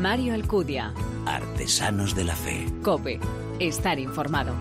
Mario 0.00 0.32
Alcudia. 0.32 0.94
Artesanos 1.26 2.14
de 2.14 2.24
la 2.24 2.34
Fe. 2.34 2.66
Cope. 2.82 3.20
Estar 3.58 3.98
informado. 3.98 4.54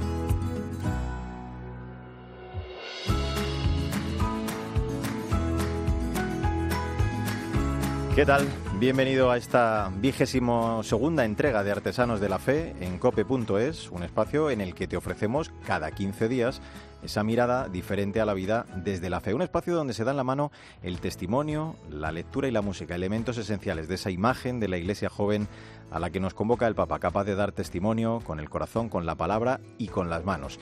¿Qué 8.14 8.26
tal? 8.26 8.50
Bienvenido 8.80 9.30
a 9.30 9.36
esta 9.36 9.92
vigésimo 9.98 10.84
segunda 10.84 11.26
entrega 11.26 11.66
de 11.66 11.72
Artesanos 11.72 12.22
de 12.22 12.30
la 12.30 12.40
Fe 12.40 12.74
en 12.80 12.98
cope.es, 12.98 13.92
un 13.92 14.04
espacio 14.04 14.50
en 14.50 14.62
el 14.62 14.74
que 14.74 14.88
te 14.88 14.96
ofrecemos 14.96 15.52
cada 15.66 15.92
15 15.92 16.30
días 16.30 16.62
esa 17.04 17.24
mirada 17.26 17.68
diferente 17.68 18.22
a 18.22 18.26
la 18.26 18.34
vida 18.34 18.66
desde 18.78 19.10
la 19.10 19.20
fe. 19.20 19.34
Un 19.34 19.42
espacio 19.42 19.76
donde 19.76 19.94
se 19.94 20.06
da 20.06 20.12
en 20.12 20.18
la 20.18 20.24
mano 20.24 20.54
el 20.82 21.02
testimonio, 21.02 21.76
la 21.90 22.14
lectura 22.14 22.48
y 22.48 22.52
la 22.52 22.62
música, 22.62 22.96
elementos 22.96 23.38
esenciales 23.38 23.90
de 23.90 23.96
esa 23.96 24.12
imagen 24.12 24.62
de 24.62 24.70
la 24.70 24.78
iglesia 24.78 25.10
joven 25.10 25.50
a 25.92 26.00
la 26.00 26.10
que 26.10 26.22
nos 26.22 26.34
convoca 26.34 26.66
el 26.66 26.76
Papa, 26.76 27.00
capaz 27.00 27.26
de 27.26 27.36
dar 27.36 27.52
testimonio 27.52 28.22
con 28.24 28.40
el 28.40 28.50
corazón, 28.50 28.88
con 28.88 29.06
la 29.06 29.16
palabra 29.16 29.60
y 29.78 29.90
con 29.90 30.10
las 30.10 30.24
manos. 30.24 30.58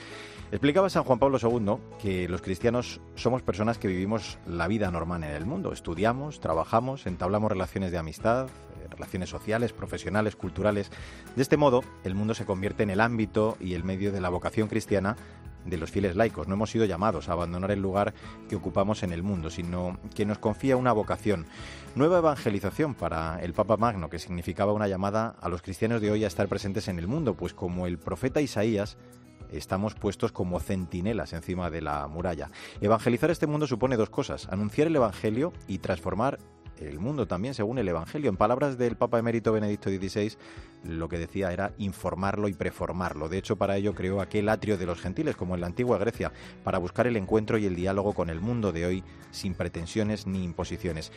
Explicaba 0.50 0.88
San 0.88 1.04
Juan 1.04 1.18
Pablo 1.18 1.38
II 1.42 1.76
que 2.00 2.26
los 2.26 2.40
cristianos 2.40 3.02
somos 3.16 3.42
personas 3.42 3.76
que 3.76 3.86
vivimos 3.86 4.38
la 4.46 4.66
vida 4.66 4.90
normal 4.90 5.22
en 5.24 5.32
el 5.32 5.44
mundo. 5.44 5.72
Estudiamos, 5.74 6.40
trabajamos, 6.40 7.06
entablamos 7.06 7.52
relaciones 7.52 7.92
de 7.92 7.98
amistad, 7.98 8.46
eh, 8.46 8.88
relaciones 8.88 9.28
sociales, 9.28 9.74
profesionales, 9.74 10.36
culturales. 10.36 10.90
De 11.36 11.42
este 11.42 11.58
modo, 11.58 11.84
el 12.02 12.14
mundo 12.14 12.32
se 12.32 12.46
convierte 12.46 12.82
en 12.82 12.88
el 12.88 13.02
ámbito 13.02 13.58
y 13.60 13.74
el 13.74 13.84
medio 13.84 14.10
de 14.10 14.22
la 14.22 14.30
vocación 14.30 14.68
cristiana 14.68 15.16
de 15.66 15.76
los 15.76 15.90
fieles 15.90 16.16
laicos. 16.16 16.48
No 16.48 16.54
hemos 16.54 16.70
sido 16.70 16.86
llamados 16.86 17.28
a 17.28 17.32
abandonar 17.32 17.70
el 17.70 17.82
lugar 17.82 18.14
que 18.48 18.56
ocupamos 18.56 19.02
en 19.02 19.12
el 19.12 19.22
mundo, 19.22 19.50
sino 19.50 19.98
que 20.14 20.24
nos 20.24 20.38
confía 20.38 20.78
una 20.78 20.92
vocación. 20.92 21.44
Nueva 21.94 22.18
evangelización 22.18 22.94
para 22.94 23.38
el 23.42 23.52
Papa 23.52 23.76
Magno, 23.76 24.08
que 24.08 24.18
significaba 24.18 24.72
una 24.72 24.88
llamada 24.88 25.36
a 25.42 25.50
los 25.50 25.60
cristianos 25.60 26.00
de 26.00 26.10
hoy 26.10 26.24
a 26.24 26.28
estar 26.28 26.48
presentes 26.48 26.88
en 26.88 26.98
el 26.98 27.06
mundo, 27.06 27.34
pues 27.34 27.52
como 27.52 27.86
el 27.86 27.98
profeta 27.98 28.40
Isaías 28.40 28.96
estamos 29.52 29.94
puestos 29.94 30.32
como 30.32 30.60
centinelas 30.60 31.32
encima 31.32 31.70
de 31.70 31.82
la 31.82 32.06
muralla. 32.08 32.50
Evangelizar 32.80 33.30
este 33.30 33.46
mundo 33.46 33.66
supone 33.66 33.96
dos 33.96 34.10
cosas, 34.10 34.48
anunciar 34.50 34.86
el 34.88 34.96
Evangelio 34.96 35.52
y 35.66 35.78
transformar 35.78 36.38
el 36.80 36.98
mundo 36.98 37.26
también 37.26 37.54
según 37.54 37.78
el 37.78 37.88
Evangelio. 37.88 38.30
En 38.30 38.36
palabras 38.36 38.78
del 38.78 38.96
Papa 38.96 39.18
emérito 39.18 39.52
Benedicto 39.52 39.90
XVI, 39.90 40.36
lo 40.84 41.08
que 41.08 41.18
decía 41.18 41.52
era 41.52 41.72
informarlo 41.78 42.48
y 42.48 42.54
preformarlo. 42.54 43.28
De 43.28 43.38
hecho, 43.38 43.56
para 43.56 43.76
ello 43.76 43.94
creó 43.94 44.20
aquel 44.20 44.48
atrio 44.48 44.78
de 44.78 44.86
los 44.86 45.00
gentiles, 45.00 45.36
como 45.36 45.54
en 45.54 45.60
la 45.60 45.66
antigua 45.66 45.98
Grecia, 45.98 46.32
para 46.64 46.78
buscar 46.78 47.06
el 47.06 47.16
encuentro 47.16 47.58
y 47.58 47.66
el 47.66 47.74
diálogo 47.74 48.12
con 48.12 48.30
el 48.30 48.40
mundo 48.40 48.72
de 48.72 48.86
hoy 48.86 49.04
sin 49.30 49.54
pretensiones 49.54 50.26
ni 50.26 50.44
imposiciones. 50.44 51.12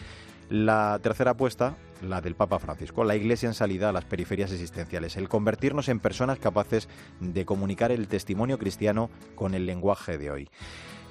La 0.51 0.99
tercera 1.01 1.31
apuesta, 1.31 1.77
la 2.01 2.19
del 2.19 2.35
Papa 2.35 2.59
Francisco, 2.59 3.05
la 3.05 3.15
Iglesia 3.15 3.47
en 3.47 3.53
salida 3.53 3.87
a 3.87 3.93
las 3.93 4.03
periferias 4.03 4.51
existenciales, 4.51 5.15
el 5.15 5.29
convertirnos 5.29 5.87
en 5.87 6.01
personas 6.01 6.39
capaces 6.39 6.89
de 7.21 7.45
comunicar 7.45 7.89
el 7.89 8.09
testimonio 8.09 8.59
cristiano 8.59 9.09
con 9.35 9.53
el 9.53 9.65
lenguaje 9.65 10.17
de 10.17 10.29
hoy. 10.29 10.49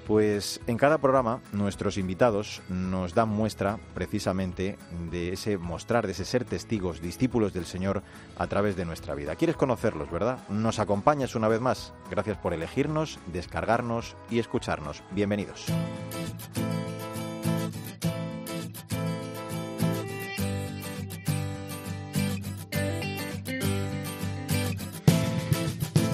Pues 0.06 0.60
en 0.66 0.76
cada 0.76 0.98
programa 0.98 1.40
nuestros 1.52 1.96
invitados 1.96 2.60
nos 2.68 3.14
dan 3.14 3.30
muestra 3.30 3.78
precisamente 3.94 4.76
de 5.10 5.32
ese 5.32 5.56
mostrar, 5.56 6.04
de 6.04 6.12
ese 6.12 6.26
ser 6.26 6.44
testigos, 6.44 7.00
discípulos 7.00 7.54
del 7.54 7.64
Señor 7.64 8.02
a 8.36 8.46
través 8.46 8.76
de 8.76 8.84
nuestra 8.84 9.14
vida. 9.14 9.36
¿Quieres 9.36 9.56
conocerlos, 9.56 10.10
verdad? 10.10 10.38
¿Nos 10.50 10.80
acompañas 10.80 11.34
una 11.34 11.48
vez 11.48 11.62
más? 11.62 11.94
Gracias 12.10 12.36
por 12.36 12.52
elegirnos, 12.52 13.18
descargarnos 13.32 14.16
y 14.28 14.38
escucharnos. 14.38 15.02
Bienvenidos. 15.12 15.64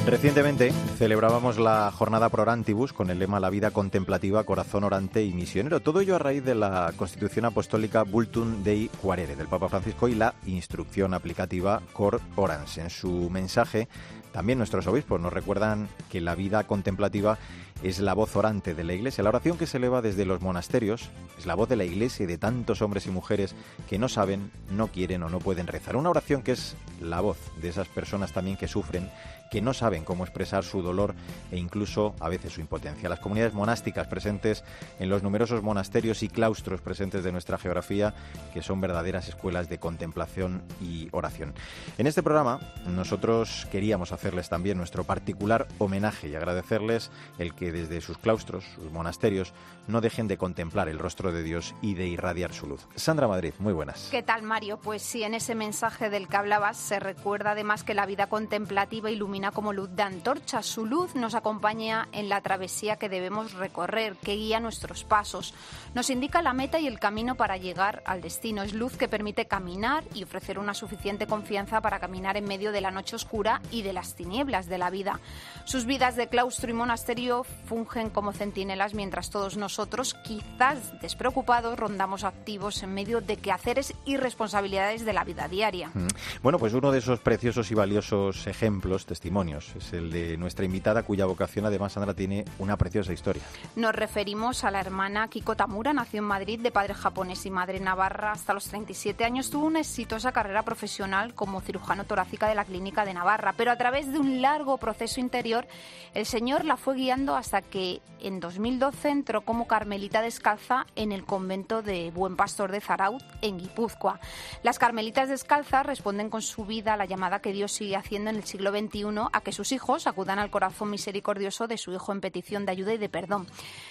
Recientemente 0.06 0.70
celebrábamos 0.98 1.58
la 1.58 1.90
jornada 1.90 2.28
Prorantibus 2.28 2.92
con 2.92 3.10
el 3.10 3.18
lema 3.18 3.40
La 3.40 3.50
vida 3.50 3.72
contemplativa, 3.72 4.44
corazón 4.44 4.84
orante 4.84 5.24
y 5.24 5.32
misionero. 5.32 5.80
Todo 5.80 6.00
ello 6.00 6.14
a 6.14 6.20
raíz 6.20 6.44
de 6.44 6.54
la 6.54 6.92
Constitución 6.96 7.44
Apostólica 7.44 8.04
Bultum 8.04 8.62
Dei 8.62 8.88
Quarere 9.02 9.34
del 9.34 9.48
Papa 9.48 9.68
Francisco 9.68 10.06
y 10.06 10.14
la 10.14 10.36
instrucción 10.46 11.12
aplicativa 11.12 11.82
Cor 11.92 12.20
Orans. 12.36 12.78
En 12.78 12.88
su 12.88 13.28
mensaje, 13.30 13.88
también 14.30 14.58
nuestros 14.58 14.86
obispos 14.86 15.20
nos 15.20 15.32
recuerdan 15.32 15.88
que 16.08 16.20
la 16.20 16.36
vida 16.36 16.62
contemplativa 16.68 17.36
es 17.82 18.00
la 18.00 18.14
voz 18.14 18.34
orante 18.36 18.74
de 18.74 18.84
la 18.84 18.94
Iglesia. 18.94 19.22
La 19.22 19.30
oración 19.30 19.58
que 19.58 19.66
se 19.66 19.76
eleva 19.76 20.02
desde 20.02 20.24
los 20.24 20.40
monasterios 20.40 21.10
es 21.38 21.46
la 21.46 21.54
voz 21.54 21.68
de 21.68 21.76
la 21.76 21.84
Iglesia 21.84 22.24
y 22.24 22.26
de 22.26 22.38
tantos 22.38 22.82
hombres 22.82 23.06
y 23.06 23.10
mujeres 23.10 23.54
que 23.88 23.98
no 23.98 24.08
saben, 24.08 24.50
no 24.70 24.88
quieren 24.88 25.22
o 25.22 25.28
no 25.28 25.38
pueden 25.38 25.66
rezar. 25.66 25.96
Una 25.96 26.10
oración 26.10 26.42
que 26.42 26.52
es 26.52 26.76
la 27.00 27.20
voz 27.20 27.38
de 27.60 27.68
esas 27.68 27.88
personas 27.88 28.32
también 28.32 28.56
que 28.56 28.68
sufren 28.68 29.10
que 29.50 29.62
no 29.62 29.74
saben 29.74 30.04
cómo 30.04 30.24
expresar 30.24 30.64
su 30.64 30.82
dolor 30.82 31.14
e 31.50 31.58
incluso 31.58 32.14
a 32.20 32.28
veces 32.28 32.52
su 32.52 32.60
impotencia. 32.60 33.08
Las 33.08 33.20
comunidades 33.20 33.54
monásticas 33.54 34.06
presentes 34.06 34.64
en 34.98 35.08
los 35.08 35.22
numerosos 35.22 35.62
monasterios 35.62 36.22
y 36.22 36.28
claustros 36.28 36.80
presentes 36.80 37.24
de 37.24 37.32
nuestra 37.32 37.58
geografía, 37.58 38.14
que 38.52 38.62
son 38.62 38.80
verdaderas 38.80 39.28
escuelas 39.28 39.68
de 39.68 39.78
contemplación 39.78 40.62
y 40.80 41.08
oración. 41.12 41.54
En 41.98 42.06
este 42.06 42.22
programa 42.22 42.60
nosotros 42.86 43.66
queríamos 43.70 44.12
hacerles 44.12 44.48
también 44.48 44.78
nuestro 44.78 45.04
particular 45.04 45.68
homenaje 45.78 46.28
y 46.28 46.34
agradecerles 46.34 47.10
el 47.38 47.54
que 47.54 47.65
desde 47.70 48.00
sus 48.00 48.18
claustros, 48.18 48.64
sus 48.74 48.90
monasterios, 48.90 49.52
no 49.86 50.00
dejen 50.00 50.28
de 50.28 50.36
contemplar 50.36 50.88
el 50.88 50.98
rostro 50.98 51.32
de 51.32 51.42
Dios 51.42 51.74
y 51.80 51.94
de 51.94 52.06
irradiar 52.06 52.52
su 52.52 52.66
luz. 52.66 52.86
Sandra 52.96 53.28
Madrid, 53.28 53.54
muy 53.58 53.72
buenas. 53.72 54.08
¿Qué 54.10 54.22
tal, 54.22 54.42
Mario? 54.42 54.78
Pues 54.78 55.02
sí, 55.02 55.22
en 55.22 55.34
ese 55.34 55.54
mensaje 55.54 56.10
del 56.10 56.28
que 56.28 56.36
hablabas 56.36 56.76
se 56.76 56.98
recuerda 56.98 57.52
además 57.52 57.84
que 57.84 57.94
la 57.94 58.06
vida 58.06 58.28
contemplativa 58.28 59.10
ilumina 59.10 59.52
como 59.52 59.72
luz 59.72 59.90
de 59.94 60.02
antorcha. 60.02 60.62
Su 60.62 60.86
luz 60.86 61.14
nos 61.14 61.34
acompaña 61.34 62.08
en 62.12 62.28
la 62.28 62.40
travesía 62.40 62.96
que 62.96 63.08
debemos 63.08 63.54
recorrer, 63.54 64.16
que 64.16 64.34
guía 64.34 64.60
nuestros 64.60 65.04
pasos. 65.04 65.54
Nos 65.94 66.10
indica 66.10 66.42
la 66.42 66.52
meta 66.52 66.78
y 66.78 66.86
el 66.86 66.98
camino 66.98 67.36
para 67.36 67.56
llegar 67.56 68.02
al 68.06 68.20
destino. 68.20 68.62
Es 68.62 68.74
luz 68.74 68.96
que 68.96 69.08
permite 69.08 69.46
caminar 69.46 70.04
y 70.14 70.24
ofrecer 70.24 70.58
una 70.58 70.74
suficiente 70.74 71.26
confianza 71.26 71.80
para 71.80 72.00
caminar 72.00 72.36
en 72.36 72.44
medio 72.44 72.72
de 72.72 72.80
la 72.80 72.90
noche 72.90 73.16
oscura 73.16 73.60
y 73.70 73.82
de 73.82 73.92
las 73.92 74.14
tinieblas 74.14 74.66
de 74.66 74.78
la 74.78 74.90
vida. 74.90 75.20
Sus 75.64 75.84
vidas 75.86 76.16
de 76.16 76.28
claustro 76.28 76.70
y 76.70 76.74
monasterio 76.74 77.44
fungen 77.66 78.10
como 78.10 78.32
centinelas 78.32 78.94
mientras 78.94 79.30
todos 79.30 79.56
nosotros, 79.56 80.14
quizás 80.24 81.00
despreocupados, 81.00 81.78
rondamos 81.78 82.24
activos 82.24 82.82
en 82.82 82.94
medio 82.94 83.20
de 83.20 83.36
quehaceres 83.36 83.94
y 84.04 84.16
responsabilidades 84.16 85.04
de 85.04 85.12
la 85.12 85.24
vida 85.24 85.48
diaria. 85.48 85.90
Mm. 85.94 86.06
Bueno, 86.42 86.58
pues 86.58 86.74
uno 86.74 86.92
de 86.92 86.98
esos 86.98 87.20
preciosos 87.20 87.70
y 87.70 87.74
valiosos 87.74 88.46
ejemplos, 88.46 89.06
testimonios, 89.06 89.74
es 89.76 89.92
el 89.92 90.10
de 90.10 90.36
nuestra 90.36 90.64
invitada 90.64 91.02
cuya 91.02 91.26
vocación 91.26 91.66
además, 91.66 91.92
Sandra, 91.92 92.14
tiene 92.14 92.44
una 92.58 92.76
preciosa 92.76 93.12
historia. 93.12 93.42
Nos 93.74 93.94
referimos 93.94 94.64
a 94.64 94.70
la 94.70 94.80
hermana 94.80 95.28
Kiko 95.28 95.56
Tamura, 95.56 95.92
nació 95.92 96.18
en 96.18 96.26
Madrid 96.26 96.60
de 96.60 96.70
padre 96.70 96.94
japonés 96.94 97.44
y 97.46 97.50
madre 97.50 97.80
navarra. 97.80 98.32
Hasta 98.32 98.54
los 98.54 98.64
37 98.68 99.24
años 99.24 99.50
tuvo 99.50 99.66
una 99.66 99.80
exitosa 99.80 100.32
carrera 100.32 100.62
profesional 100.62 101.34
como 101.34 101.60
cirujano 101.60 102.04
torácica 102.04 102.48
de 102.48 102.54
la 102.54 102.64
clínica 102.64 103.04
de 103.04 103.14
Navarra, 103.14 103.54
pero 103.56 103.70
a 103.70 103.76
través 103.76 104.12
de 104.12 104.18
un 104.18 104.42
largo 104.42 104.78
proceso 104.78 105.20
interior, 105.20 105.66
el 106.14 106.26
Señor 106.26 106.64
la 106.64 106.76
fue 106.76 106.96
guiando 106.96 107.36
hasta 107.46 107.62
que 107.62 108.02
en 108.18 108.40
2012 108.40 109.08
entró 109.08 109.42
como 109.42 109.68
carmelita 109.68 110.20
descalza 110.20 110.84
en 110.96 111.12
el 111.12 111.24
convento 111.24 111.80
de 111.80 112.10
Buen 112.10 112.34
Pastor 112.34 112.72
de 112.72 112.80
Zaraut, 112.80 113.22
en 113.40 113.58
Guipúzcoa. 113.58 114.18
Las 114.64 114.80
carmelitas 114.80 115.28
descalzas 115.28 115.86
responden 115.86 116.28
con 116.28 116.42
su 116.42 116.64
vida 116.64 116.94
a 116.94 116.96
la 116.96 117.04
llamada 117.04 117.40
que 117.40 117.52
Dios 117.52 117.70
sigue 117.70 117.94
haciendo 117.94 118.30
en 118.30 118.36
el 118.36 118.44
siglo 118.44 118.70
XXI 118.70 119.04
a 119.32 119.40
que 119.42 119.52
sus 119.52 119.70
hijos 119.70 120.08
acudan 120.08 120.40
al 120.40 120.50
corazón 120.50 120.90
misericordioso 120.90 121.68
de 121.68 121.78
su 121.78 121.92
Hijo 121.92 122.10
en 122.10 122.20
petición 122.20 122.66
de 122.66 122.72
ayuda 122.72 122.94
y 122.94 122.98
de 122.98 123.08
perdón. 123.08 123.46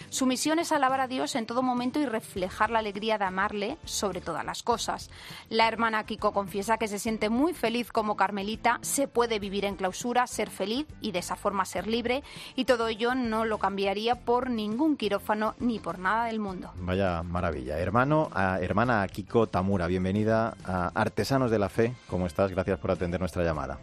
Su 0.10 0.26
misión 0.26 0.60
es 0.60 0.74
alabar 0.74 1.00
a 1.00 1.08
Dios 1.08 1.36
en 1.36 1.46
todo 1.46 1.64
momento 1.64 2.02
y 2.02 2.06
reflejar 2.06 2.72
la 2.72 2.80
alegría 2.80 3.18
de 3.18 3.26
amarle 3.26 3.78
sobre 3.86 4.20
todas 4.20 4.44
las 4.44 4.64
cosas. 4.64 5.10
La 5.50 5.70
hermana 5.70 6.06
Kiko 6.06 6.34
confiesa 6.34 6.78
que 6.78 6.90
se 6.90 7.00
siente 7.00 7.30
muy 7.30 7.54
feliz 7.54 7.90
como 7.94 8.18
carmelita, 8.18 8.80
se 8.82 9.08
puede 9.08 9.40
vivir 9.40 9.64
en 9.64 9.78
clausura, 9.78 10.28
ser 10.28 10.50
feliz 10.50 10.88
y 11.00 11.14
de 11.14 11.20
esa 11.20 11.38
forma 11.38 11.64
ser 11.64 11.88
libre, 11.88 12.22
y 12.56 12.66
todo 12.66 12.90
ello 12.90 13.16
no 13.16 13.45
lo 13.46 13.58
cambiaría 13.58 14.16
por 14.16 14.50
ningún 14.50 14.98
quirófano 14.98 15.56
ni 15.60 15.80
por 15.80 16.00
nada 16.00 16.26
del 16.26 16.40
mundo. 16.40 16.72
Vaya 16.78 17.24
maravilla. 17.24 17.80
Hermano, 17.80 18.30
hermana 18.60 19.08
Kiko 19.08 19.48
Tamura, 19.48 19.88
bienvenida 19.88 20.56
a 20.66 20.92
Artesanos 20.94 21.52
de 21.52 21.60
la 21.60 21.70
Fe. 21.70 21.94
¿Cómo 22.10 22.28
estás? 22.28 22.52
Gracias 22.52 22.80
por 22.80 22.92
atender 22.92 23.20
nuestra 23.20 23.44
llamada. 23.44 23.78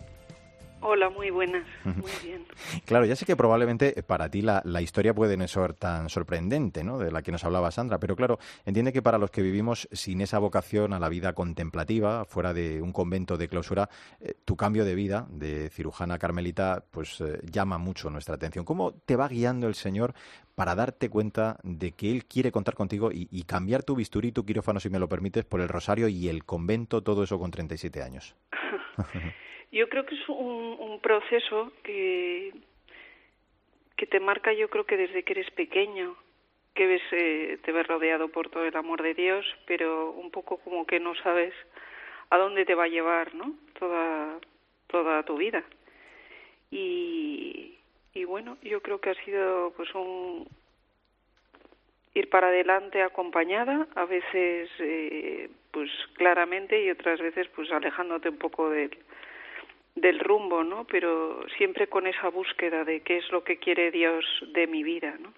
Hola, 0.85 1.11
muy 1.11 1.31
buenas. 1.31 1.65
Muy 1.85 2.11
bien. 2.25 2.45
Claro, 2.85 3.05
ya 3.05 3.15
sé 3.15 3.25
que 3.25 3.37
probablemente 3.37 4.03
para 4.03 4.29
ti 4.29 4.43
la, 4.43 4.63
la, 4.65 4.83
historia 4.83 5.15
puede 5.15 5.37
no 5.37 5.47
ser 5.47 5.75
tan 5.75 6.09
sorprendente, 6.09 6.83
¿no? 6.83 6.99
De 6.99 7.13
la 7.13 7.23
que 7.23 7.31
nos 7.31 7.45
hablaba 7.45 7.71
Sandra, 7.71 8.01
pero 8.01 8.17
claro, 8.17 8.41
entiende 8.65 8.93
que 8.93 9.01
para 9.01 9.17
los 9.17 9.31
que 9.31 9.43
vivimos 9.43 9.89
sin 9.93 10.21
esa 10.21 10.41
vocación 10.41 10.93
a 10.93 10.99
la 10.99 11.09
vida 11.09 11.35
contemplativa, 11.35 12.25
fuera 12.25 12.53
de 12.53 12.83
un 12.83 12.93
convento 12.93 13.37
de 13.37 13.47
clausura, 13.47 13.89
eh, 14.21 14.35
tu 14.45 14.57
cambio 14.57 14.85
de 14.85 14.97
vida 14.97 15.29
de 15.31 15.71
cirujana 15.71 16.19
carmelita, 16.19 16.85
pues 16.91 17.21
eh, 17.21 17.39
llama 17.45 17.79
mucho 17.79 18.11
nuestra 18.11 18.35
atención. 18.35 18.65
¿Cómo 18.65 18.93
te 18.93 19.15
va 19.15 19.29
guiando 19.29 19.69
el 19.69 19.77
Señor 19.77 20.15
para 20.57 20.75
darte 20.75 21.09
cuenta 21.09 21.59
de 21.63 21.93
que 21.93 22.11
Él 22.11 22.25
quiere 22.25 22.51
contar 22.51 22.75
contigo 22.75 23.13
y, 23.13 23.29
y 23.31 23.45
cambiar 23.45 23.85
tu 23.85 23.95
bisturí, 23.95 24.33
tu 24.33 24.45
quirófano, 24.45 24.81
si 24.81 24.91
me 24.91 24.99
lo 24.99 25.09
permites, 25.09 25.45
por 25.45 25.61
el 25.61 25.69
rosario 25.69 26.09
y 26.09 26.29
el 26.29 26.45
convento, 26.45 27.05
todo 27.05 27.23
eso 27.23 27.39
con 27.39 27.53
37 27.53 28.03
años? 28.03 28.35
yo 29.73 29.89
creo 29.89 30.05
que 30.05 30.15
es 30.15 30.29
un, 30.29 30.77
un 30.79 31.01
proceso 31.01 31.73
que, 31.83 32.53
te 34.11 34.21
marca, 34.21 34.53
yo 34.53 34.69
creo 34.69 34.85
que 34.85 34.97
desde 34.97 35.23
que 35.23 35.33
eres 35.33 35.51
pequeño, 35.53 36.17
que 36.75 36.87
ves, 36.87 37.03
eh, 37.13 37.59
te 37.65 37.73
ves 37.73 37.87
rodeado 37.87 38.29
por 38.29 38.51
todo 38.51 38.65
el 38.65 38.77
amor 38.77 39.01
de 39.01 39.15
Dios, 39.15 39.47
pero 39.65 40.11
un 40.11 40.31
poco 40.31 40.59
como 40.59 40.87
que 40.87 40.99
no 41.01 41.15
sabes 41.23 41.55
a 42.31 42.37
dónde 42.37 42.65
te 42.65 42.75
va 42.75 42.85
a 42.85 42.89
llevar, 42.89 43.35
¿no? 43.35 43.55
Toda, 43.79 44.39
toda 44.89 45.23
tu 45.23 45.37
vida. 45.37 45.63
Y, 46.71 47.79
y 48.13 48.25
bueno, 48.25 48.59
yo 48.63 48.83
creo 48.83 49.01
que 49.01 49.11
ha 49.11 49.25
sido 49.25 49.73
pues 49.77 49.95
un 49.95 50.49
ir 52.15 52.29
para 52.29 52.49
adelante 52.49 53.03
acompañada, 53.03 53.87
a 53.95 54.05
veces 54.05 54.69
eh, 54.81 55.49
pues 55.71 55.91
claramente 56.15 56.83
y 56.83 56.91
otras 56.91 57.21
veces 57.21 57.49
pues 57.55 57.71
alejándote 57.71 58.29
un 58.29 58.39
poco 58.39 58.69
del, 58.69 58.91
del 59.95 60.19
rumbo, 60.21 60.65
¿no? 60.65 60.85
Pero 60.85 61.47
siempre 61.57 61.87
con 61.89 62.07
esa 62.07 62.29
búsqueda 62.29 62.85
de 62.85 63.01
qué 63.01 63.19
es 63.19 63.31
lo 63.31 63.45
que 63.45 63.59
quiere 63.59 63.91
Dios 63.91 64.25
de 64.55 64.67
mi 64.67 64.83
vida, 64.83 65.17
¿no? 65.21 65.33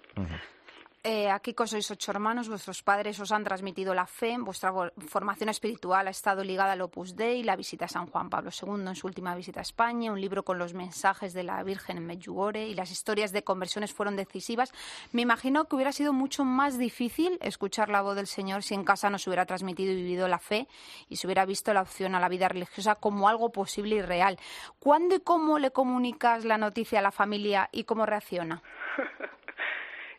Eh, 1.07 1.29
aquí 1.29 1.53
sois 1.67 1.91
ocho 1.91 2.09
hermanos, 2.09 2.49
vuestros 2.49 2.81
padres 2.81 3.19
os 3.19 3.31
han 3.31 3.43
transmitido 3.43 3.93
la 3.93 4.07
fe, 4.07 4.35
vuestra 4.39 4.73
formación 5.07 5.49
espiritual 5.49 6.07
ha 6.07 6.09
estado 6.09 6.43
ligada 6.43 6.71
al 6.71 6.81
Opus 6.81 7.15
Dei, 7.15 7.43
la 7.43 7.55
visita 7.55 7.85
a 7.85 7.87
San 7.87 8.07
Juan 8.07 8.31
Pablo 8.31 8.49
II 8.49 8.87
en 8.87 8.95
su 8.95 9.05
última 9.05 9.35
visita 9.35 9.59
a 9.59 9.61
España, 9.61 10.11
un 10.11 10.19
libro 10.19 10.41
con 10.41 10.57
los 10.57 10.73
mensajes 10.73 11.35
de 11.35 11.43
la 11.43 11.61
Virgen 11.61 11.97
en 11.97 12.07
Medjugorje 12.07 12.65
y 12.65 12.73
las 12.73 12.89
historias 12.89 13.31
de 13.31 13.43
conversiones 13.43 13.93
fueron 13.93 14.15
decisivas. 14.15 14.73
Me 15.11 15.21
imagino 15.21 15.65
que 15.65 15.75
hubiera 15.75 15.91
sido 15.91 16.11
mucho 16.11 16.43
más 16.43 16.79
difícil 16.79 17.37
escuchar 17.39 17.89
la 17.89 18.01
voz 18.01 18.15
del 18.15 18.25
Señor 18.25 18.63
si 18.63 18.73
en 18.73 18.83
casa 18.83 19.11
no 19.11 19.19
se 19.19 19.29
hubiera 19.29 19.45
transmitido 19.45 19.91
y 19.93 19.97
vivido 19.97 20.27
la 20.27 20.39
fe 20.39 20.67
y 21.07 21.17
se 21.17 21.27
hubiera 21.27 21.45
visto 21.45 21.71
la 21.71 21.83
opción 21.83 22.15
a 22.15 22.19
la 22.19 22.29
vida 22.29 22.47
religiosa 22.47 22.95
como 22.95 23.29
algo 23.29 23.51
posible 23.51 23.97
y 23.97 24.01
real. 24.01 24.39
¿Cuándo 24.79 25.13
y 25.13 25.19
cómo 25.19 25.59
le 25.59 25.69
comunicas 25.69 26.45
la 26.45 26.57
noticia 26.57 26.97
a 26.97 27.03
la 27.03 27.11
familia 27.11 27.69
y 27.71 27.83
cómo 27.83 28.07
reacciona? 28.07 28.63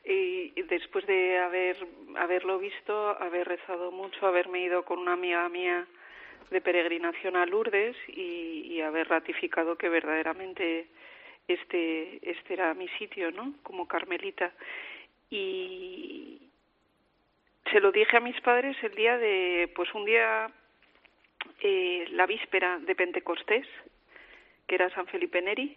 y 0.08 0.62
después 0.62 1.04
de 1.06 1.38
haber 1.38 1.76
haberlo 2.16 2.58
visto, 2.58 3.10
haber 3.20 3.48
rezado 3.48 3.90
mucho, 3.90 4.26
haberme 4.26 4.60
ido 4.60 4.84
con 4.84 4.98
una 4.98 5.14
amiga 5.14 5.48
mía 5.48 5.86
de 6.50 6.60
peregrinación 6.60 7.36
a 7.36 7.46
Lourdes 7.46 7.96
y, 8.08 8.80
haber 8.80 9.08
ratificado 9.08 9.76
que 9.76 9.88
verdaderamente 9.88 10.86
este 11.48 12.20
este 12.30 12.52
era 12.52 12.72
mi 12.74 12.88
sitio, 12.98 13.32
¿no? 13.32 13.54
Como 13.62 13.88
carmelita 13.88 14.52
y 15.28 16.38
se 17.72 17.80
lo 17.80 17.90
dije 17.90 18.18
a 18.18 18.20
mis 18.20 18.40
padres 18.42 18.76
el 18.82 18.94
día 18.94 19.18
de 19.18 19.72
pues 19.74 19.92
un 19.94 20.04
día 20.04 20.48
eh, 21.62 22.06
la 22.10 22.26
víspera 22.26 22.78
de 22.78 22.94
Pentecostés 22.94 23.66
que 24.68 24.74
era 24.76 24.90
San 24.90 25.06
Felipe 25.06 25.42
Neri 25.42 25.76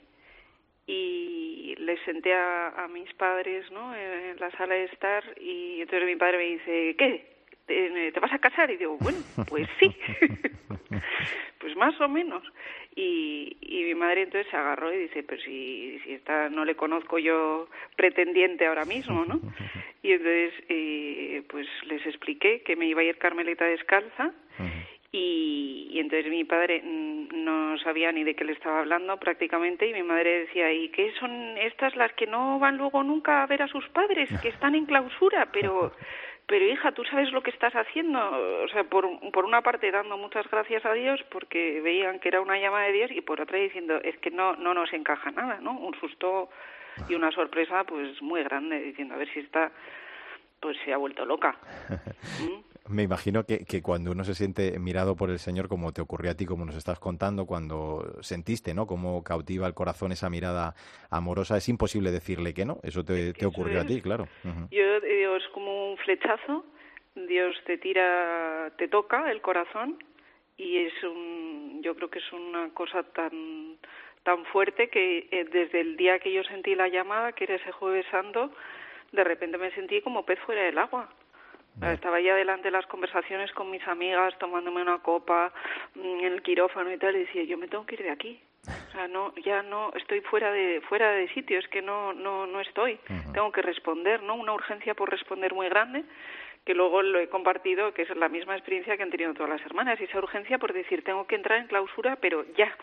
y 0.89 1.75
les 1.77 2.00
senté 2.01 2.33
a, 2.33 2.88
mis 2.91 3.13
padres 3.13 3.69
¿no? 3.71 3.95
en 3.95 4.38
la 4.39 4.50
sala 4.51 4.74
de 4.74 4.86
estar 4.86 5.24
y 5.39 5.81
entonces 5.81 6.07
mi 6.07 6.15
padre 6.15 6.38
me 6.38 6.44
dice, 6.45 6.95
¿qué? 6.97 7.25
¿Te, 7.68 8.19
vas 8.19 8.33
a 8.33 8.39
casar? 8.39 8.71
Y 8.71 8.77
digo, 8.77 8.97
bueno, 9.00 9.19
pues 9.47 9.68
sí, 9.80 9.95
pues 11.59 11.75
más 11.75 12.00
o 12.01 12.09
menos. 12.09 12.44
Y, 12.95 13.56
y 13.62 13.83
mi 13.83 13.94
madre 13.94 14.24
entonces 14.24 14.50
se 14.50 14.57
agarró 14.57 14.91
y 14.91 14.97
dice, 14.97 15.21
pero 15.21 15.39
si, 15.44 16.00
si 16.03 16.13
esta 16.13 16.50
no 16.50 16.65
le 16.65 16.75
conozco 16.75 17.19
yo 17.19 17.69
pretendiente 17.95 18.65
ahora 18.65 18.86
mismo, 18.86 19.25
¿no? 19.25 19.39
Y 20.01 20.13
entonces 20.13 20.53
eh, 20.69 21.44
pues 21.50 21.68
les 21.86 22.03
expliqué 22.06 22.62
que 22.62 22.77
me 22.77 22.88
iba 22.88 23.01
a 23.01 23.03
ir 23.03 23.18
Carmelita 23.18 23.65
descalza 23.65 24.31
y, 25.11 26.00
entonces 26.00 26.31
mi 26.31 26.44
padre 26.44 26.81
no 26.83 27.77
sabía 27.79 28.11
ni 28.11 28.23
de 28.23 28.35
qué 28.35 28.44
le 28.44 28.53
estaba 28.53 28.79
hablando 28.79 29.17
prácticamente 29.17 29.88
y 29.88 29.94
mi 29.94 30.03
madre 30.03 30.41
decía, 30.41 30.71
¿y 30.71 30.89
qué 30.89 31.11
son 31.19 31.57
estas 31.57 31.95
las 31.95 32.13
que 32.13 32.27
no 32.27 32.59
van 32.59 32.77
luego 32.77 33.03
nunca 33.03 33.41
a 33.41 33.47
ver 33.47 33.63
a 33.63 33.67
sus 33.67 33.88
padres, 33.89 34.29
que 34.41 34.50
están 34.50 34.75
en 34.75 34.85
clausura? 34.85 35.50
Pero, 35.51 35.91
pero 36.47 36.65
hija, 36.65 36.91
tú 36.91 37.03
sabes 37.06 37.31
lo 37.31 37.41
que 37.41 37.50
estás 37.50 37.73
haciendo. 37.73 38.19
O 38.63 38.67
sea, 38.69 38.83
por, 38.83 39.07
por 39.31 39.45
una 39.45 39.61
parte 39.61 39.91
dando 39.91 40.15
muchas 40.17 40.50
gracias 40.50 40.85
a 40.85 40.94
Dios 40.94 41.19
porque 41.31 41.81
veían 41.81 42.19
que 42.19 42.29
era 42.29 42.41
una 42.41 42.59
llama 42.59 42.83
de 42.83 42.94
Dios 42.94 43.12
y 43.12 43.21
por 43.21 43.41
otra 43.41 43.57
diciendo, 43.57 44.00
es 44.03 44.17
que 44.19 44.29
no, 44.29 44.55
no 44.55 44.73
nos 44.73 44.94
encaja 44.94 45.31
nada, 45.31 45.59
¿no? 45.59 45.71
Un 45.71 45.95
susto 46.00 46.50
y 47.07 47.15
una 47.15 47.31
sorpresa 47.31 47.83
pues 47.83 48.21
muy 48.21 48.44
grande 48.44 48.79
diciendo, 48.79 49.15
a 49.15 49.17
ver 49.17 49.29
si 49.33 49.39
está 49.39 49.71
pues 50.59 50.77
se 50.85 50.94
ha 50.94 50.97
vuelto 50.97 51.25
loca. 51.25 51.55
¿Mm? 52.44 52.69
Me 52.89 53.03
imagino 53.03 53.44
que, 53.45 53.65
que, 53.65 53.81
cuando 53.81 54.12
uno 54.12 54.24
se 54.24 54.33
siente 54.33 54.80
mirado 54.80 55.15
por 55.15 55.30
el 55.30 55.39
Señor, 55.39 55.68
como 55.68 55.91
te 55.94 56.01
ocurrió 56.01 56.31
a 56.31 56.36
ti, 56.36 56.45
como 56.45 56.65
nos 56.65 56.75
estás 56.75 57.00
contando, 57.00 57.45
cuando 57.45 58.15
sentiste, 58.21 58.74
¿no? 58.74 58.88
Cómo 58.88 59.24
cautiva 59.24 59.68
el 59.68 59.74
corazón 59.74 60.12
esa 60.12 60.30
mirada 60.30 60.74
amorosa, 61.09 61.57
es 61.57 61.69
imposible 61.69 62.12
decirle 62.12 62.53
que 62.53 62.65
no. 62.65 62.80
Eso 62.83 63.03
te, 63.06 63.33
te 63.33 63.45
ocurrió 63.45 63.81
a 63.81 63.86
ti, 63.86 64.01
claro. 64.01 64.27
Yo 64.71 65.00
digo, 65.01 65.36
es 65.36 65.47
como 65.53 65.91
un 65.91 65.97
flechazo. 65.97 66.65
Dios 67.15 67.56
te 67.65 67.77
tira, 67.77 68.71
te 68.77 68.88
toca 68.88 69.31
el 69.31 69.41
corazón 69.41 69.97
y 70.57 70.77
es 70.77 70.94
un, 71.03 71.81
yo 71.83 71.95
creo 71.95 72.09
que 72.09 72.19
es 72.19 72.33
una 72.33 72.69
cosa 72.74 73.03
tan 73.03 73.77
tan 74.24 74.45
fuerte 74.45 74.89
que 74.89 75.27
eh, 75.31 75.45
desde 75.51 75.81
el 75.81 75.95
día 75.97 76.19
que 76.19 76.31
yo 76.31 76.44
sentí 76.44 76.75
la 76.75 76.89
llamada, 76.89 77.31
que 77.31 77.45
era 77.45 77.56
ese 77.56 77.71
jueves 77.71 78.06
santo, 78.12 78.51
de 79.12 79.24
repente 79.24 79.57
me 79.57 79.71
sentí 79.71 80.01
como 80.01 80.25
pez 80.25 80.39
fuera 80.41 80.63
del 80.63 80.77
agua. 80.77 81.09
Estaba 81.81 82.19
ya 82.19 82.35
delante 82.35 82.67
de 82.67 82.71
las 82.71 82.85
conversaciones 82.87 83.51
con 83.53 83.71
mis 83.71 83.87
amigas, 83.87 84.37
tomándome 84.39 84.81
una 84.81 84.99
copa 84.99 85.53
mm, 85.95 86.25
en 86.25 86.33
el 86.33 86.41
quirófano 86.41 86.91
y 86.91 86.97
tal, 86.97 87.15
y 87.15 87.19
decía, 87.19 87.43
yo 87.43 87.57
me 87.57 87.67
tengo 87.67 87.85
que 87.85 87.95
ir 87.95 88.03
de 88.03 88.11
aquí. 88.11 88.39
O 88.67 88.91
sea, 88.91 89.07
no, 89.07 89.33
ya 89.35 89.63
no, 89.63 89.91
estoy 89.93 90.21
fuera 90.21 90.51
de, 90.51 90.81
fuera 90.81 91.11
de 91.11 91.29
sitio, 91.29 91.57
es 91.57 91.67
que 91.69 91.81
no, 91.81 92.13
no, 92.13 92.45
no 92.45 92.59
estoy. 92.59 92.99
Tengo 93.33 93.51
que 93.51 93.61
responder, 93.61 94.21
¿no? 94.21 94.35
Una 94.35 94.53
urgencia 94.53 94.93
por 94.93 95.09
responder 95.09 95.53
muy 95.53 95.69
grande 95.69 96.03
que 96.65 96.75
luego 96.75 97.01
lo 97.01 97.19
he 97.19 97.29
compartido, 97.29 97.93
que 97.93 98.03
es 98.03 98.15
la 98.15 98.29
misma 98.29 98.55
experiencia 98.55 98.95
que 98.95 99.03
han 99.03 99.09
tenido 99.09 99.33
todas 99.33 99.49
las 99.49 99.61
hermanas, 99.65 99.99
y 99.99 100.03
esa 100.03 100.19
urgencia 100.19 100.59
por 100.59 100.73
decir, 100.73 101.03
tengo 101.03 101.25
que 101.25 101.35
entrar 101.35 101.59
en 101.59 101.67
clausura, 101.67 102.17
pero 102.17 102.45
ya. 102.55 102.75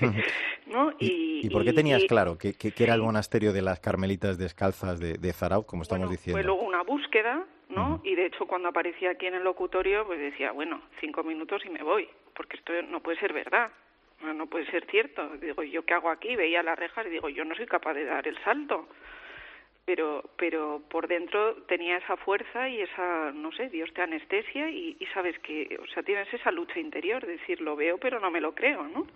¿no? 0.66 0.92
Y, 0.98 1.48
por 1.50 1.64
qué 1.64 1.72
tenías 1.72 2.04
claro 2.04 2.38
que, 2.38 2.54
que, 2.54 2.72
era 2.82 2.94
el 2.94 3.02
monasterio 3.02 3.52
de 3.52 3.60
las 3.60 3.80
Carmelitas 3.80 4.38
Descalzas 4.38 4.98
de, 4.98 5.18
de 5.18 5.34
como 5.66 5.82
estamos 5.82 6.10
diciendo? 6.10 6.40
Fue 6.40 6.44
luego 6.44 6.62
una 6.62 6.82
búsqueda, 6.84 7.44
¿no? 7.68 8.00
Y 8.04 8.14
de 8.14 8.26
hecho, 8.26 8.46
cuando 8.46 8.68
aparecía 8.68 9.10
aquí 9.10 9.26
en 9.26 9.34
el 9.34 9.44
locutorio, 9.44 10.06
pues 10.06 10.18
decía, 10.18 10.52
bueno, 10.52 10.82
cinco 11.00 11.22
minutos 11.22 11.64
y 11.64 11.70
me 11.70 11.82
voy, 11.82 12.08
porque 12.34 12.56
esto 12.56 12.72
no 12.82 13.00
puede 13.00 13.18
ser 13.18 13.32
verdad. 13.32 13.70
No 14.22 14.46
puede 14.46 14.64
ser 14.70 14.86
cierto. 14.86 15.28
Digo, 15.36 15.62
¿yo 15.64 15.84
qué 15.84 15.92
hago 15.92 16.08
aquí? 16.08 16.34
Veía 16.34 16.62
las 16.62 16.78
rejas 16.78 17.06
y 17.06 17.10
digo, 17.10 17.28
yo 17.28 17.44
no 17.44 17.54
soy 17.54 17.66
capaz 17.66 17.94
de 17.94 18.04
dar 18.04 18.26
el 18.26 18.38
salto 18.42 18.88
pero 19.84 20.24
pero 20.36 20.82
por 20.88 21.08
dentro 21.08 21.56
tenía 21.68 21.98
esa 21.98 22.16
fuerza 22.16 22.68
y 22.68 22.80
esa 22.80 23.32
no 23.32 23.52
sé 23.52 23.68
Dios 23.68 23.92
te 23.92 24.02
anestesia 24.02 24.70
y, 24.70 24.96
sabes 25.12 25.38
que 25.40 25.78
o 25.80 25.86
sea 25.88 26.02
tienes 26.02 26.32
esa 26.32 26.50
lucha 26.50 26.78
interior 26.78 27.24
decir 27.26 27.60
lo 27.60 27.76
veo 27.76 27.98
pero 27.98 28.18
no 28.18 28.30
me 28.30 28.40
lo 28.40 28.54
creo 28.54 28.84
no 28.88 29.06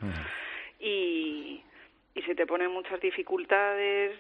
y 0.80 1.60
y 2.14 2.22
se 2.22 2.34
te 2.34 2.46
ponen 2.46 2.70
muchas 2.70 3.00
dificultades 3.00 4.18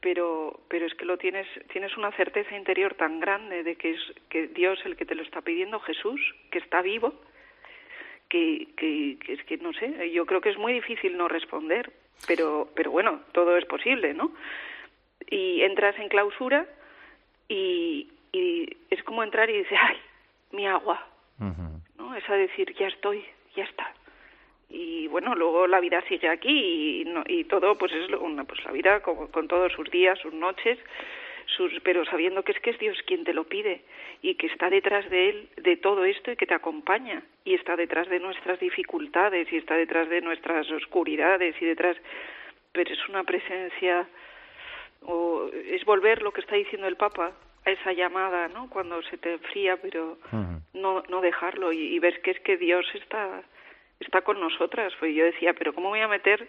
pero 0.00 0.60
pero 0.68 0.86
es 0.86 0.94
que 0.94 1.04
lo 1.04 1.18
tienes 1.18 1.46
tienes 1.72 1.96
una 1.96 2.12
certeza 2.12 2.56
interior 2.56 2.94
tan 2.94 3.20
grande 3.20 3.62
de 3.62 3.76
que 3.76 3.90
es 3.90 4.00
que 4.28 4.48
Dios 4.48 4.78
el 4.84 4.96
que 4.96 5.06
te 5.06 5.14
lo 5.14 5.22
está 5.22 5.40
pidiendo 5.40 5.80
Jesús 5.80 6.20
que 6.50 6.58
está 6.58 6.82
vivo 6.82 7.14
que, 8.28 8.68
que, 8.76 9.18
que 9.24 9.32
es 9.32 9.44
que 9.44 9.56
no 9.56 9.72
sé 9.72 10.10
yo 10.12 10.26
creo 10.26 10.40
que 10.40 10.50
es 10.50 10.58
muy 10.58 10.72
difícil 10.72 11.16
no 11.16 11.28
responder 11.28 11.92
pero 12.26 12.68
pero 12.74 12.90
bueno 12.90 13.22
todo 13.32 13.56
es 13.56 13.64
posible 13.64 14.14
no 14.14 14.32
y 15.28 15.62
entras 15.62 15.98
en 15.98 16.08
clausura 16.08 16.66
y, 17.48 18.08
y 18.32 18.76
es 18.90 19.02
como 19.04 19.22
entrar 19.22 19.50
y 19.50 19.58
dices, 19.58 19.78
ay, 19.80 19.96
mi 20.52 20.66
agua, 20.66 21.04
¿no? 21.96 22.14
Es 22.14 22.28
a 22.28 22.34
decir, 22.34 22.74
ya 22.78 22.86
estoy, 22.86 23.24
ya 23.56 23.64
está. 23.64 23.92
Y 24.70 25.08
bueno, 25.08 25.34
luego 25.34 25.66
la 25.66 25.80
vida 25.80 26.02
sigue 26.08 26.28
aquí 26.28 27.02
y, 27.02 27.04
no, 27.04 27.24
y 27.26 27.44
todo, 27.44 27.76
pues 27.76 27.92
es 27.92 28.08
una, 28.10 28.44
pues 28.44 28.64
la 28.64 28.72
vida 28.72 29.00
con, 29.00 29.26
con 29.28 29.48
todos 29.48 29.72
sus 29.72 29.90
días, 29.90 30.18
sus 30.20 30.32
noches, 30.32 30.78
sus, 31.56 31.72
pero 31.82 32.04
sabiendo 32.04 32.44
que 32.44 32.52
es 32.52 32.60
que 32.60 32.70
es 32.70 32.78
Dios 32.78 32.96
quien 33.06 33.24
te 33.24 33.34
lo 33.34 33.44
pide 33.44 33.82
y 34.22 34.34
que 34.36 34.46
está 34.46 34.70
detrás 34.70 35.08
de 35.10 35.30
él, 35.30 35.48
de 35.56 35.76
todo 35.76 36.04
esto 36.04 36.30
y 36.30 36.36
que 36.36 36.46
te 36.46 36.54
acompaña 36.54 37.22
y 37.44 37.54
está 37.54 37.76
detrás 37.76 38.08
de 38.08 38.20
nuestras 38.20 38.60
dificultades 38.60 39.52
y 39.52 39.56
está 39.56 39.74
detrás 39.74 40.08
de 40.08 40.20
nuestras 40.20 40.70
oscuridades 40.70 41.54
y 41.60 41.64
detrás, 41.64 41.96
pero 42.72 42.92
es 42.92 43.08
una 43.08 43.24
presencia 43.24 44.06
o 45.02 45.50
es 45.52 45.84
volver 45.84 46.22
lo 46.22 46.32
que 46.32 46.42
está 46.42 46.56
diciendo 46.56 46.86
el 46.86 46.96
Papa 46.96 47.32
a 47.64 47.70
esa 47.70 47.92
llamada, 47.92 48.48
¿no? 48.48 48.68
Cuando 48.70 49.02
se 49.02 49.18
te 49.18 49.32
enfría, 49.32 49.76
pero 49.78 50.18
no 50.74 51.02
no 51.08 51.20
dejarlo 51.20 51.72
y, 51.72 51.98
ves 51.98 52.18
que 52.20 52.30
es 52.32 52.40
que 52.40 52.56
Dios 52.56 52.86
está 52.94 53.42
está 54.00 54.22
con 54.22 54.40
nosotras. 54.40 54.92
Pues 54.98 55.14
yo 55.14 55.24
decía, 55.24 55.54
pero 55.54 55.74
cómo 55.74 55.90
voy 55.90 56.00
a 56.00 56.08
meter 56.08 56.48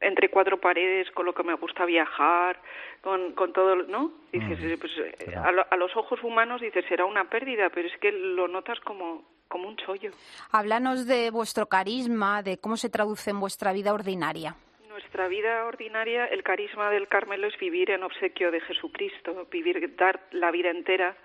entre 0.00 0.28
cuatro 0.28 0.60
paredes 0.60 1.10
con 1.12 1.24
lo 1.24 1.34
que 1.34 1.44
me 1.44 1.54
gusta 1.54 1.84
viajar, 1.84 2.60
con, 3.00 3.32
con 3.32 3.52
todo, 3.52 3.76
¿no? 3.76 4.12
Dices, 4.32 4.78
pues 4.78 4.92
a, 5.36 5.48
a, 5.48 5.76
los 5.76 5.96
ojos 5.96 6.22
humanos 6.22 6.60
dices 6.60 6.84
será 6.88 7.04
una 7.04 7.30
pérdida, 7.30 7.70
pero 7.70 7.88
es 7.88 7.96
que 7.98 8.12
lo 8.12 8.48
notas 8.48 8.80
como 8.80 9.24
como 9.48 9.68
un 9.68 9.76
chollo. 9.76 10.10
Háblanos 10.50 11.06
de 11.06 11.30
vuestro 11.30 11.66
carisma, 11.66 12.42
de 12.42 12.58
cómo 12.58 12.76
se 12.76 12.90
traduce 12.90 13.30
en 13.30 13.38
vuestra 13.38 13.72
vida 13.72 13.92
ordinaria. 13.92 14.56
Nuestra 14.88 15.28
vida 15.28 15.64
ordinaria, 15.66 16.26
el 16.26 16.42
carisma 16.42 16.90
del 16.90 17.06
Carmelo 17.08 17.46
es 17.46 17.56
vivir 17.58 17.90
en 17.90 18.02
obsequio 18.02 18.50
de 18.50 18.60
Jesucristo, 18.60 19.46
vivir, 19.50 19.94
dar 19.96 20.20
la 20.32 20.50
vida 20.50 20.70
entera 20.70 21.16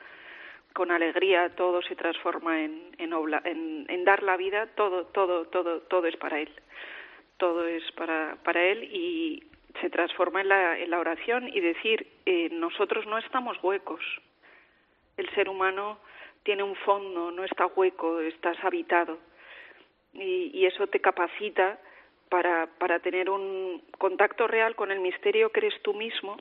con 0.73 0.91
alegría, 0.91 1.49
todo 1.55 1.81
se 1.81 1.95
transforma 1.95 2.61
en, 2.61 4.03
dar 4.05 4.23
la 4.23 4.37
vida, 4.37 4.67
todo, 4.75 5.05
todo, 5.07 5.45
todo, 5.45 5.81
todo 5.81 6.07
es 6.07 6.15
para 6.17 6.39
Él. 6.39 6.49
Todo 7.37 7.65
es 7.67 7.83
para, 7.93 8.37
para 8.43 8.63
Él 8.63 8.83
y 8.83 9.43
se 9.81 9.89
transforma 9.89 10.41
en 10.41 10.49
la, 10.49 10.79
en 10.79 10.89
la 10.89 10.99
oración 10.99 11.47
y 11.47 11.59
decir, 11.59 12.07
eh, 12.25 12.49
nosotros 12.51 13.05
no 13.05 13.17
estamos 13.17 13.61
huecos. 13.63 14.01
El 15.17 15.29
ser 15.31 15.49
humano 15.49 15.99
tiene 16.43 16.63
un 16.63 16.75
fondo, 16.77 17.31
no 17.31 17.43
está 17.43 17.67
hueco, 17.67 18.19
estás 18.21 18.57
habitado. 18.63 19.19
Y, 20.13 20.51
y 20.53 20.65
eso 20.65 20.87
te 20.87 20.99
capacita 20.99 21.79
para, 22.29 22.67
para 22.77 22.99
tener 22.99 23.29
un 23.29 23.81
contacto 23.97 24.47
real 24.47 24.75
con 24.75 24.91
el 24.91 24.99
misterio 24.99 25.51
que 25.51 25.59
eres 25.59 25.81
tú 25.81 25.93
mismo, 25.93 26.37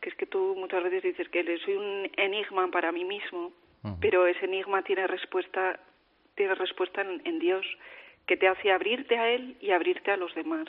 que 0.00 0.10
es 0.10 0.14
que 0.14 0.26
tú 0.26 0.54
muchas 0.56 0.82
veces 0.82 1.02
dices 1.02 1.28
que 1.28 1.58
soy 1.58 1.74
un 1.74 2.10
enigma 2.16 2.70
para 2.70 2.92
mí 2.92 3.04
mismo, 3.04 3.52
pero 4.00 4.26
ese 4.26 4.44
enigma 4.44 4.82
tiene 4.82 5.06
respuesta, 5.06 5.80
tiene 6.34 6.54
respuesta 6.54 7.00
en, 7.02 7.38
Dios, 7.38 7.66
que 8.26 8.36
te 8.36 8.48
hace 8.48 8.70
abrirte 8.70 9.16
a 9.16 9.30
Él 9.30 9.56
y 9.60 9.70
abrirte 9.70 10.10
a 10.10 10.16
los 10.16 10.34
demás. 10.34 10.66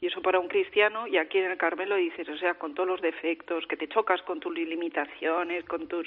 Y 0.00 0.08
eso 0.08 0.20
para 0.20 0.40
un 0.40 0.48
cristiano, 0.48 1.06
y 1.06 1.16
aquí 1.16 1.38
en 1.38 1.50
el 1.50 1.56
Carmelo 1.56 1.96
dices, 1.96 2.28
o 2.28 2.36
sea, 2.36 2.54
con 2.54 2.74
todos 2.74 2.88
los 2.88 3.00
defectos, 3.00 3.66
que 3.66 3.76
te 3.76 3.88
chocas 3.88 4.20
con 4.22 4.40
tus 4.40 4.54
limitaciones, 4.54 5.64
con 5.64 5.88
tus, 5.88 6.06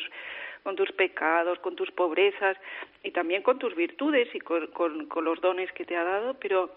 con 0.63 0.75
tus 0.75 0.91
pecados, 0.91 1.58
con 1.60 1.75
tus 1.75 1.89
pobrezas, 1.91 2.58
y 3.03 3.12
también 3.12 3.41
con 3.41 3.58
tus 3.58 3.75
virtudes 3.75 4.29
y 4.36 4.39
con, 4.39 4.67
con 5.08 5.25
los 5.25 5.41
dones 5.41 5.72
que 5.72 5.86
te 5.86 5.96
ha 5.96 6.03
dado, 6.03 6.36
pero 6.39 6.75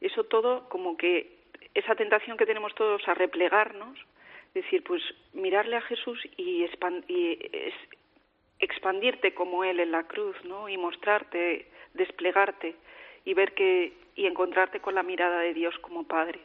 eso 0.00 0.24
todo 0.24 0.68
como 0.68 0.96
que 0.96 1.36
esa 1.74 1.94
tentación 1.94 2.36
que 2.36 2.46
tenemos 2.46 2.74
todos 2.74 3.06
a 3.06 3.14
replegarnos, 3.14 3.98
decir, 4.54 4.82
pues 4.82 5.02
mirarle 5.34 5.76
a 5.76 5.82
Jesús 5.82 6.18
y, 6.36 6.64
y 7.08 7.72
expandirte 8.66 9.32
como 9.32 9.64
él 9.64 9.80
en 9.80 9.92
la 9.92 10.04
cruz, 10.04 10.36
¿no? 10.44 10.68
Y 10.68 10.76
mostrarte, 10.76 11.66
desplegarte 11.94 12.76
y 13.24 13.34
ver 13.34 13.54
que 13.54 13.94
y 14.14 14.26
encontrarte 14.26 14.80
con 14.80 14.94
la 14.94 15.02
mirada 15.02 15.40
de 15.40 15.54
Dios 15.54 15.74
como 15.80 16.04
Padre 16.04 16.40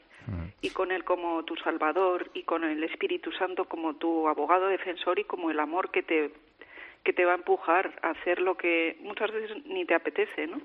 y 0.62 0.70
con 0.70 0.92
él 0.92 1.04
como 1.04 1.44
tu 1.44 1.56
Salvador 1.56 2.30
y 2.34 2.44
con 2.44 2.64
el 2.64 2.84
Espíritu 2.84 3.32
Santo 3.32 3.66
como 3.66 3.96
tu 3.96 4.28
abogado 4.28 4.68
defensor 4.68 5.18
y 5.20 5.24
como 5.24 5.50
el 5.52 5.60
amor 5.60 5.90
que 5.90 6.04
te 6.04 6.32
que 7.04 7.14
te 7.14 7.26
va 7.26 7.32
a 7.32 7.36
empujar 7.36 7.98
a 8.04 8.10
hacer 8.12 8.40
lo 8.42 8.56
que 8.56 8.98
muchas 9.00 9.32
veces 9.32 9.66
ni 9.66 9.86
te 9.86 9.96
apetece, 9.96 10.46
¿no? 10.46 10.62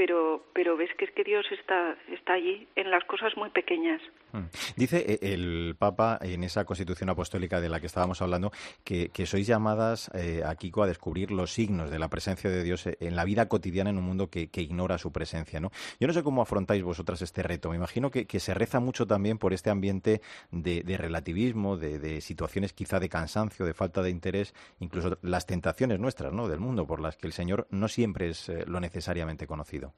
pero, 0.00 0.42
pero 0.54 0.78
ves 0.78 0.88
que 0.94 1.04
es 1.04 1.10
que 1.10 1.24
Dios 1.24 1.44
está, 1.52 1.94
está 2.10 2.32
allí 2.32 2.66
en 2.74 2.90
las 2.90 3.04
cosas 3.04 3.36
muy 3.36 3.50
pequeñas. 3.50 4.00
Mm. 4.32 4.44
Dice 4.76 5.04
eh, 5.06 5.18
el 5.32 5.76
Papa 5.78 6.18
en 6.22 6.44
esa 6.44 6.64
constitución 6.64 7.10
apostólica 7.10 7.60
de 7.60 7.68
la 7.68 7.80
que 7.80 7.86
estábamos 7.86 8.22
hablando 8.22 8.52
que, 8.84 9.10
sois 9.26 9.46
llamadas 9.46 10.10
eh, 10.14 10.42
a 10.44 10.56
descubrir 10.86 11.30
los 11.30 11.52
signos 11.52 11.90
de 11.90 11.98
la 11.98 12.08
presencia 12.08 12.50
de 12.50 12.62
Dios 12.62 12.84
en 12.86 13.16
la 13.16 13.24
vida 13.24 13.48
cotidiana 13.48 13.90
en 13.90 13.98
un 13.98 14.04
mundo 14.04 14.30
que, 14.30 14.48
ignora 14.60 14.98
su 14.98 15.12
presencia. 15.12 15.60
¿no? 15.60 15.70
Yo 15.98 16.06
no 16.06 16.12
sé 16.12 16.22
cómo 16.22 16.42
afrontáis 16.42 16.82
vosotras 16.82 17.22
este 17.22 17.42
reto. 17.42 17.70
Me 17.70 17.76
imagino 17.76 18.10
que, 18.10 18.40
se 18.40 18.54
reza 18.54 18.80
mucho 18.80 19.06
también 19.06 19.38
por 19.38 19.52
este 19.52 19.70
ambiente 19.70 20.22
de, 20.50 20.82
relativismo, 20.96 21.76
de, 21.76 22.20
situaciones 22.20 22.72
quizá 22.72 23.00
de 23.00 23.08
cansancio, 23.08 23.66
de 23.66 23.74
falta 23.74 24.02
de 24.02 24.10
interés, 24.10 24.54
incluso 24.78 25.18
las 25.22 25.46
tentaciones 25.46 25.98
nuestras 25.98 26.32
¿no? 26.32 26.48
del 26.48 26.60
mundo 26.60 26.86
por 26.86 27.00
las 27.00 27.16
que 27.16 27.26
el 27.26 27.32
Señor 27.32 27.66
no 27.70 27.88
siempre 27.88 28.30
es 28.30 28.48
eh, 28.48 28.64
lo 28.66 28.80
necesariamente 28.80 29.46
conocido. 29.46 29.94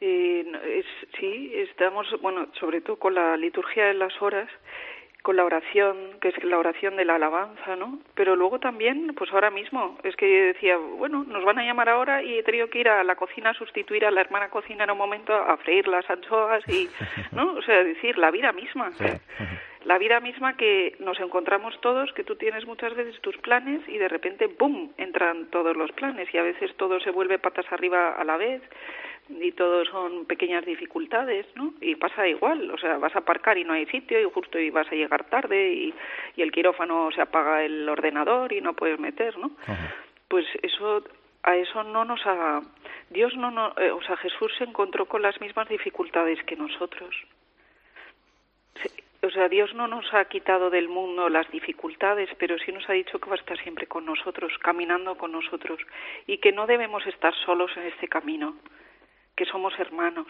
Eh, 0.00 0.82
sí, 1.18 1.52
estamos, 1.54 2.06
bueno, 2.22 2.48
sobre 2.58 2.80
todo 2.80 2.96
con 2.96 3.14
la 3.14 3.36
liturgia 3.36 3.86
de 3.86 3.94
las 3.94 4.20
horas, 4.22 4.48
con 5.22 5.36
la 5.36 5.44
oración, 5.44 6.18
que 6.20 6.28
es 6.28 6.44
la 6.44 6.58
oración 6.58 6.96
de 6.96 7.04
la 7.04 7.16
alabanza, 7.16 7.76
¿no? 7.76 7.98
Pero 8.14 8.36
luego 8.36 8.58
también, 8.58 9.12
pues 9.14 9.30
ahora 9.32 9.50
mismo, 9.50 9.98
es 10.02 10.16
que 10.16 10.26
decía, 10.54 10.78
bueno, 10.78 11.24
nos 11.24 11.44
van 11.44 11.58
a 11.58 11.64
llamar 11.64 11.90
ahora 11.90 12.22
y 12.22 12.38
he 12.38 12.42
tenido 12.42 12.70
que 12.70 12.80
ir 12.80 12.88
a 12.88 13.04
la 13.04 13.16
cocina 13.16 13.50
a 13.50 13.54
sustituir 13.54 14.06
a 14.06 14.10
la 14.10 14.22
hermana 14.22 14.48
cocina 14.48 14.84
en 14.84 14.90
un 14.90 14.98
momento 14.98 15.34
a 15.34 15.56
freír 15.58 15.86
las 15.88 16.08
anchoas 16.08 16.66
y, 16.68 16.88
¿no? 17.32 17.52
O 17.52 17.62
sea, 17.62 17.84
decir, 17.84 18.16
la 18.16 18.30
vida 18.30 18.52
misma. 18.52 18.92
La 19.84 19.98
vida 19.98 20.20
misma 20.20 20.56
que 20.56 20.94
nos 20.98 21.18
encontramos 21.20 21.78
todos, 21.80 22.12
que 22.12 22.24
tú 22.24 22.36
tienes 22.36 22.66
muchas 22.66 22.94
veces 22.94 23.18
tus 23.22 23.36
planes 23.38 23.80
y 23.88 23.96
de 23.96 24.08
repente, 24.08 24.46
¡bum!, 24.46 24.92
entran 24.98 25.46
todos 25.46 25.74
los 25.76 25.90
planes 25.92 26.32
y 26.34 26.38
a 26.38 26.42
veces 26.42 26.74
todo 26.76 27.00
se 27.00 27.10
vuelve 27.10 27.38
patas 27.38 27.64
arriba 27.72 28.10
a 28.10 28.24
la 28.24 28.36
vez 28.36 28.62
y 29.40 29.52
todo 29.52 29.84
son 29.84 30.26
pequeñas 30.26 30.64
dificultades, 30.64 31.46
¿no? 31.54 31.74
Y 31.80 31.94
pasa 31.96 32.26
igual, 32.26 32.70
o 32.70 32.78
sea, 32.78 32.98
vas 32.98 33.14
a 33.14 33.20
aparcar 33.20 33.58
y 33.58 33.64
no 33.64 33.72
hay 33.72 33.86
sitio 33.86 34.20
y 34.20 34.24
justo 34.24 34.58
y 34.58 34.70
vas 34.70 34.90
a 34.90 34.96
llegar 34.96 35.24
tarde 35.24 35.72
y, 35.72 35.94
y 36.36 36.42
el 36.42 36.50
quirófano 36.50 37.10
se 37.12 37.22
apaga 37.22 37.64
el 37.64 37.88
ordenador 37.88 38.52
y 38.52 38.60
no 38.60 38.74
puedes 38.74 38.98
meter, 38.98 39.38
¿no? 39.38 39.52
Pues 40.28 40.46
eso 40.62 41.04
a 41.42 41.56
eso 41.56 41.82
no 41.84 42.04
nos 42.04 42.20
ha 42.26 42.60
Dios 43.10 43.34
no, 43.36 43.50
no 43.50 43.74
eh, 43.76 43.90
o 43.90 44.02
sea, 44.02 44.16
Jesús 44.16 44.52
se 44.58 44.64
encontró 44.64 45.06
con 45.06 45.22
las 45.22 45.40
mismas 45.40 45.68
dificultades 45.68 46.42
que 46.44 46.56
nosotros. 46.56 47.14
o 49.22 49.30
sea, 49.30 49.48
Dios 49.48 49.74
no 49.74 49.88
nos 49.88 50.12
ha 50.14 50.24
quitado 50.26 50.70
del 50.70 50.88
mundo 50.88 51.28
las 51.28 51.50
dificultades, 51.50 52.30
pero 52.38 52.58
sí 52.58 52.72
nos 52.72 52.88
ha 52.88 52.92
dicho 52.92 53.18
que 53.18 53.28
va 53.28 53.36
a 53.36 53.38
estar 53.38 53.58
siempre 53.58 53.86
con 53.86 54.06
nosotros, 54.06 54.52
caminando 54.58 55.16
con 55.16 55.32
nosotros, 55.32 55.80
y 56.26 56.38
que 56.38 56.52
no 56.52 56.66
debemos 56.66 57.06
estar 57.06 57.34
solos 57.44 57.70
en 57.76 57.84
este 57.84 58.08
camino, 58.08 58.56
que 59.36 59.44
somos 59.46 59.78
hermanos 59.78 60.26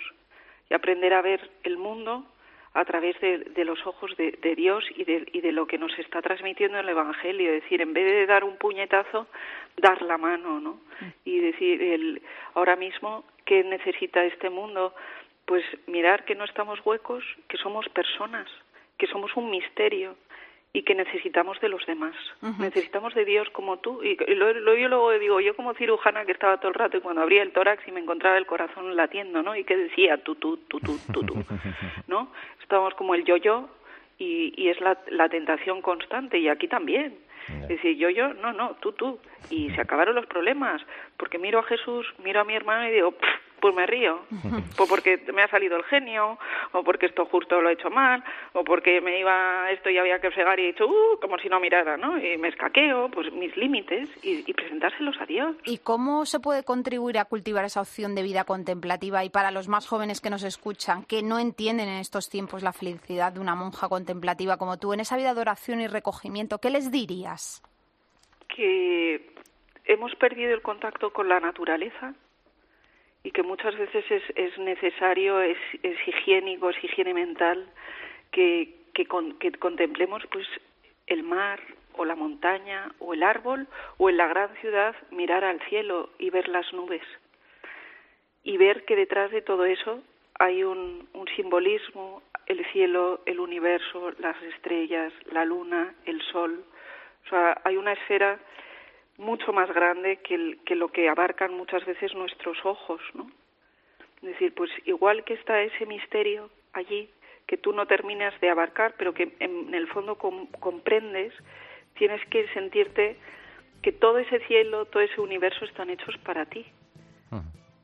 y 0.69 0.75
aprender 0.75 1.12
a 1.14 1.23
ver 1.23 1.50
el 1.64 1.76
mundo 1.76 2.25
a 2.73 2.85
través 2.85 3.21
de, 3.21 3.64
los 3.64 3.85
ojos 3.85 4.16
de, 4.16 4.54
Dios 4.54 4.85
y 4.95 5.04
de, 5.04 5.26
y 5.33 5.40
de, 5.40 5.50
lo 5.50 5.66
que 5.66 5.76
nos 5.76 5.97
está 5.99 6.23
transmitiendo 6.23 6.78
el 6.78 6.88
Evangelio. 6.88 7.52
Es 7.52 7.62
decir, 7.62 7.83
en 7.83 7.92
vez 7.92 8.04
de 8.04 8.26
dar 8.26 8.45
un 8.45 8.57
puñetazo, 8.59 9.26
dar 9.76 10.00
la 10.02 10.16
mano, 10.16 10.61
¿no? 10.61 10.80
Y 11.25 11.40
decir, 11.40 11.83
el, 11.83 12.23
ahora 12.54 12.76
mismo, 12.76 13.25
¿qué 13.45 13.64
necesita 13.64 14.25
este 14.25 14.50
mundo? 14.50 14.95
Pues 15.47 15.64
mirar 15.88 16.25
que 16.25 16.37
no 16.37 16.45
estamos 16.45 16.78
huecos, 16.87 17.25
que 17.49 17.57
somos 17.57 17.88
personas, 17.88 18.49
que 18.99 19.09
somos 19.09 19.35
un 19.35 19.50
misterio, 19.50 20.14
y 20.72 20.82
que 20.82 20.94
necesitamos 20.94 21.60
de 21.60 21.68
los 21.68 21.84
demás. 21.86 22.14
Necesitamos 22.58 23.14
de 23.14 23.24
Dios 23.24 23.48
como 23.50 23.78
tú. 23.78 24.02
Y, 24.04 24.16
lo, 24.34 24.52
yo 24.76 24.88
luego 24.88 25.10
digo, 25.18 25.40
yo 25.40 25.56
como 25.56 25.74
cirujana 25.74 26.24
que 26.24 26.32
estaba 26.32 26.58
todo 26.58 26.68
el 26.68 26.74
rato 26.74 26.96
y 26.96 27.00
cuando 27.00 27.22
abría 27.22 27.42
el 27.42 27.52
tórax 27.52 27.86
y 27.88 27.92
me 27.92 28.00
encontraba 28.00 28.38
el 28.38 28.46
corazón 28.46 28.94
latiendo, 28.94 29.42
¿no? 29.42 29.56
Y 29.56 29.64
que 29.64 29.76
decía 29.76 30.22
tú, 30.22 30.36
tú, 30.36 30.58
tú, 30.68 30.78
tú, 30.78 30.98
tú, 31.12 31.24
tú, 31.24 31.34
¿no? 32.06 32.32
Estábamos 32.62 32.94
como 32.94 33.14
el 33.14 33.24
yo-yo 33.24 33.68
y, 34.16 34.52
y 34.56 34.68
es 34.68 34.80
la, 34.80 34.96
la 35.08 35.28
tentación 35.28 35.82
constante 35.82 36.38
y 36.38 36.48
aquí 36.48 36.68
también. 36.68 37.18
Es 37.62 37.68
decir, 37.68 37.96
yo, 37.96 38.10
yo, 38.10 38.32
no, 38.34 38.52
no, 38.52 38.76
tú, 38.80 38.92
tú. 38.92 39.18
Y 39.50 39.70
se 39.70 39.80
acabaron 39.80 40.14
los 40.14 40.26
problemas, 40.26 40.80
porque 41.16 41.38
miro 41.38 41.58
a 41.58 41.64
Jesús, 41.64 42.06
miro 42.22 42.40
a 42.40 42.44
mi 42.44 42.54
hermano 42.54 42.86
y 42.88 42.92
digo, 42.92 43.14
pues 43.61 43.75
me 43.75 43.87
río. 43.87 44.21
Pues 44.76 44.88
porque 44.88 45.23
me 45.33 45.43
ha 45.43 45.49
salido 45.49 45.76
el 45.76 45.85
genio, 45.85 46.38
o 46.73 46.83
porque 46.83 47.07
esto 47.07 47.26
justo 47.26 47.61
lo 47.61 47.69
he 47.69 47.75
hecho 47.75 47.90
mal, 47.90 48.25
o 48.52 48.64
porque 48.64 49.00
me 49.00 49.19
iba 49.19 49.71
esto 49.71 49.90
y 49.90 49.99
había 49.99 50.21
que 50.21 50.31
fregar 50.31 50.59
y 50.59 50.64
he 50.64 50.67
dicho, 50.69 50.87
uh, 50.87 51.21
como 51.21 51.38
si 51.38 51.49
no 51.49 51.61
mirara, 51.61 51.97
¿no? 51.97 52.19
Y 52.19 52.38
me 52.38 52.49
escaqueo, 52.49 53.11
pues 53.11 53.33
mis 53.33 53.57
límites 53.57 54.09
y, 54.23 54.50
presentárselos 54.52 55.17
a 55.21 55.26
Dios. 55.26 55.57
¿Y 55.64 55.79
cómo 55.79 56.26
se 56.26 56.40
puede 56.40 56.64
contribuir 56.64 57.19
a 57.19 57.25
cultivar 57.25 57.64
esa 57.64 57.81
opción 57.81 58.14
de 58.14 58.23
vida 58.23 58.45
contemplativa? 58.45 59.25
Y 59.25 59.31
para 59.31 59.50
los 59.50 59.69
más 59.69 59.87
jóvenes 59.87 60.21
que 60.21 60.31
nos 60.31 60.43
escuchan, 60.43 61.05
que 61.05 61.23
no 61.23 61.38
entienden 61.38 61.88
en 61.88 61.99
estos 61.99 62.29
tiempos 62.29 62.62
la 62.62 62.73
felicidad 62.73 63.33
de 63.33 63.40
una 63.40 63.55
monja 63.55 63.88
contemplativa 63.88 64.57
como 64.57 64.79
tú, 64.79 64.93
en 64.93 65.00
esa 65.00 65.17
vida 65.17 65.35
de 65.35 65.40
oración 65.40 65.81
y 65.81 65.87
recogimiento, 65.87 66.59
¿qué 66.59 66.71
les 66.71 66.90
dirías? 66.90 67.62
Que 68.49 69.35
hemos 69.85 70.14
perdido 70.17 70.55
el 70.55 70.62
contacto 70.62 71.12
con 71.12 71.29
la 71.29 71.40
naturaleza 71.40 72.14
y 73.22 73.30
que 73.32 73.42
muchas 73.42 73.76
veces 73.76 74.04
es, 74.10 74.22
es 74.34 74.58
necesario, 74.58 75.40
es, 75.40 75.58
es, 75.82 75.96
higiénico, 76.06 76.70
es 76.70 76.84
higiene 76.84 77.14
mental, 77.14 77.66
que, 78.30 78.74
que, 78.94 79.06
que 79.38 79.52
contemplemos 79.52 80.22
pues 80.30 80.46
el 81.06 81.22
mar 81.22 81.60
o 81.96 82.04
la 82.04 82.14
montaña 82.14 82.92
o 82.98 83.14
el 83.14 83.22
árbol 83.22 83.66
o 83.98 84.08
en 84.08 84.16
la 84.16 84.28
gran 84.28 84.54
ciudad 84.56 84.94
mirar 85.10 85.44
al 85.44 85.60
cielo 85.68 86.10
y 86.18 86.30
ver 86.30 86.48
las 86.48 86.72
nubes 86.72 87.02
y 88.42 88.56
ver 88.56 88.84
que 88.84 88.96
detrás 88.96 89.30
de 89.30 89.42
todo 89.42 89.64
eso 89.64 90.02
hay 90.38 90.64
un, 90.64 91.08
un 91.12 91.26
simbolismo, 91.36 92.22
el 92.46 92.64
cielo, 92.72 93.20
el 93.26 93.40
universo, 93.40 94.12
las 94.18 94.40
estrellas, 94.42 95.12
la 95.30 95.44
luna, 95.44 95.94
el 96.06 96.22
sol. 96.22 96.64
O 97.26 97.28
sea, 97.28 97.60
hay 97.64 97.76
una 97.76 97.92
esfera 97.92 98.38
mucho 99.20 99.52
más 99.52 99.72
grande 99.72 100.16
que, 100.16 100.58
que 100.64 100.74
lo 100.74 100.88
que 100.88 101.08
abarcan 101.08 101.54
muchas 101.54 101.84
veces 101.84 102.14
nuestros 102.14 102.58
ojos, 102.64 103.00
¿no? 103.14 103.30
Es 104.22 104.30
decir, 104.30 104.54
pues 104.54 104.70
igual 104.84 105.24
que 105.24 105.34
está 105.34 105.62
ese 105.62 105.86
misterio 105.86 106.50
allí 106.72 107.08
que 107.50 107.56
tú 107.56 107.72
no 107.72 107.86
terminas 107.86 108.38
de 108.40 108.48
abarcar, 108.48 108.94
pero 108.96 109.12
que 109.12 109.34
en, 109.40 109.74
el 109.74 109.88
fondo 109.88 110.14
comprendes, 110.16 111.34
tienes 111.94 112.24
que 112.26 112.46
sentirte 112.54 113.16
que 113.82 113.90
todo 113.90 114.18
ese 114.18 114.38
cielo, 114.46 114.84
todo 114.84 115.02
ese 115.02 115.20
universo 115.20 115.64
están 115.64 115.90
hechos 115.90 116.16
para 116.18 116.46
ti 116.46 116.64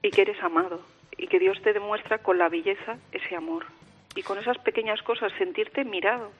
y 0.02 0.10
que 0.10 0.22
eres 0.22 0.40
amado 0.40 0.82
y 1.18 1.26
que 1.26 1.40
Dios 1.40 1.60
te 1.62 1.72
demuestra 1.72 2.18
con 2.18 2.38
la 2.38 2.48
belleza 2.48 2.98
ese 3.10 3.34
amor 3.34 3.66
y 4.14 4.22
con 4.22 4.38
esas 4.38 4.56
pequeñas 4.58 5.02
cosas 5.02 5.32
sentirte 5.36 5.84
mirado. 5.84 6.30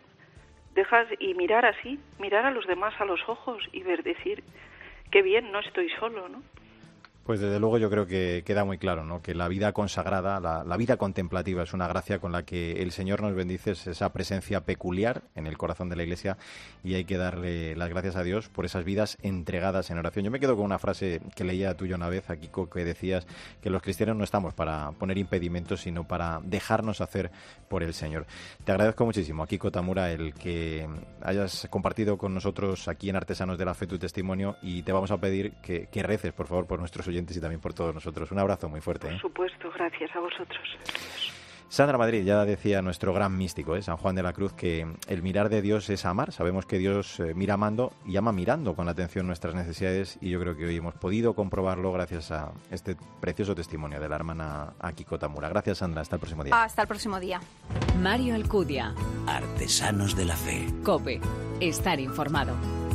Dejas 0.77 1.09
y 1.19 1.35
mirar 1.35 1.67
así, 1.67 1.99
mirar 2.21 2.47
a 2.47 2.53
los 2.53 2.67
demás 2.69 2.95
a 3.01 3.07
los 3.07 3.29
ojos 3.29 3.69
y 3.73 3.83
ver 3.83 4.05
decir, 4.05 4.45
qué 5.11 5.23
bien, 5.23 5.53
no 5.53 5.61
estoy 5.61 5.89
solo, 5.99 6.29
¿no? 6.29 6.43
Pues 7.27 7.41
desde 7.41 7.59
luego 7.59 7.77
yo 7.79 7.91
creo 7.91 8.07
que 8.07 8.45
queda 8.47 8.65
muy 8.65 8.79
claro, 8.79 9.05
¿no? 9.05 9.21
Que 9.21 9.35
la 9.35 9.49
vida 9.49 9.73
consagrada, 9.73 10.39
la, 10.39 10.77
vida 10.77 10.97
contemplativa 10.97 11.65
es 11.65 11.73
una 11.73 11.89
gracia 11.89 12.21
con 12.21 12.31
la 12.31 12.45
que 12.45 12.81
el 12.83 12.93
Señor 12.93 13.21
nos 13.21 13.35
bendice, 13.35 13.73
esa 13.73 14.13
presencia 14.13 14.61
peculiar 14.61 15.23
en 15.35 15.49
el 15.49 15.59
corazón 15.59 15.89
de 15.89 15.97
la 15.97 16.05
Iglesia 16.05 16.39
y 16.85 16.95
hay 16.95 17.05
que 17.05 17.17
darle 17.17 17.75
las 17.75 17.89
gracias 17.89 18.15
a 18.15 18.23
Dios 18.23 18.49
por 18.49 18.65
esas 18.65 18.85
vidas 18.85 19.19
entregadas 19.23 19.91
en 19.91 19.99
oración. 19.99 20.25
Yo 20.25 20.31
me 20.31 20.39
quedo 20.39 20.55
con 20.55 20.67
una 20.67 20.79
frase 20.79 21.21
que 21.35 21.43
leía 21.43 21.77
tuyo 21.77 21.97
una 21.97 22.09
vez, 22.09 22.31
aquí 22.31 22.49
que 22.73 22.85
decías 22.85 23.27
que 23.61 23.71
los 23.71 23.83
cristianos 23.83 24.17
no 24.17 24.23
estamos 24.23 24.55
para 24.55 24.93
poner 24.93 25.19
impedimentos, 25.19 25.81
sino 25.81 26.07
para 26.07 26.41
dejarnos 26.45 27.01
hacer 27.01 27.33
por 27.69 27.83
el 27.83 27.93
Señor. 27.93 28.25
Te 28.65 28.71
agradezco 28.71 29.05
muchísimo, 29.05 29.49
Kiko 29.49 29.73
Tamura, 29.73 30.13
el 30.13 30.33
que 30.33 30.87
hayas 31.23 31.67
compartido 31.71 32.19
con 32.19 32.35
nosotros 32.35 32.87
aquí 32.87 33.11
en 33.11 33.17
Artesanos 33.17 33.59
de 33.59 33.65
la 33.65 33.75
Fe 33.75 33.89
tu 33.89 33.99
testimonio 33.99 34.59
y 34.63 34.85
te 34.85 34.93
vamos 34.93 35.11
a 35.11 35.17
pedir 35.17 35.55
que, 35.61 35.89
que 35.89 36.05
reces, 36.05 36.33
por 36.33 36.47
favor, 36.47 36.69
por 36.69 36.79
nuestros 36.79 37.09
y 37.17 37.41
también 37.41 37.61
por 37.61 37.73
todos 37.73 37.95
nosotros. 37.95 38.31
Un 38.31 38.39
abrazo 38.39 38.69
muy 38.69 38.81
fuerte. 38.81 39.07
Por 39.07 39.17
¿eh? 39.17 39.21
supuesto, 39.21 39.71
gracias 39.75 40.15
a 40.15 40.21
vosotros. 40.21 40.61
Sandra 41.69 41.99
Madrid, 41.99 42.25
ya 42.25 42.45
decía 42.45 42.81
nuestro 42.81 43.13
gran 43.13 43.37
místico, 43.37 43.75
¿eh? 43.75 43.83
San 43.83 43.97
Juan 43.97 44.15
de 44.15 44.23
la 44.23 44.33
Cruz, 44.33 44.53
que 44.53 44.87
el 45.09 45.23
mirar 45.23 45.49
de 45.49 45.63
Dios 45.63 45.91
es 45.91 46.05
amar. 46.05 46.33
Sabemos 46.33 46.65
que 46.65 46.79
Dios 46.79 47.19
eh, 47.19 47.35
mira 47.35 47.55
amando 47.55 47.93
y 48.07 48.17
ama 48.17 48.33
mirando 48.33 48.75
con 48.75 48.89
atención 48.89 49.27
nuestras 49.27 49.55
necesidades 49.55 50.17
y 50.21 50.31
yo 50.31 50.41
creo 50.41 50.57
que 50.57 50.65
hoy 50.65 50.77
hemos 50.77 50.95
podido 50.95 51.35
comprobarlo 51.35 51.93
gracias 51.93 52.31
a 52.31 52.53
este 52.71 52.97
precioso 53.21 53.55
testimonio 53.55 54.01
de 54.01 54.09
la 54.09 54.15
hermana 54.15 54.75
Akiko 54.79 55.19
Tamura. 55.19 55.49
Gracias, 55.49 55.79
Sandra. 55.79 56.03
Hasta 56.03 56.17
el 56.17 56.21
próximo 56.21 56.45
día. 56.45 56.63
Hasta 56.63 56.83
el 56.83 56.89
próximo 56.89 57.19
día. 57.19 57.41
Mario 58.01 58.37
Alcudia. 58.37 58.95
Artesanos 59.27 60.17
de 60.17 60.25
la 60.25 60.37
Fe. 60.37 60.67
Cope. 60.85 61.21
Estar 61.61 61.99
informado. 61.99 62.86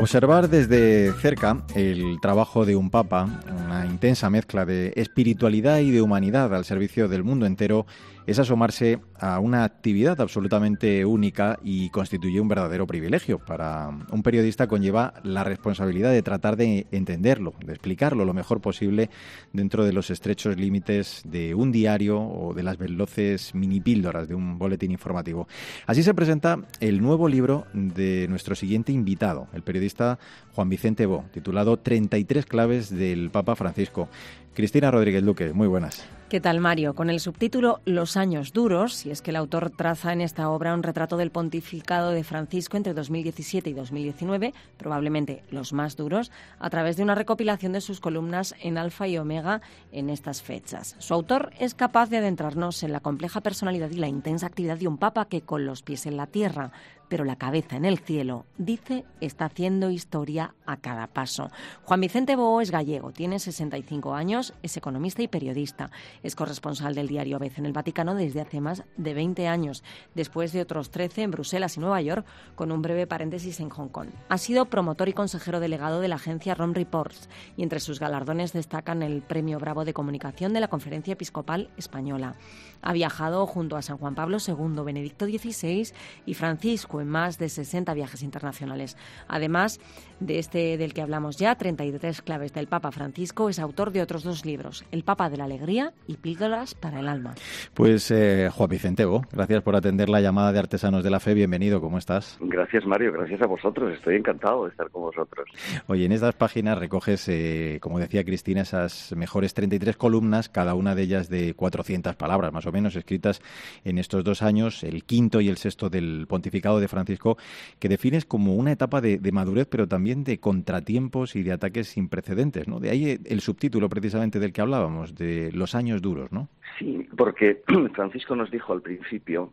Observar 0.00 0.48
desde 0.48 1.12
cerca 1.20 1.62
el 1.74 2.18
trabajo 2.22 2.64
de 2.64 2.74
un 2.74 2.88
papa, 2.88 3.28
una 3.66 3.84
intensa 3.84 4.30
mezcla 4.30 4.64
de 4.64 4.94
espiritualidad 4.96 5.80
y 5.80 5.90
de 5.90 6.00
humanidad 6.00 6.54
al 6.54 6.64
servicio 6.64 7.06
del 7.06 7.22
mundo 7.22 7.44
entero, 7.44 7.84
es 8.26 8.38
asomarse 8.38 9.00
a 9.18 9.38
una 9.38 9.64
actividad 9.64 10.20
absolutamente 10.20 11.04
única 11.04 11.58
y 11.62 11.90
constituye 11.90 12.40
un 12.40 12.48
verdadero 12.48 12.86
privilegio. 12.86 13.38
Para 13.38 13.88
un 13.88 14.22
periodista 14.22 14.66
conlleva 14.66 15.14
la 15.22 15.44
responsabilidad 15.44 16.10
de 16.10 16.22
tratar 16.22 16.56
de 16.56 16.86
entenderlo, 16.90 17.54
de 17.64 17.72
explicarlo 17.72 18.24
lo 18.24 18.34
mejor 18.34 18.60
posible 18.60 19.10
dentro 19.52 19.84
de 19.84 19.92
los 19.92 20.10
estrechos 20.10 20.56
límites 20.56 21.22
de 21.24 21.54
un 21.54 21.72
diario 21.72 22.20
o 22.20 22.54
de 22.54 22.62
las 22.62 22.78
veloces 22.78 23.54
mini 23.54 23.80
píldoras 23.80 24.28
de 24.28 24.34
un 24.34 24.58
boletín 24.58 24.90
informativo. 24.90 25.48
Así 25.86 26.02
se 26.02 26.14
presenta 26.14 26.58
el 26.80 27.00
nuevo 27.00 27.28
libro 27.28 27.66
de 27.72 28.26
nuestro 28.28 28.54
siguiente 28.54 28.92
invitado, 28.92 29.48
el 29.52 29.62
periodista 29.62 30.18
Juan 30.54 30.68
Vicente 30.68 31.06
Bo, 31.06 31.24
titulado 31.32 31.78
33 31.78 32.46
claves 32.46 32.90
del 32.90 33.30
Papa 33.30 33.56
Francisco. 33.56 34.08
Cristina 34.54 34.90
Rodríguez 34.90 35.22
Luque, 35.22 35.52
muy 35.52 35.68
buenas. 35.68 36.04
¿Qué 36.30 36.40
tal, 36.40 36.60
Mario? 36.60 36.94
Con 36.94 37.10
el 37.10 37.18
subtítulo 37.18 37.80
Los 37.84 38.16
años 38.16 38.52
duros, 38.52 38.94
si 38.94 39.10
es 39.10 39.20
que 39.20 39.30
el 39.30 39.36
autor 39.36 39.70
traza 39.70 40.12
en 40.12 40.20
esta 40.20 40.48
obra 40.48 40.74
un 40.74 40.84
retrato 40.84 41.16
del 41.16 41.32
pontificado 41.32 42.10
de 42.10 42.22
Francisco 42.22 42.76
entre 42.76 42.94
2017 42.94 43.68
y 43.68 43.72
2019, 43.72 44.54
probablemente 44.76 45.42
los 45.50 45.72
más 45.72 45.96
duros, 45.96 46.30
a 46.60 46.70
través 46.70 46.96
de 46.96 47.02
una 47.02 47.16
recopilación 47.16 47.72
de 47.72 47.80
sus 47.80 47.98
columnas 47.98 48.54
en 48.62 48.78
Alfa 48.78 49.08
y 49.08 49.18
Omega 49.18 49.60
en 49.90 50.08
estas 50.08 50.40
fechas. 50.40 50.94
Su 51.00 51.14
autor 51.14 51.50
es 51.58 51.74
capaz 51.74 52.10
de 52.10 52.18
adentrarnos 52.18 52.84
en 52.84 52.92
la 52.92 53.00
compleja 53.00 53.40
personalidad 53.40 53.90
y 53.90 53.96
la 53.96 54.06
intensa 54.06 54.46
actividad 54.46 54.78
de 54.78 54.86
un 54.86 54.98
papa 54.98 55.24
que, 55.24 55.40
con 55.40 55.66
los 55.66 55.82
pies 55.82 56.06
en 56.06 56.16
la 56.16 56.28
tierra, 56.28 56.70
pero 57.10 57.24
la 57.24 57.34
cabeza 57.34 57.76
en 57.76 57.84
el 57.84 57.98
cielo, 57.98 58.46
dice, 58.56 59.04
está 59.20 59.46
haciendo 59.46 59.90
historia 59.90 60.54
a 60.64 60.76
cada 60.76 61.08
paso. 61.08 61.50
Juan 61.82 62.00
Vicente 62.00 62.36
Bo 62.36 62.60
es 62.60 62.70
gallego, 62.70 63.10
tiene 63.10 63.40
65 63.40 64.14
años, 64.14 64.54
es 64.62 64.76
economista 64.76 65.20
y 65.20 65.26
periodista. 65.28 65.90
Es 66.22 66.36
corresponsal 66.36 66.94
del 66.94 67.08
diario 67.08 67.36
ABC 67.36 67.58
en 67.58 67.66
el 67.66 67.72
Vaticano 67.72 68.14
desde 68.14 68.40
hace 68.40 68.60
más 68.60 68.84
de 68.96 69.12
20 69.12 69.48
años, 69.48 69.82
después 70.14 70.52
de 70.52 70.60
otros 70.62 70.90
13 70.90 71.22
en 71.22 71.32
Bruselas 71.32 71.76
y 71.76 71.80
Nueva 71.80 72.00
York, 72.00 72.24
con 72.54 72.70
un 72.70 72.80
breve 72.80 73.08
paréntesis 73.08 73.58
en 73.58 73.70
Hong 73.70 73.88
Kong. 73.88 74.10
Ha 74.28 74.38
sido 74.38 74.66
promotor 74.66 75.08
y 75.08 75.12
consejero 75.12 75.58
delegado 75.58 76.00
de 76.00 76.08
la 76.08 76.14
agencia 76.14 76.54
ROM 76.54 76.74
Reports 76.74 77.28
y 77.56 77.64
entre 77.64 77.80
sus 77.80 77.98
galardones 77.98 78.52
destacan 78.52 79.02
el 79.02 79.22
Premio 79.22 79.58
Bravo 79.58 79.84
de 79.84 79.94
Comunicación 79.94 80.52
de 80.52 80.60
la 80.60 80.68
Conferencia 80.68 81.14
Episcopal 81.14 81.70
Española. 81.76 82.36
Ha 82.82 82.92
viajado 82.92 83.46
junto 83.46 83.76
a 83.76 83.82
San 83.82 83.98
Juan 83.98 84.14
Pablo 84.14 84.38
II, 84.46 84.84
Benedicto 84.84 85.26
XVI 85.26 85.92
y 86.24 86.34
Francisco 86.34 86.99
en 87.00 87.08
más 87.08 87.38
de 87.38 87.48
60 87.48 87.92
viajes 87.94 88.22
internacionales. 88.22 88.96
Además 89.28 89.80
de 90.20 90.38
este 90.38 90.76
del 90.76 90.94
que 90.94 91.02
hablamos 91.02 91.36
ya, 91.36 91.54
33 91.54 92.22
claves 92.22 92.52
del 92.52 92.66
Papa 92.66 92.90
Francisco, 92.90 93.48
es 93.48 93.58
autor 93.58 93.90
de 93.90 94.02
otros 94.02 94.22
dos 94.22 94.44
libros, 94.44 94.84
El 94.92 95.04
Papa 95.04 95.30
de 95.30 95.36
la 95.36 95.44
Alegría 95.44 95.92
y 96.06 96.16
Píldoras 96.16 96.74
para 96.74 97.00
el 97.00 97.08
Alma. 97.08 97.34
Pues 97.74 98.10
eh, 98.10 98.50
Juan 98.52 98.68
Vicente 98.68 99.06
gracias 99.32 99.62
por 99.62 99.76
atender 99.76 100.08
la 100.08 100.20
llamada 100.20 100.52
de 100.52 100.58
Artesanos 100.58 101.02
de 101.02 101.10
la 101.10 101.20
Fe. 101.20 101.34
Bienvenido, 101.34 101.80
¿cómo 101.80 101.98
estás? 101.98 102.38
Gracias, 102.40 102.84
Mario. 102.86 103.12
Gracias 103.12 103.40
a 103.42 103.46
vosotros. 103.46 103.92
Estoy 103.94 104.16
encantado 104.16 104.64
de 104.64 104.70
estar 104.70 104.90
con 104.90 105.02
vosotros. 105.02 105.48
Oye, 105.86 106.04
en 106.04 106.12
estas 106.12 106.34
páginas 106.34 106.78
recoges, 106.78 107.28
eh, 107.28 107.78
como 107.80 107.98
decía 107.98 108.24
Cristina, 108.24 108.62
esas 108.62 109.14
mejores 109.16 109.54
33 109.54 109.96
columnas, 109.96 110.48
cada 110.48 110.74
una 110.74 110.94
de 110.94 111.02
ellas 111.02 111.28
de 111.28 111.54
400 111.54 112.16
palabras, 112.16 112.52
más 112.52 112.66
o 112.66 112.72
menos, 112.72 112.96
escritas 112.96 113.40
en 113.84 113.98
estos 113.98 114.24
dos 114.24 114.42
años, 114.42 114.84
el 114.84 115.04
quinto 115.04 115.40
y 115.40 115.48
el 115.48 115.56
sexto 115.56 115.88
del 115.88 116.26
pontificado 116.28 116.80
de 116.80 116.88
Francisco, 116.90 117.38
que 117.78 117.88
defines 117.88 118.24
como 118.24 118.54
una 118.54 118.72
etapa 118.72 119.00
de, 119.00 119.18
madurez, 119.32 119.66
pero 119.66 119.88
también 119.88 120.24
de 120.24 120.38
contratiempos 120.38 121.36
y 121.36 121.42
de 121.42 121.52
ataques 121.52 121.88
sin 121.88 122.08
precedentes, 122.08 122.68
¿no? 122.68 122.80
De 122.80 122.90
ahí 122.90 123.18
el 123.24 123.40
subtítulo 123.40 123.88
precisamente 123.88 124.38
del 124.38 124.52
que 124.52 124.60
hablábamos, 124.60 125.14
de 125.14 125.50
los 125.52 125.74
años 125.74 126.02
duros, 126.02 126.30
¿no? 126.32 126.48
Sí, 126.78 127.08
porque 127.16 127.62
Francisco 127.94 128.36
nos 128.36 128.50
dijo 128.50 128.72
al 128.72 128.82
principio 128.82 129.52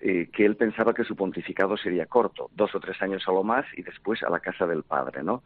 eh, 0.00 0.28
que 0.32 0.46
él 0.46 0.56
pensaba 0.56 0.94
que 0.94 1.04
su 1.04 1.16
pontificado 1.16 1.76
sería 1.76 2.06
corto, 2.06 2.50
dos 2.54 2.74
o 2.74 2.80
tres 2.80 3.00
años 3.02 3.24
a 3.26 3.32
lo 3.32 3.42
más, 3.42 3.66
y 3.76 3.82
después 3.82 4.22
a 4.22 4.30
la 4.30 4.40
casa 4.40 4.66
del 4.66 4.84
Padre, 4.84 5.22
¿no? 5.22 5.42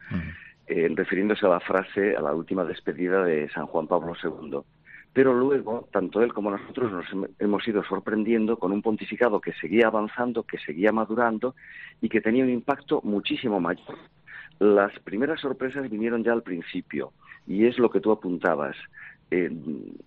Eh, 0.67 0.89
refiriéndose 0.95 1.45
a 1.45 1.49
la 1.49 1.59
frase, 1.59 2.15
a 2.15 2.21
la 2.21 2.33
última 2.33 2.63
despedida 2.63 3.23
de 3.23 3.49
San 3.49 3.65
Juan 3.65 3.87
Pablo 3.87 4.13
II 4.23 4.61
pero 5.13 5.33
luego 5.33 5.87
tanto 5.91 6.21
él 6.21 6.33
como 6.33 6.49
nosotros 6.49 6.91
nos 6.91 7.05
hemos 7.39 7.67
ido 7.67 7.83
sorprendiendo 7.83 8.57
con 8.57 8.71
un 8.71 8.81
pontificado 8.81 9.39
que 9.39 9.53
seguía 9.53 9.87
avanzando, 9.87 10.43
que 10.43 10.57
seguía 10.57 10.91
madurando 10.91 11.55
y 12.01 12.09
que 12.09 12.19
tenía 12.19 12.43
un 12.43 12.49
impacto 12.49 12.99
muchísimo 13.03 13.59
mayor. 13.59 13.97
Las 14.59 14.97
primeras 14.99 15.39
sorpresas 15.39 15.89
vinieron 15.89 16.23
ya 16.23 16.33
al 16.33 16.41
principio 16.41 17.13
y 17.45 17.65
es 17.65 17.77
lo 17.77 17.89
que 17.91 17.99
tú 17.99 18.11
apuntabas. 18.11 18.75
Eh, 19.29 19.51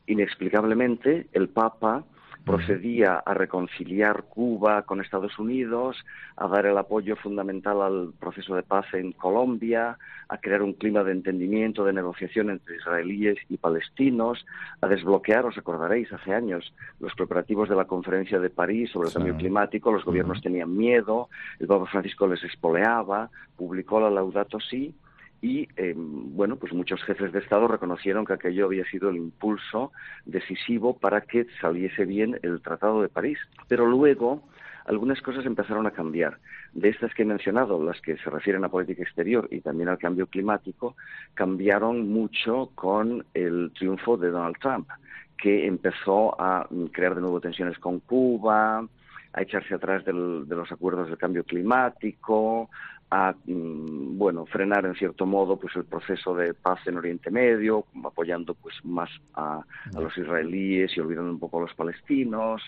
inexplicablemente 0.06 1.28
el 1.32 1.48
Papa 1.48 2.04
procedía 2.46 3.16
a 3.16 3.34
reconciliar 3.34 4.22
Cuba 4.28 4.82
con 4.82 5.00
Estados 5.00 5.36
Unidos, 5.36 5.96
a 6.36 6.46
dar 6.46 6.64
el 6.64 6.78
apoyo 6.78 7.16
fundamental 7.16 7.82
al 7.82 8.12
proceso 8.20 8.54
de 8.54 8.62
paz 8.62 8.86
en 8.94 9.10
Colombia, 9.10 9.98
a 10.28 10.38
crear 10.38 10.62
un 10.62 10.74
clima 10.74 11.02
de 11.02 11.10
entendimiento, 11.10 11.84
de 11.84 11.92
negociación 11.92 12.50
entre 12.50 12.76
israelíes 12.76 13.38
y 13.48 13.56
palestinos, 13.56 14.46
a 14.80 14.86
desbloquear, 14.86 15.44
os 15.44 15.58
acordaréis, 15.58 16.12
hace 16.12 16.32
años 16.32 16.72
los 17.00 17.12
preparativos 17.14 17.68
de 17.68 17.74
la 17.74 17.86
conferencia 17.86 18.38
de 18.38 18.48
París 18.48 18.90
sobre 18.92 19.08
el 19.08 19.14
cambio 19.14 19.36
climático, 19.36 19.90
los 19.90 20.04
gobiernos 20.04 20.40
tenían 20.40 20.76
miedo, 20.76 21.28
el 21.58 21.66
Papa 21.66 21.86
Francisco 21.86 22.28
les 22.28 22.44
espoleaba, 22.44 23.28
publicó 23.56 23.98
la 23.98 24.08
Laudato 24.08 24.60
Si, 24.60 24.94
y 25.42 25.68
eh, 25.76 25.94
bueno 25.96 26.56
pues 26.56 26.72
muchos 26.72 27.02
jefes 27.04 27.32
de 27.32 27.40
estado 27.40 27.68
reconocieron 27.68 28.24
que 28.24 28.32
aquello 28.32 28.66
había 28.66 28.84
sido 28.86 29.10
el 29.10 29.16
impulso 29.16 29.92
decisivo 30.24 30.98
para 30.98 31.20
que 31.22 31.46
saliese 31.60 32.04
bien 32.04 32.38
el 32.42 32.60
Tratado 32.62 33.02
de 33.02 33.08
París 33.08 33.38
pero 33.68 33.86
luego 33.86 34.42
algunas 34.86 35.20
cosas 35.20 35.44
empezaron 35.44 35.86
a 35.86 35.90
cambiar. 35.90 36.38
De 36.72 36.88
estas 36.88 37.12
que 37.14 37.22
he 37.22 37.26
mencionado, 37.26 37.82
las 37.82 38.00
que 38.00 38.16
se 38.18 38.30
refieren 38.30 38.64
a 38.64 38.68
política 38.68 39.02
exterior 39.02 39.48
y 39.50 39.60
también 39.60 39.88
al 39.88 39.98
cambio 39.98 40.26
climático, 40.26 40.96
cambiaron 41.34 42.08
mucho 42.08 42.70
con 42.74 43.24
el 43.34 43.72
triunfo 43.76 44.16
de 44.16 44.30
Donald 44.30 44.56
Trump, 44.60 44.88
que 45.36 45.66
empezó 45.66 46.40
a 46.40 46.68
crear 46.92 47.14
de 47.14 47.20
nuevo 47.20 47.40
tensiones 47.40 47.78
con 47.78 48.00
Cuba, 48.00 48.86
a 49.32 49.42
echarse 49.42 49.74
atrás 49.74 50.04
de 50.04 50.12
los 50.12 50.72
acuerdos 50.72 51.10
de 51.10 51.16
cambio 51.16 51.44
climático, 51.44 52.70
a 53.10 53.34
mm, 53.46 54.18
bueno 54.18 54.46
frenar 54.46 54.84
en 54.86 54.94
cierto 54.94 55.26
modo 55.26 55.58
pues 55.58 55.74
el 55.76 55.84
proceso 55.84 56.34
de 56.34 56.54
paz 56.54 56.80
en 56.86 56.96
Oriente 56.96 57.30
Medio 57.30 57.86
apoyando 58.04 58.54
pues 58.54 58.74
más 58.84 59.10
a, 59.34 59.62
a, 59.94 60.00
los 60.00 60.16
israelíes 60.16 60.96
y 60.96 61.00
olvidando 61.00 61.30
un 61.30 61.38
poco 61.38 61.58
a 61.58 61.62
los 61.62 61.74
palestinos. 61.74 62.62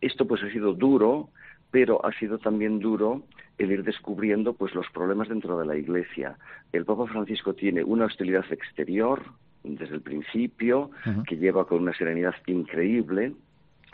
Esto 0.00 0.26
pues 0.26 0.42
ha 0.42 0.50
sido 0.50 0.74
duro 0.74 1.30
pero 1.70 2.04
ha 2.06 2.12
sido 2.12 2.38
también 2.38 2.78
duro 2.78 3.24
el 3.58 3.72
ir 3.72 3.82
descubriendo 3.82 4.52
pues 4.52 4.74
los 4.74 4.86
problemas 4.90 5.28
dentro 5.28 5.58
de 5.58 5.66
la 5.66 5.76
Iglesia. 5.76 6.38
El 6.72 6.84
Papa 6.84 7.06
Francisco 7.06 7.54
tiene 7.54 7.82
una 7.82 8.04
hostilidad 8.04 8.44
exterior 8.52 9.22
desde 9.64 9.94
el 9.94 10.02
principio 10.02 10.90
que 11.26 11.36
lleva 11.36 11.66
con 11.66 11.82
una 11.82 11.94
serenidad 11.94 12.34
increíble 12.46 13.32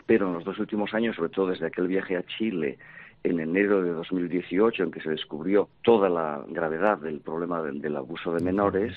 pero 0.05 0.27
en 0.27 0.33
los 0.33 0.43
dos 0.43 0.59
últimos 0.59 0.93
años 0.93 1.15
sobre 1.15 1.29
todo 1.29 1.47
desde 1.47 1.67
aquel 1.67 1.87
viaje 1.87 2.17
a 2.17 2.23
Chile 2.23 2.77
en 3.23 3.39
enero 3.39 3.83
de 3.83 3.91
2018, 3.91 4.83
en 4.83 4.91
que 4.91 5.01
se 5.01 5.09
descubrió 5.09 5.69
toda 5.83 6.09
la 6.09 6.43
gravedad 6.47 6.97
del 6.97 7.19
problema 7.19 7.61
del, 7.61 7.95
abuso 7.95 8.33
de 8.33 8.43
menores, 8.43 8.95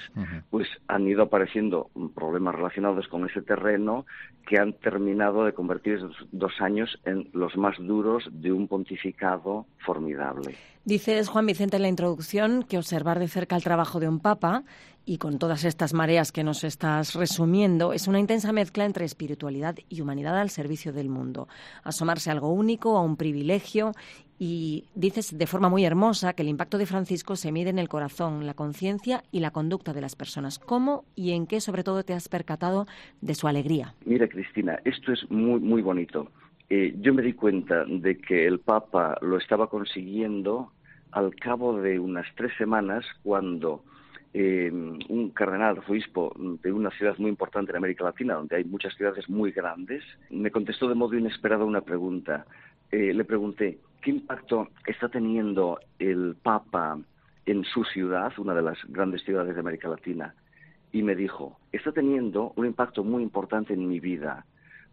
pues 0.51 0.69
han 0.89 1.07
ido 1.07 1.25
apareciendo 1.25 1.91
problemas 2.15 2.55
relacionados 2.55 3.07
con 3.09 3.29
ese 3.29 3.43
terreno 3.43 4.07
que 4.47 4.59
han 4.59 4.75
terminado 4.75 5.45
de 5.45 5.53
convertir 5.53 5.95
esos 5.95 6.17
dos 6.33 6.53
años 6.61 6.99
en 7.05 7.29
los 7.33 7.57
más 7.57 7.77
duros 7.79 8.29
de 8.33 8.53
un 8.53 8.69
pontificado 8.69 9.67
formidable. 9.79 10.55
Dices, 10.85 11.29
Juan 11.29 11.47
Vicente, 11.47 11.77
en 11.77 11.83
la 11.83 11.89
introducción 11.89 12.63
que 12.63 12.77
observar 12.77 13.19
de 13.19 13.29
cerca 13.29 13.57
el 13.57 13.65
trabajo 13.65 14.01
de 14.01 14.09
un 14.09 14.21
papa 14.21 14.65
y 15.07 15.19
con 15.19 15.39
todas 15.39 15.65
estas 15.65 15.93
mareas 15.93 16.33
que 16.33 16.45
nos 16.45 16.65
estás 16.65 17.15
resumiendo, 17.15 17.93
es 17.93 18.09
una 18.09 18.21
intensa 18.21 18.53
mezcla 18.53 18.85
entre 18.85 19.05
espiritualidad 19.05 19.77
y 19.89 20.01
humanidad 20.01 20.39
al 20.39 20.51
servicio 20.51 20.93
del 20.93 21.09
mundo. 21.09 21.49
Asomarse 21.83 22.31
a 22.31 22.33
algo 22.33 22.53
único, 22.53 22.97
a 22.97 23.03
un 23.03 23.17
privilegio 23.17 23.93
y 24.39 24.85
dices 24.95 25.37
de 25.37 25.47
forma 25.47 25.69
muy 25.69 25.85
hermosa 25.85 26.33
que 26.33 26.43
el 26.43 26.49
impacto 26.49 26.79
de 26.79 26.87
Francisco 26.87 27.37
se 27.37 27.53
mide 27.53 27.71
en 27.71 27.79
el 27.79 27.89
corazón, 27.89 28.47
la 28.47 28.55
conciencia 28.55 29.23
y 29.31 29.41
la 29.41 29.51
conducta 29.51 29.93
de 29.93 30.01
las 30.01 30.17
personas. 30.17 30.59
¿Cómo 30.59 31.05
y 31.15 31.33
en 31.33 31.47
qué 31.47 31.61
sobre 31.61 31.85
todo 31.85 32.03
te 32.03 32.15
has 32.15 32.29
percatado 32.29 32.87
de 33.21 33.35
su 33.35 33.47
alegría? 33.47 33.95
Mira, 34.05 34.27
Cristina, 34.27 34.81
esto 34.85 35.13
es 35.13 35.31
muy, 35.31 35.61
muy 35.61 35.83
bonito. 35.83 36.31
Eh, 36.71 36.95
yo 37.01 37.13
me 37.13 37.23
di 37.23 37.35
cuenta 37.35 37.85
de 37.85 38.19
que 38.19 38.47
el 38.47 38.59
Papa 38.59 39.19
lo 39.21 39.37
estaba 39.37 39.69
consiguiendo 39.69 40.73
al 41.13 41.35
cabo 41.37 41.81
de 41.81 41.99
unas 42.01 42.27
tres 42.37 42.53
semanas 42.59 43.05
cuando 43.23 43.85
eh, 44.37 44.69
un 44.73 45.31
cardenal 45.31 45.79
obispo 45.87 46.35
de 46.37 46.73
una 46.73 46.91
ciudad 46.91 47.17
muy 47.19 47.31
importante 47.31 47.71
en 47.71 47.77
América 47.77 48.03
Latina, 48.03 48.35
donde 48.35 48.57
hay 48.57 48.65
muchas 48.65 48.93
ciudades 48.97 49.29
muy 49.29 49.53
grandes, 49.53 50.03
me 50.29 50.51
contestó 50.51 50.89
de 50.89 50.97
modo 50.97 51.17
inesperado 51.17 51.65
una 51.65 51.83
pregunta. 51.83 52.45
Eh, 52.91 53.15
le 53.15 53.25
pregunté, 53.25 53.79
¿qué 54.03 54.11
impacto 54.11 54.71
está 54.87 55.09
teniendo 55.09 55.79
el 56.01 56.35
Papa 56.43 56.99
en 57.47 57.63
su 57.63 57.85
ciudad, 57.85 58.33
una 58.39 58.55
de 58.55 58.63
las 58.63 58.79
grandes 58.89 59.23
ciudades 59.23 59.55
de 59.55 59.61
América 59.61 59.89
Latina? 59.89 60.35
Y 60.91 61.05
me 61.05 61.15
dijo, 61.15 61.57
está 61.71 61.93
teniendo 61.93 62.53
un 62.57 62.67
impacto 62.67 63.05
muy 63.05 63.23
importante 63.23 63.75
en 63.75 63.87
mi 63.87 64.01
vida 64.01 64.45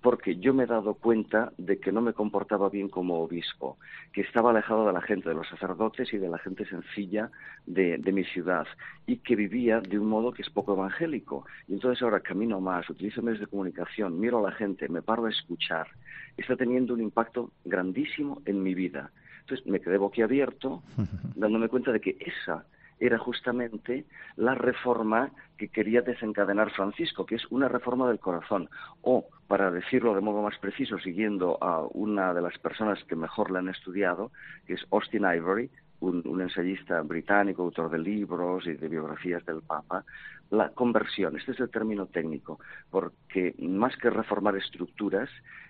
porque 0.02 0.38
yo 0.38 0.54
me 0.54 0.64
he 0.64 0.68
dado 0.68 0.96
cuenta 0.96 1.54
de 1.58 1.80
que 1.80 1.92
no 1.92 2.02
me 2.02 2.14
comportaba 2.14 2.70
bien 2.70 2.90
como 2.90 3.22
obispo, 3.22 3.78
que 4.12 4.22
estaba 4.22 4.50
alejado 4.50 4.88
de 4.88 4.94
la 4.94 5.02
gente, 5.02 5.30
de 5.30 5.36
los 5.36 5.48
sacerdotes 5.48 6.12
y 6.12 6.18
de 6.18 6.28
la 6.28 6.40
gente 6.40 6.66
sencilla 6.66 7.30
de, 7.68 8.00
mi 8.12 8.24
ciudad, 8.24 8.66
y 9.06 9.18
que 9.18 9.36
vivía 9.36 9.80
de 9.80 10.00
un 10.00 10.08
modo 10.08 10.32
que 10.32 10.42
es 10.42 10.50
poco 10.50 10.74
evangélico. 10.74 11.46
Y 11.68 11.74
entonces 11.74 12.02
ahora 12.02 12.20
camino 12.20 12.60
más, 12.60 12.90
utilizo 12.90 13.22
medios 13.22 13.42
de 13.42 13.48
comunicación, 13.48 14.20
miro 14.20 14.40
a 14.40 14.50
la 14.50 14.56
gente, 14.56 14.90
me 14.90 15.04
paro 15.04 15.26
a 15.26 15.30
escuchar. 15.30 15.88
Está 16.36 16.56
teniendo 16.56 16.96
un 16.96 17.02
impacto 17.02 17.52
grandísimo 17.64 18.42
en 18.46 18.64
mi 18.64 18.74
vida. 18.74 19.12
Entonces 19.42 19.68
me 19.68 19.80
quedé 19.80 19.98
boquiabierto, 19.98 20.82
dándome 21.36 21.70
cuenta 21.70 21.92
de 21.92 22.02
que 22.02 22.18
esa 22.20 22.66
era 23.02 23.18
justamente 23.18 24.06
la 24.36 24.56
reforma 24.56 25.32
que 25.58 25.70
quería 25.70 26.02
desencadenar 26.02 26.72
Francisco, 26.72 27.26
que 27.26 27.36
es 27.36 27.46
una 27.50 27.68
reforma 27.68 28.08
del 28.08 28.20
corazón, 28.20 28.70
o, 29.02 29.26
para 29.52 29.70
decirlo 29.70 30.16
de 30.16 30.22
modo 30.22 30.42
más 30.42 30.58
preciso, 30.60 30.98
siguiendo 30.98 31.58
a 31.60 31.86
una 31.92 32.34
de 32.34 32.42
las 32.42 32.58
personas 32.58 33.04
que 33.04 33.18
mejor 33.18 33.52
la 33.52 33.60
han 33.60 33.68
estudiado, 33.68 34.32
que 34.66 34.76
es 34.76 34.88
Austin 34.92 35.26
Ivory, 35.26 35.70
un, 36.00 36.22
un, 36.26 36.40
ensayista 36.40 37.02
británico, 37.02 37.64
autor 37.64 37.92
de 37.92 38.00
libros 38.00 38.66
y 38.66 38.76
de 38.76 38.88
biografías 38.88 39.46
del 39.46 39.62
Papa, 39.62 40.06
la 40.52 40.70
conversión, 40.70 41.38
este 41.38 41.54
es 41.54 41.60
el 41.62 41.70
término 41.70 42.08
técnico, 42.08 42.60
porque 42.90 43.56
más 43.58 43.96
que 43.98 44.10
reformar 44.10 44.58
estructuras, 44.58 45.30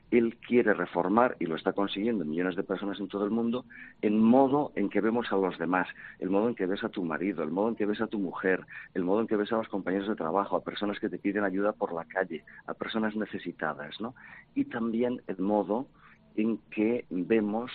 él 0.09 0.37
quiere 0.45 0.73
reformar, 0.73 1.37
y 1.39 1.45
lo 1.45 1.55
está 1.55 1.71
consiguiendo 1.71 2.25
millones 2.25 2.55
de 2.55 2.63
personas 2.63 2.99
en 2.99 3.07
todo 3.07 3.23
el 3.23 3.29
mundo, 3.29 3.63
el 4.01 4.13
modo 4.13 4.73
en 4.75 4.89
que 4.89 4.99
vemos 4.99 5.31
a 5.31 5.35
los 5.35 5.57
demás, 5.59 5.87
el 6.19 6.31
modo 6.31 6.49
en 6.49 6.55
que 6.55 6.65
ves 6.65 6.83
a 6.83 6.89
tu 6.89 7.05
marido, 7.05 7.43
el 7.43 7.51
modo 7.51 7.69
en 7.69 7.75
que 7.75 7.85
ves 7.85 8.01
a 8.01 8.07
tu 8.07 8.17
mujer, 8.17 8.65
el 8.95 9.03
modo 9.03 9.21
en 9.21 9.27
que 9.27 9.35
ves 9.37 9.53
a 9.53 9.57
los 9.57 9.69
compañeros 9.69 10.09
de 10.09 10.15
trabajo, 10.15 10.55
a 10.55 10.63
personas 10.63 10.99
que 10.99 11.09
te 11.09 11.19
piden 11.19 11.43
ayuda 11.43 11.73
por 11.73 11.93
la 11.93 12.03
calle, 12.05 12.43
a 12.65 12.73
personas 12.73 13.15
necesitadas, 13.15 14.01
¿no? 14.01 14.15
Y 14.55 14.65
también 14.65 15.21
el 15.27 15.37
modo 15.37 15.87
en 16.35 16.57
que 16.71 17.05
vemos 17.11 17.71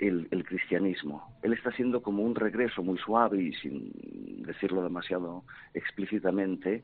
el, 0.00 0.44
cristianismo. 0.44 1.36
Él 1.42 1.52
está 1.52 1.70
haciendo 1.70 2.02
como 2.02 2.22
un 2.22 2.34
regreso 2.34 2.82
muy 2.82 2.98
suave 2.98 3.42
y 3.42 3.52
sin 3.54 3.92
decirlo 4.42 4.82
demasiado 4.82 5.44
explícitamente 5.74 6.82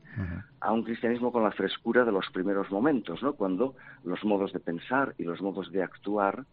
a 0.61 0.71
un 0.71 0.83
cristianismo 0.83 1.31
con 1.31 1.43
la 1.43 1.51
frescura 1.51 2.05
de 2.05 2.11
los 2.11 2.29
primeros 2.31 2.71
momentos, 2.71 3.21
¿no? 3.23 3.33
Cuando 3.33 3.75
los 4.03 4.23
modos 4.23 4.53
de 4.53 4.59
pensar 4.59 5.15
y 5.17 5.23
los 5.23 5.41
modos 5.41 5.71
de 5.71 5.83
actuar 5.83 6.45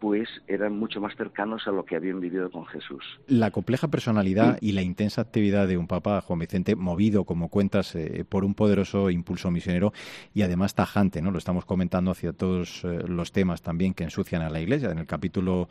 pues 0.00 0.28
eran 0.48 0.76
mucho 0.78 1.00
más 1.00 1.14
cercanos 1.14 1.62
a 1.66 1.70
lo 1.70 1.84
que 1.84 1.94
habían 1.94 2.20
vivido 2.20 2.50
con 2.50 2.64
Jesús. 2.66 3.04
La 3.26 3.50
compleja 3.50 3.88
personalidad 3.88 4.56
y 4.62 4.72
la 4.72 4.82
intensa 4.82 5.20
actividad 5.20 5.68
de 5.68 5.76
un 5.76 5.86
Papa, 5.86 6.22
Juan 6.22 6.38
Vicente, 6.38 6.74
movido, 6.74 7.24
como 7.24 7.50
cuentas, 7.50 7.94
eh, 7.94 8.24
por 8.26 8.44
un 8.44 8.54
poderoso 8.54 9.10
impulso 9.10 9.50
misionero 9.50 9.92
y 10.32 10.42
además 10.42 10.74
tajante, 10.74 11.20
¿no? 11.20 11.30
Lo 11.30 11.38
estamos 11.38 11.66
comentando 11.66 12.10
hacia 12.10 12.32
todos 12.32 12.82
eh, 12.84 13.04
los 13.06 13.32
temas 13.32 13.60
también 13.60 13.92
que 13.92 14.04
ensucian 14.04 14.40
a 14.40 14.48
la 14.48 14.60
Iglesia. 14.60 14.90
En 14.90 14.98
el 14.98 15.06
capítulo 15.06 15.68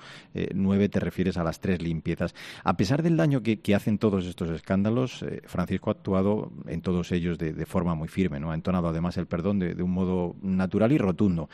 9 0.54 0.84
eh, 0.84 0.89
te 0.89 1.00
refieres 1.00 1.38
a 1.38 1.44
las 1.44 1.60
tres 1.60 1.82
limpiezas. 1.82 2.36
A 2.63 2.78
pesar 2.78 3.02
del 3.02 3.18
daño 3.18 3.42
que, 3.42 3.60
hacen 3.80 3.98
todos 4.00 4.26
estos 4.26 4.50
escándalos, 4.50 5.24
Francisco 5.46 5.89
ha 5.89 5.94
actuado 5.94 6.52
en 6.68 6.82
todos 6.82 7.12
ellos 7.12 7.38
de, 7.38 7.65
forma 7.65 7.94
muy 7.94 8.08
firme, 8.08 8.39
¿no? 8.39 8.52
Ha 8.52 8.56
entonado 8.56 8.88
además 8.88 9.18
el 9.18 9.28
perdón 9.28 9.60
de, 9.60 9.76
de 9.76 9.84
un 9.84 9.92
modo 9.92 10.36
natural 10.42 10.92
y 10.92 10.98
rotundo. 10.98 11.50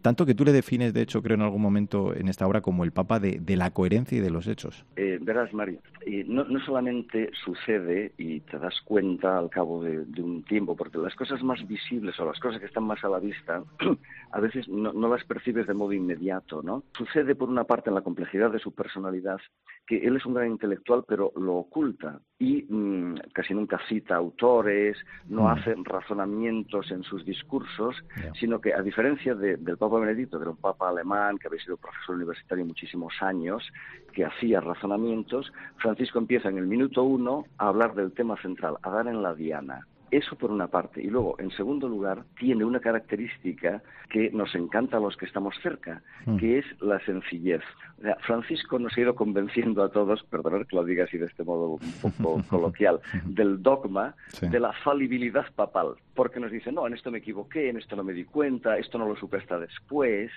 tanto 0.00 0.24
que 0.24 0.34
tú 0.34 0.44
le 0.44 0.52
defines, 0.52 0.94
de 0.94 1.02
hecho, 1.02 1.22
creo 1.22 1.34
en 1.34 1.42
algún 1.42 1.60
momento 1.60 1.99
en 2.14 2.28
esta 2.28 2.46
obra 2.46 2.60
como 2.60 2.84
el 2.84 2.92
Papa 2.92 3.18
de, 3.20 3.40
la 3.56 3.70
coherencia 3.72 4.18
y 4.18 4.20
de 4.20 4.30
los 4.30 4.46
hechos. 4.46 4.84
Eh, 4.96 5.18
verás, 5.20 5.52
Mario, 5.52 5.80
no, 6.26 6.44
solamente 6.64 7.30
sucede 7.44 8.12
y 8.16 8.40
te 8.40 8.58
das 8.58 8.80
cuenta 8.84 9.38
al 9.38 9.50
cabo 9.50 9.82
de, 9.82 9.98
un 10.22 10.42
tiempo, 10.44 10.76
porque 10.76 10.98
las 10.98 11.14
cosas 11.14 11.42
más 11.42 11.66
visibles 11.66 12.18
o 12.20 12.24
las 12.24 12.38
cosas 12.38 12.60
que 12.60 12.66
están 12.66 12.84
más 12.84 13.02
a 13.04 13.08
la 13.08 13.18
vista, 13.18 13.62
a 14.32 14.40
veces 14.40 14.68
no, 14.68 14.92
las 14.92 15.24
percibes 15.24 15.66
de 15.66 15.74
modo 15.74 15.92
inmediato, 15.92 16.62
¿no? 16.62 16.84
Sucede, 16.96 17.34
por 17.34 17.48
una 17.48 17.64
parte, 17.64 17.90
en 17.90 17.94
la 17.94 18.02
complejidad 18.02 18.50
de 18.50 18.58
su 18.58 18.72
personalidad, 18.72 19.38
que 19.86 19.98
él 19.98 20.16
es 20.16 20.24
un 20.24 20.34
gran 20.34 20.48
intelectual, 20.48 21.04
pero 21.06 21.32
lo 21.36 21.56
oculta 21.56 22.20
y 22.38 22.64
mm, 22.68 23.16
casi 23.32 23.54
nunca 23.54 23.78
cita 23.88 24.16
autores, 24.16 24.96
no 25.28 25.42
mm. 25.42 25.46
hace 25.46 25.74
razonamientos 25.84 26.90
en 26.90 27.02
sus 27.02 27.24
discursos, 27.24 27.96
sino 28.38 28.60
que, 28.60 28.72
a 28.72 28.82
diferencia 28.82 29.34
del 29.34 29.76
Papa 29.76 29.98
Benedicto, 29.98 30.38
que 30.38 30.42
era 30.42 30.50
un 30.50 30.56
Papa 30.56 30.88
alemán 30.88 31.38
que 31.38 31.48
había 31.48 31.60
sido 31.60 31.76
profesor 31.90 32.16
universitario 32.16 32.64
muchísimos 32.64 33.12
años, 33.20 33.62
que 34.12 34.24
hacía 34.24 34.60
razonamientos, 34.60 35.52
Francisco 35.78 36.18
empieza 36.18 36.48
en 36.48 36.58
el 36.58 36.66
minuto 36.66 37.02
uno 37.02 37.44
a 37.58 37.68
hablar 37.68 37.94
del 37.94 38.12
tema 38.12 38.40
central, 38.40 38.76
a 38.82 38.90
dar 38.90 39.06
en 39.06 39.22
la 39.22 39.34
diana. 39.34 39.86
Eso 40.10 40.34
por 40.34 40.50
una 40.50 40.66
parte. 40.66 41.00
Y 41.00 41.06
luego, 41.06 41.36
en 41.38 41.50
segundo 41.52 41.88
lugar, 41.88 42.24
tiene 42.36 42.64
una 42.64 42.80
característica 42.80 43.80
que 44.10 44.30
nos 44.32 44.52
encanta 44.56 44.96
a 44.96 45.00
los 45.00 45.16
que 45.16 45.24
estamos 45.24 45.54
cerca, 45.62 46.02
mm. 46.26 46.36
que 46.36 46.58
es 46.58 46.64
la 46.80 46.98
sencillez. 47.04 47.62
Francisco 48.26 48.78
nos 48.78 48.96
ha 48.96 49.00
ido 49.00 49.14
convenciendo 49.14 49.84
a 49.84 49.90
todos, 49.90 50.24
perdonad 50.24 50.66
que 50.66 50.74
lo 50.74 50.84
diga 50.84 51.04
así 51.04 51.16
de 51.16 51.26
este 51.26 51.44
modo 51.44 51.78
un 51.80 51.92
poco 52.02 52.42
coloquial, 52.48 53.00
del 53.24 53.62
dogma 53.62 54.16
de 54.40 54.58
la 54.58 54.72
falibilidad 54.84 55.46
papal. 55.54 55.94
Porque 56.20 56.38
nos 56.38 56.52
dice, 56.52 56.70
no, 56.70 56.86
en 56.86 56.92
esto 56.92 57.10
me 57.10 57.16
equivoqué, 57.16 57.70
en 57.70 57.78
esto 57.78 57.96
no 57.96 58.04
me 58.04 58.12
di 58.12 58.26
cuenta, 58.26 58.76
esto 58.76 58.98
no 58.98 59.08
lo 59.08 59.16
supe 59.16 59.38
hasta 59.38 59.58
después. 59.58 60.30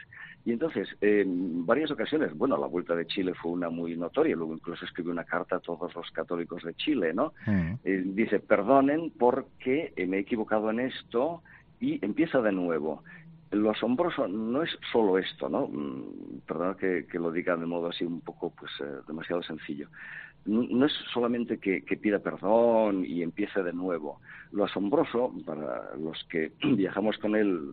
Y 0.45 0.53
entonces, 0.53 0.87
en 1.01 1.65
varias 1.65 1.91
ocasiones, 1.91 2.33
bueno, 2.37 2.55
la 2.55 2.67
vuelta 2.67 2.95
de 2.95 3.05
Chile 3.05 3.33
fue 3.33 3.51
una 3.51 3.69
muy 3.69 3.97
notoria, 3.97 4.33
luego 4.33 4.53
incluso 4.53 4.85
escribió 4.85 5.11
una 5.11 5.25
carta 5.25 5.57
a 5.57 5.59
todos 5.59 5.93
los 5.93 6.09
católicos 6.11 6.63
de 6.63 6.73
Chile, 6.75 7.13
¿no? 7.13 7.33
Mm. 7.45 7.73
Eh, 7.83 8.01
dice, 8.05 8.39
perdonen 8.39 9.11
porque 9.19 9.91
me 10.07 10.15
he 10.15 10.19
equivocado 10.21 10.69
en 10.69 10.79
esto 10.79 11.43
y 11.81 11.99
empieza 12.05 12.39
de 12.39 12.53
nuevo 12.53 13.03
lo 13.53 13.71
asombroso 13.71 14.27
no 14.27 14.63
es 14.63 14.71
solo 14.91 15.17
esto, 15.17 15.49
¿no? 15.49 15.67
Mm, 15.67 16.41
Perdón 16.47 16.75
que, 16.75 17.05
lo 17.19 17.31
diga 17.31 17.55
de 17.55 17.65
modo 17.65 17.89
así 17.89 18.03
un 18.03 18.21
poco, 18.21 18.51
pues, 18.51 18.71
eh, 18.81 19.01
demasiado 19.07 19.43
sencillo. 19.43 19.87
No 20.45 20.85
es 20.85 20.93
solamente 21.13 21.57
que, 21.57 21.81
pida 21.97 22.19
perdón 22.19 23.05
y 23.05 23.21
empiece 23.21 23.63
de 23.63 23.73
nuevo. 23.73 24.19
Lo 24.51 24.65
asombroso, 24.65 25.33
para 25.45 25.95
los 25.95 26.23
que 26.29 26.51
viajamos 26.63 27.17
con 27.17 27.35
él 27.35 27.71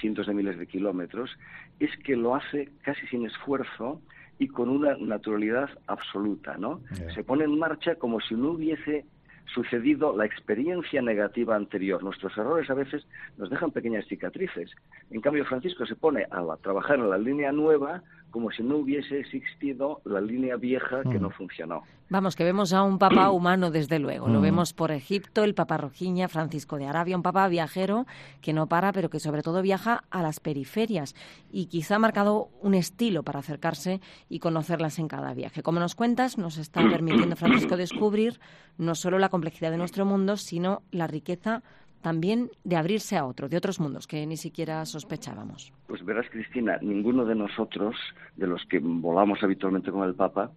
cientos 0.00 0.26
de 0.26 0.34
miles 0.34 0.58
de 0.58 0.66
kilómetros, 0.66 1.30
es 1.78 1.90
que 1.98 2.16
lo 2.16 2.34
hace 2.34 2.70
casi 2.82 3.06
sin 3.08 3.26
esfuerzo 3.26 4.00
y 4.38 4.48
con 4.48 4.68
una 4.68 4.96
naturalidad 4.96 5.68
absoluta, 5.86 6.56
¿no? 6.56 6.80
Se 7.14 7.24
pone 7.24 7.44
en 7.44 7.58
marcha 7.58 7.96
como 7.96 8.20
si 8.20 8.34
no 8.34 8.52
hubiese 8.52 9.04
sucedido 9.52 10.16
la 10.16 10.26
experiencia 10.26 11.02
negativa 11.02 11.56
anterior. 11.56 12.02
Nuestros 12.02 12.36
errores 12.38 12.70
a 12.70 12.74
veces 12.74 13.06
nos 13.36 13.50
dejan 13.50 13.72
pequeñas 13.72 14.06
cicatrices. 14.06 14.70
En 15.10 15.20
cambio, 15.20 15.44
Francisco 15.44 15.86
se 15.86 15.96
pone 15.96 16.26
a 16.30 16.44
trabajar 16.62 16.98
en 16.98 17.10
la 17.10 17.18
línea 17.18 17.50
nueva 17.50 18.02
como 18.30 18.50
si 18.50 18.62
no 18.62 18.76
hubiese 18.76 19.20
existido 19.20 20.00
la 20.04 20.20
línea 20.20 20.56
vieja 20.56 21.02
que 21.02 21.18
mm. 21.18 21.22
no 21.22 21.30
funcionó. 21.30 21.82
Vamos, 22.10 22.36
que 22.36 22.44
vemos 22.44 22.72
a 22.72 22.82
un 22.82 22.98
papa 22.98 23.30
humano, 23.30 23.70
desde 23.70 23.98
luego. 23.98 24.28
Lo 24.28 24.38
mm. 24.38 24.42
vemos 24.42 24.72
por 24.72 24.90
Egipto, 24.90 25.44
el 25.44 25.54
papa 25.54 25.76
Rojiña, 25.76 26.28
Francisco 26.28 26.76
de 26.76 26.86
Arabia, 26.86 27.16
un 27.16 27.22
papa 27.22 27.48
viajero 27.48 28.06
que 28.40 28.52
no 28.52 28.66
para, 28.66 28.92
pero 28.92 29.10
que 29.10 29.20
sobre 29.20 29.42
todo 29.42 29.62
viaja 29.62 30.04
a 30.10 30.22
las 30.22 30.40
periferias 30.40 31.14
y 31.50 31.66
quizá 31.66 31.96
ha 31.96 31.98
marcado 31.98 32.48
un 32.60 32.74
estilo 32.74 33.22
para 33.22 33.40
acercarse 33.40 34.00
y 34.28 34.38
conocerlas 34.38 34.98
en 34.98 35.08
cada 35.08 35.34
viaje. 35.34 35.62
Como 35.62 35.80
nos 35.80 35.94
cuentas, 35.94 36.38
nos 36.38 36.58
está 36.58 36.80
permitiendo 36.90 37.36
Francisco 37.36 37.76
descubrir 37.76 38.40
no 38.76 38.94
solo 38.94 39.18
la 39.18 39.28
complejidad 39.28 39.70
de 39.70 39.78
nuestro 39.78 40.04
mundo, 40.04 40.36
sino 40.36 40.82
la 40.90 41.06
riqueza 41.06 41.62
también 42.02 42.50
de 42.64 42.76
abrirse 42.76 43.16
a 43.16 43.24
otro, 43.24 43.48
de 43.48 43.56
otros 43.56 43.80
mundos 43.80 44.06
que 44.06 44.26
ni 44.26 44.36
siquiera 44.36 44.84
sospechábamos. 44.84 45.72
Pues 45.86 46.04
verás, 46.04 46.26
Cristina, 46.30 46.78
ninguno 46.80 47.24
de 47.24 47.34
nosotros, 47.34 47.96
de 48.36 48.46
los 48.46 48.64
que 48.66 48.78
volamos 48.78 49.42
habitualmente 49.42 49.90
con 49.90 50.06
el 50.06 50.14
Papa, 50.14 50.50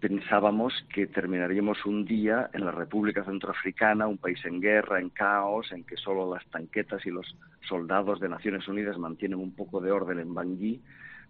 pensábamos 0.00 0.74
que 0.92 1.06
terminaríamos 1.06 1.84
un 1.86 2.04
día 2.04 2.50
en 2.52 2.64
la 2.64 2.70
República 2.70 3.24
Centroafricana, 3.24 4.06
un 4.06 4.18
país 4.18 4.38
en 4.44 4.60
guerra, 4.60 5.00
en 5.00 5.10
caos, 5.10 5.72
en 5.72 5.84
que 5.84 5.96
solo 5.96 6.32
las 6.32 6.46
tanquetas 6.46 7.04
y 7.06 7.10
los 7.10 7.36
soldados 7.66 8.20
de 8.20 8.28
Naciones 8.28 8.68
Unidas 8.68 8.98
mantienen 8.98 9.38
un 9.38 9.54
poco 9.54 9.80
de 9.80 9.90
orden 9.90 10.18
en 10.18 10.34
Bangui, 10.34 10.82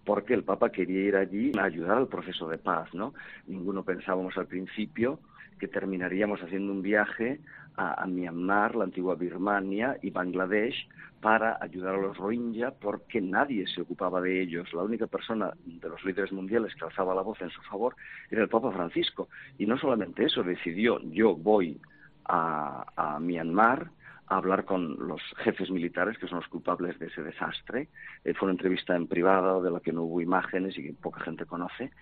porque 0.05 0.35
el 0.35 0.45
Papa 0.45 0.71
quería 0.71 1.01
ir 1.01 1.17
allí 1.17 1.53
a 1.59 1.65
ayudar 1.65 1.99
al 1.99 2.09
proceso 2.09 2.49
de 2.49 2.59
paz, 2.59 2.93
¿no? 2.95 3.15
Ninguno 3.47 3.83
pensábamos 3.83 4.37
al 4.37 4.47
principio 4.47 5.21
que 5.59 5.69
terminaríamos 5.69 6.43
haciendo 6.43 6.73
un 6.73 6.83
viaje 6.83 7.41
a, 7.77 8.07
Myanmar, 8.07 8.75
la 8.75 8.85
antigua 8.85 9.15
Birmania 9.15 9.99
y 10.03 10.11
Bangladesh 10.11 10.89
para 11.21 11.59
ayudar 11.61 11.95
a 11.95 12.01
los 12.01 12.17
Rohingya 12.17 12.73
porque 12.73 13.21
nadie 13.21 13.67
se 13.67 13.83
ocupaba 13.83 14.21
de 14.21 14.43
ellos. 14.43 14.73
La 14.73 14.83
única 14.83 15.07
persona 15.07 15.53
de 15.65 15.89
los 15.89 16.05
líderes 16.05 16.33
mundiales 16.33 16.75
que 16.75 16.85
alzaba 16.85 17.15
la 17.15 17.23
voz 17.23 17.41
en 17.41 17.51
su 17.51 17.61
favor 17.63 17.97
era 18.31 18.43
el 18.43 18.49
Papa 18.49 18.73
Francisco. 18.73 19.29
Y 19.59 19.67
no 19.67 19.79
solamente 19.79 20.25
eso, 20.25 20.43
decidió 20.43 21.01
yo 21.11 21.35
voy 21.35 21.81
a, 22.27 23.19
Myanmar 23.21 23.91
a 24.29 24.37
hablar 24.37 24.65
con 24.65 24.97
los 25.07 25.23
jefes 25.39 25.71
militares 25.71 26.19
que 26.19 26.27
son 26.27 26.41
los 26.41 26.49
culpables 26.49 26.99
de 26.99 27.07
ese 27.07 27.23
desastre. 27.23 27.89
Eh, 28.25 28.35
fue 28.35 28.47
una 28.47 28.55
entrevista 28.55 28.97
en 28.97 29.07
privado 29.07 29.63
de 29.63 29.71
la 29.71 29.81
que 29.81 29.93
no 29.93 30.03
hubo 30.03 30.21
imágenes 30.21 30.77
y 30.79 30.83
que 30.83 30.93
poca 30.95 31.21
gente 31.21 31.47
conoce 31.47 31.93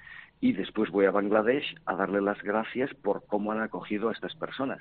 y 0.41 0.53
después 0.53 0.91
voy 0.91 1.07
a 1.07 1.11
Bangladesh 1.11 1.75
a 1.87 1.95
darle 1.95 2.21
las 2.21 2.43
gracias 2.43 2.93
por 2.95 3.25
cómo 3.27 3.53
han 3.53 3.63
acogido 3.63 4.09
a 4.09 4.13
estas 4.13 4.35
personas. 4.35 4.79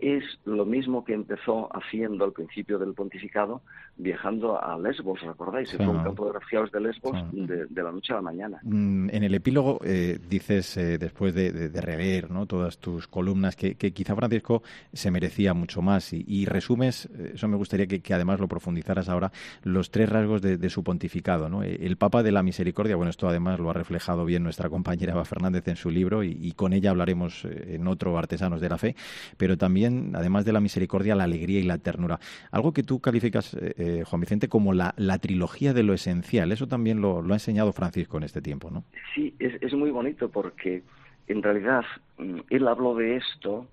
Es 0.00 0.22
lo 0.44 0.66
mismo 0.66 1.04
que 1.04 1.14
empezó 1.14 1.74
haciendo 1.74 2.24
al 2.24 2.32
principio 2.32 2.78
del 2.78 2.94
pontificado, 2.94 3.62
viajando 3.96 4.62
a 4.62 4.78
Lesbos, 4.78 5.20
¿recordáis? 5.22 5.74
fue 5.74 5.88
un 5.88 6.02
campo 6.02 6.26
de 6.26 6.32
refugiados 6.32 6.70
de 6.72 6.80
Lesbos 6.80 7.16
de, 7.32 7.82
la 7.82 7.90
noche 7.90 8.12
a 8.12 8.16
la 8.16 8.22
mañana. 8.22 8.58
Mm, 8.62 9.08
en 9.10 9.24
el 9.24 9.34
epílogo 9.34 9.80
eh, 9.84 10.18
dices, 10.28 10.76
eh, 10.76 10.98
después 10.98 11.34
de, 11.34 11.52
de, 11.52 11.80
releer 11.80 12.30
¿no? 12.30 12.46
todas 12.46 12.78
tus 12.78 13.08
columnas, 13.08 13.56
que, 13.56 13.74
quizá 13.76 14.14
Francisco 14.14 14.62
se 14.92 15.10
merecía 15.10 15.54
mucho 15.54 15.80
más 15.80 16.12
y, 16.12 16.44
resumes, 16.44 17.06
eh, 17.06 17.32
eso 17.34 17.48
me 17.48 17.56
gustaría 17.56 17.86
que, 17.86 18.14
además 18.14 18.40
lo 18.40 18.48
profundizaras 18.48 19.08
ahora, 19.08 19.32
los 19.62 19.90
tres 19.90 20.08
rasgos 20.08 20.42
de, 20.42 20.68
su 20.68 20.84
pontificado. 20.84 21.48
¿no? 21.48 21.62
El 21.62 21.96
Papa 21.96 22.22
de 22.22 22.32
la 22.32 22.42
Misericordia, 22.42 22.96
bueno, 22.96 23.10
esto 23.10 23.28
además 23.28 23.58
lo 23.58 23.70
ha 23.70 23.72
reflejado 23.74 24.24
bien 24.24 24.42
nuestra 24.42 24.68
compañera 24.88 25.12
compañera 25.12 25.24
Fernández 25.24 25.68
en 25.68 25.76
su 25.76 25.90
libro 25.90 26.22
y, 26.22 26.52
con 26.52 26.72
ella 26.72 26.90
hablaremos 26.90 27.44
eh, 27.44 27.74
en 27.74 27.86
otro 27.86 28.16
Artesanos 28.16 28.60
de 28.60 28.68
la 28.68 28.78
Fe, 28.78 28.96
pero 29.36 29.56
también, 29.56 30.12
además 30.14 30.44
de 30.44 30.52
la 30.52 30.60
misericordia, 30.60 31.14
la 31.14 31.24
alegría 31.24 31.60
y 31.60 31.64
la 31.64 31.78
ternura. 31.78 32.18
Algo 32.50 32.72
que 32.72 32.82
tú 32.82 33.00
calificas, 33.00 33.54
eh, 33.54 33.74
eh, 33.76 34.04
Juan 34.06 34.20
Vicente, 34.20 34.48
como 34.48 34.72
la, 34.72 34.94
trilogía 35.20 35.72
de 35.74 35.82
lo 35.82 35.94
esencial. 35.94 36.52
Eso 36.52 36.68
también 36.68 37.00
lo, 37.00 37.18
ha 37.18 37.32
enseñado 37.32 37.72
Francisco 37.72 38.16
en 38.16 38.22
este 38.22 38.40
tiempo, 38.40 38.70
¿no? 38.70 38.84
Sí, 39.14 39.34
es, 39.38 39.72
muy 39.74 39.90
bonito 39.90 40.30
porque 40.30 40.82
en 41.26 41.42
realidad 41.42 41.84
mm, 42.18 42.40
él 42.48 42.66
habló 42.66 42.94
de 42.94 43.16
esto 43.16 43.68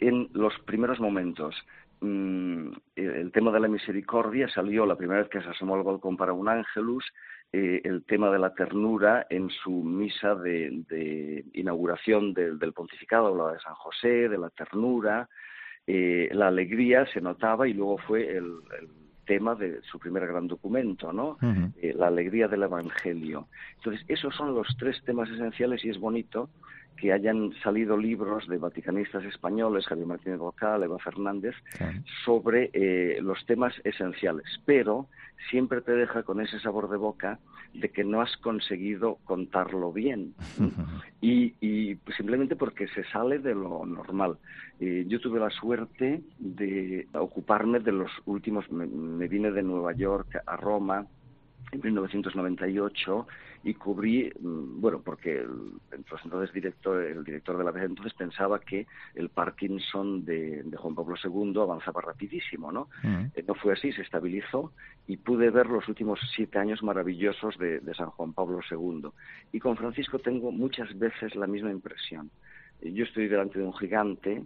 en 0.00 0.28
los 0.32 0.52
primeros 0.66 1.00
momentos 1.00 1.54
mm, 2.00 2.68
el 2.96 3.32
tema 3.32 3.52
de 3.52 3.60
la 3.60 3.68
misericordia 3.68 4.48
salió 4.48 4.84
la 4.84 4.96
primera 4.96 5.20
vez 5.20 5.30
que 5.30 5.40
se 5.40 5.48
asomó 5.48 5.76
al 5.76 5.82
balcón 5.82 6.16
para 6.16 6.32
un 6.32 6.48
ángelus, 6.48 7.04
eh, 7.52 7.80
el 7.84 8.04
tema 8.04 8.30
de 8.30 8.38
la 8.38 8.54
ternura 8.54 9.26
en 9.30 9.48
su 9.50 9.70
misa 9.70 10.34
de, 10.34 11.44
inauguración 11.54 12.34
del, 12.34 12.72
pontificado, 12.72 13.28
hablaba 13.28 13.52
de 13.52 13.60
San 13.60 13.74
José, 13.74 14.28
de 14.28 14.38
la 14.38 14.50
ternura, 14.50 15.28
eh, 15.86 16.28
la 16.32 16.48
alegría 16.48 17.06
se 17.06 17.20
notaba 17.20 17.68
y 17.68 17.72
luego 17.72 17.98
fue 17.98 18.36
el, 18.36 18.58
tema 19.26 19.54
de 19.56 19.82
su 19.82 19.98
primer 19.98 20.26
gran 20.26 20.46
documento, 20.46 21.12
¿no? 21.12 21.36
Eh, 21.82 21.92
la 21.96 22.06
alegría 22.06 22.46
del 22.46 22.62
Evangelio. 22.62 23.48
Entonces, 23.74 24.04
esos 24.06 24.34
son 24.34 24.54
los 24.54 24.68
tres 24.78 25.02
temas 25.04 25.28
esenciales 25.28 25.84
y 25.84 25.90
es 25.90 25.98
bonito 25.98 26.48
que 26.96 27.12
hayan 27.12 27.52
salido 27.62 27.96
libros 27.96 28.46
de 28.48 28.58
vaticanistas 28.58 29.24
españoles, 29.24 29.86
Javier 29.86 30.06
Martínez 30.06 30.38
Bocal, 30.38 30.82
Eva 30.82 30.98
Fernández, 30.98 31.54
sobre 32.24 32.70
eh, 32.72 33.18
los 33.20 33.44
temas 33.46 33.74
esenciales, 33.84 34.46
pero 34.64 35.06
siempre 35.50 35.80
te 35.82 35.92
deja 35.92 36.22
con 36.22 36.40
ese 36.40 36.58
sabor 36.60 36.88
de 36.88 36.96
boca 36.96 37.38
de 37.74 37.90
que 37.90 38.04
no 38.04 38.20
has 38.20 38.36
conseguido 38.38 39.18
contarlo 39.24 39.92
bien. 39.92 40.34
Y, 41.18 41.54
y 41.60 41.98
simplemente 42.16 42.54
porque 42.54 42.86
se 42.88 43.02
sale 43.04 43.40
de 43.40 43.54
lo 43.54 43.84
normal. 43.84 44.36
Eh, 44.78 45.06
yo 45.08 45.18
tuve 45.18 45.40
la 45.40 45.50
suerte 45.50 46.20
de 46.38 47.08
ocuparme 47.14 47.80
de 47.80 47.90
los 47.90 48.10
últimos, 48.26 48.70
me 48.70 49.26
vine 49.26 49.50
de 49.50 49.62
Nueva 49.62 49.92
York 49.92 50.38
a 50.46 50.56
Roma 50.56 51.06
en 51.72 51.80
1998 51.80 53.26
y 53.66 53.74
cubrí, 53.74 54.30
mm, 54.38 54.80
bueno, 54.80 55.02
porque 55.04 55.40
el, 55.40 55.72
entonces 55.90 56.52
director, 56.52 57.02
el 57.02 57.24
director 57.24 57.58
de 57.58 57.64
la 57.64 57.72
vez 57.72 57.82
entonces 57.82 58.14
pensaba 58.14 58.60
que 58.60 58.86
el 59.16 59.28
Parkinson 59.28 60.24
de, 60.24 60.64
Juan 60.76 60.94
Pablo 60.94 61.16
II 61.22 61.60
avanzaba 61.60 62.00
rapidísimo, 62.00 62.70
¿no? 62.70 62.88
Eh, 63.02 63.44
no 63.44 63.54
fue 63.56 63.72
así, 63.72 63.90
se 63.90 64.02
estabilizó 64.02 64.72
y 65.08 65.16
pude 65.16 65.50
ver 65.50 65.66
los 65.66 65.88
últimos 65.88 66.20
siete 66.36 66.60
años 66.60 66.80
maravillosos 66.84 67.58
de, 67.58 67.80
de 67.80 67.94
San 67.94 68.10
Juan 68.10 68.32
Pablo 68.34 68.60
II. 68.70 69.08
Y 69.50 69.58
con 69.58 69.76
Francisco 69.76 70.20
tengo 70.20 70.52
muchas 70.52 70.96
veces 70.96 71.34
la 71.34 71.48
misma 71.48 71.72
impresión. 71.72 72.30
Yo 72.82 73.02
estoy 73.04 73.26
delante 73.26 73.58
de 73.58 73.64
un 73.64 73.74
gigante, 73.74 74.44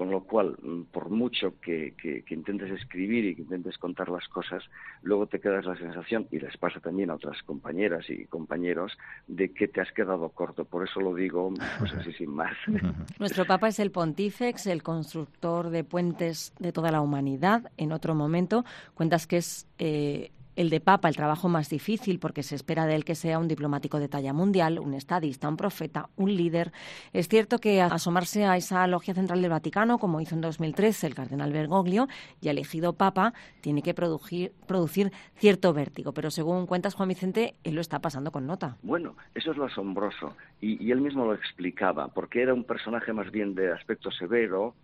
con 0.00 0.10
lo 0.10 0.22
cual, 0.22 0.56
mm, 0.62 0.84
por 0.84 1.10
mucho 1.10 1.60
que, 1.60 1.92
intentes 2.30 2.70
escribir 2.70 3.22
y 3.26 3.34
que 3.34 3.42
intentes 3.42 3.76
contar 3.76 4.08
las 4.08 4.26
cosas, 4.28 4.64
luego 5.02 5.26
te 5.26 5.40
quedas 5.40 5.66
la 5.66 5.76
sensación, 5.76 6.26
y 6.30 6.38
les 6.38 6.56
pasa 6.56 6.80
también 6.80 7.10
a 7.10 7.16
otras 7.16 7.42
compañeras 7.42 8.08
y 8.08 8.24
compañeros, 8.24 8.96
de 9.26 9.52
que 9.52 9.68
te 9.68 9.82
has 9.82 9.92
quedado 9.92 10.30
corto. 10.30 10.64
Por 10.64 10.88
eso 10.88 11.00
lo 11.00 11.14
digo, 11.14 11.52
pues 11.78 11.92
así 11.92 12.14
sin 12.14 12.30
más. 12.30 12.56
Nuestro 13.18 13.44
Papa 13.44 13.68
es 13.68 13.78
el 13.78 13.90
pontífex, 13.90 14.68
el 14.68 14.82
constructor 14.82 15.68
de 15.68 15.84
puentes 15.84 16.54
de 16.58 16.72
toda 16.72 16.90
la 16.90 17.02
humanidad. 17.02 17.70
En 17.76 17.92
otro 17.92 18.14
momento 18.14 18.64
cuentas 18.94 19.26
que 19.26 19.36
es 19.36 19.68
eh, 19.78 20.30
el 20.56 20.70
de 20.70 20.80
Papa, 20.80 21.08
el 21.08 21.16
trabajo 21.16 21.48
más 21.48 21.68
difícil, 21.68 22.18
porque 22.18 22.42
se 22.42 22.54
espera 22.54 22.86
de 22.86 22.94
él 22.94 23.04
que 23.04 23.14
sea 23.14 23.38
un 23.38 23.48
diplomático 23.48 23.98
de 23.98 24.08
talla 24.08 24.32
mundial, 24.32 24.78
un 24.78 24.94
estadista, 24.94 25.48
un 25.48 25.56
profeta, 25.56 26.08
un 26.16 26.34
líder. 26.34 26.72
Es 27.12 27.28
cierto 27.28 27.58
que 27.58 27.80
asomarse 27.80 28.44
a 28.44 28.56
esa 28.56 28.86
logia 28.86 29.14
central 29.14 29.42
del 29.42 29.50
Vaticano, 29.50 29.98
como 29.98 30.20
hizo 30.20 30.34
en 30.34 30.40
2013 30.40 31.06
el 31.06 31.14
cardenal 31.14 31.52
Bergoglio, 31.52 32.08
y 32.40 32.48
elegido 32.48 32.94
Papa, 32.94 33.32
tiene 33.60 33.82
que 33.82 33.94
producir, 33.94 34.52
producir 34.66 35.12
cierto 35.36 35.72
vértigo. 35.72 36.12
Pero 36.12 36.30
según 36.30 36.66
cuentas, 36.66 36.94
Juan 36.94 37.08
Vicente, 37.08 37.54
él 37.64 37.74
lo 37.74 37.80
está 37.80 38.00
pasando 38.00 38.30
con 38.30 38.46
nota. 38.46 38.76
Bueno, 38.82 39.16
eso 39.34 39.52
es 39.52 39.56
lo 39.56 39.66
asombroso. 39.66 40.36
Y, 40.60 40.90
él 40.90 41.00
mismo 41.00 41.24
lo 41.24 41.34
explicaba, 41.34 42.08
porque 42.08 42.42
era 42.42 42.52
un 42.52 42.64
personaje 42.64 43.12
más 43.12 43.30
bien 43.30 43.54
de 43.54 43.72
aspecto 43.72 44.10
severo. 44.10 44.74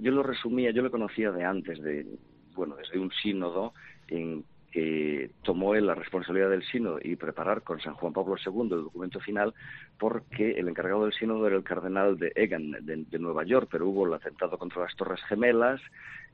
yo 0.00 0.12
lo 0.12 0.22
resumía, 0.22 0.70
yo 0.70 0.82
lo 0.82 0.90
conocía 0.90 1.30
de 1.30 1.44
antes, 1.44 1.82
de 1.82 2.06
bueno, 2.54 2.76
desde 2.76 2.98
un 2.98 3.10
sínodo 3.10 3.74
en 4.08 4.44
que 4.74 5.30
tomó 5.44 5.76
él 5.76 5.86
la 5.86 5.94
responsabilidad 5.94 6.50
del 6.50 6.64
sínodo 6.64 6.98
y 7.00 7.14
preparar 7.14 7.62
con 7.62 7.80
San 7.80 7.94
Juan 7.94 8.12
Pablo 8.12 8.34
II 8.44 8.62
el 8.62 8.82
documento 8.82 9.20
final, 9.20 9.54
porque 10.00 10.50
el 10.50 10.68
encargado 10.68 11.04
del 11.04 11.12
sínodo 11.12 11.46
era 11.46 11.54
el 11.54 11.62
cardenal 11.62 12.18
de 12.18 12.32
Egan, 12.34 12.72
de, 12.80 13.18
Nueva 13.20 13.44
York, 13.44 13.68
pero 13.70 13.86
hubo 13.86 14.04
el 14.04 14.14
atentado 14.14 14.58
contra 14.58 14.82
las 14.82 14.96
Torres 14.96 15.22
Gemelas, 15.28 15.80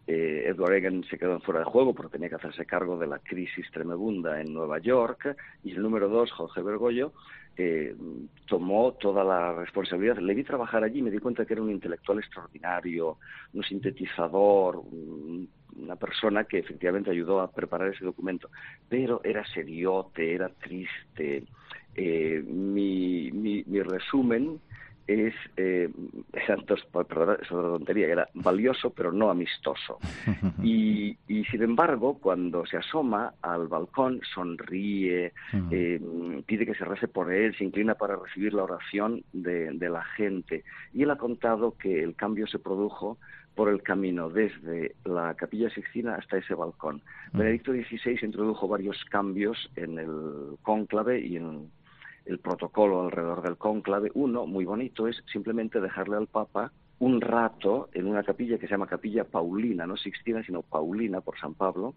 eh, 0.06 0.44
Edward 0.46 0.74
Egan 0.74 1.04
se 1.04 1.18
quedó 1.18 1.38
fuera 1.40 1.60
de 1.60 1.66
juego 1.66 1.94
porque 1.94 2.12
tenía 2.12 2.28
que 2.28 2.36
hacerse 2.36 2.66
cargo 2.66 2.98
de 2.98 3.06
la 3.06 3.18
crisis 3.18 3.70
tremebunda 3.70 4.40
en 4.40 4.52
Nueva 4.52 4.78
York. 4.78 5.36
Y 5.62 5.72
el 5.72 5.82
número 5.82 6.08
dos, 6.08 6.32
Jorge 6.32 6.62
Bergoglio, 6.62 7.12
eh, 7.56 7.94
tomó 8.46 8.92
toda 8.94 9.22
la 9.22 9.52
responsabilidad. 9.52 10.18
Le 10.18 10.34
vi 10.34 10.44
trabajar 10.44 10.82
allí 10.82 11.00
y 11.00 11.02
me 11.02 11.10
di 11.10 11.18
cuenta 11.18 11.44
que 11.44 11.52
era 11.52 11.62
un 11.62 11.70
intelectual 11.70 12.18
extraordinario, 12.18 13.18
un 13.52 13.62
sintetizador, 13.62 14.82
una 15.76 15.96
persona 15.96 16.44
que 16.44 16.58
efectivamente 16.58 17.10
ayudó 17.10 17.40
a 17.40 17.50
preparar 17.50 17.92
ese 17.92 18.04
documento. 18.04 18.50
Pero 18.88 19.20
era 19.22 19.44
seriote, 19.46 20.34
era 20.34 20.48
triste. 20.48 21.44
Eh, 21.94 22.42
mi, 22.46 23.30
mi, 23.32 23.62
mi 23.66 23.82
resumen 23.82 24.60
es, 25.10 25.34
eh, 25.56 25.88
perdón, 27.08 27.38
es 27.42 27.52
otra 27.52 27.68
tontería, 27.70 28.08
era 28.08 28.28
valioso 28.34 28.90
pero 28.90 29.12
no 29.12 29.30
amistoso. 29.30 29.98
Y, 30.62 31.16
y, 31.26 31.44
sin 31.44 31.62
embargo, 31.62 32.18
cuando 32.18 32.66
se 32.66 32.76
asoma 32.76 33.32
al 33.40 33.66
balcón, 33.68 34.20
sonríe, 34.34 35.32
eh, 35.70 36.00
pide 36.46 36.66
que 36.66 36.74
se 36.74 36.84
rece 36.84 37.08
por 37.08 37.32
él, 37.32 37.56
se 37.56 37.64
inclina 37.64 37.94
para 37.94 38.16
recibir 38.16 38.52
la 38.52 38.64
oración 38.64 39.24
de, 39.32 39.72
de 39.72 39.88
la 39.88 40.04
gente. 40.04 40.64
Y 40.92 41.02
él 41.02 41.10
ha 41.10 41.16
contado 41.16 41.76
que 41.78 42.02
el 42.02 42.14
cambio 42.14 42.46
se 42.46 42.58
produjo 42.58 43.18
por 43.54 43.68
el 43.68 43.82
camino 43.82 44.28
desde 44.28 44.94
la 45.04 45.34
capilla 45.34 45.70
sixtina 45.70 46.14
hasta 46.14 46.38
ese 46.38 46.54
balcón. 46.54 47.02
Benedicto 47.32 47.72
XVI 47.72 48.18
introdujo 48.22 48.68
varios 48.68 49.04
cambios 49.06 49.70
en 49.76 49.98
el 49.98 50.56
cónclave 50.62 51.20
y 51.20 51.36
en 51.36 51.70
el 52.26 52.38
protocolo 52.38 53.02
alrededor 53.02 53.42
del 53.42 53.56
cónclave. 53.56 54.10
Uno, 54.14 54.46
muy 54.46 54.64
bonito, 54.64 55.08
es 55.08 55.22
simplemente 55.32 55.80
dejarle 55.80 56.16
al 56.16 56.26
Papa 56.26 56.72
un 56.98 57.20
rato 57.20 57.88
en 57.94 58.06
una 58.06 58.22
capilla 58.22 58.58
que 58.58 58.66
se 58.66 58.72
llama 58.72 58.86
Capilla 58.86 59.24
Paulina, 59.24 59.86
no 59.86 59.96
Sixtina, 59.96 60.42
sino 60.44 60.62
Paulina 60.62 61.22
por 61.22 61.38
San 61.38 61.54
Pablo, 61.54 61.94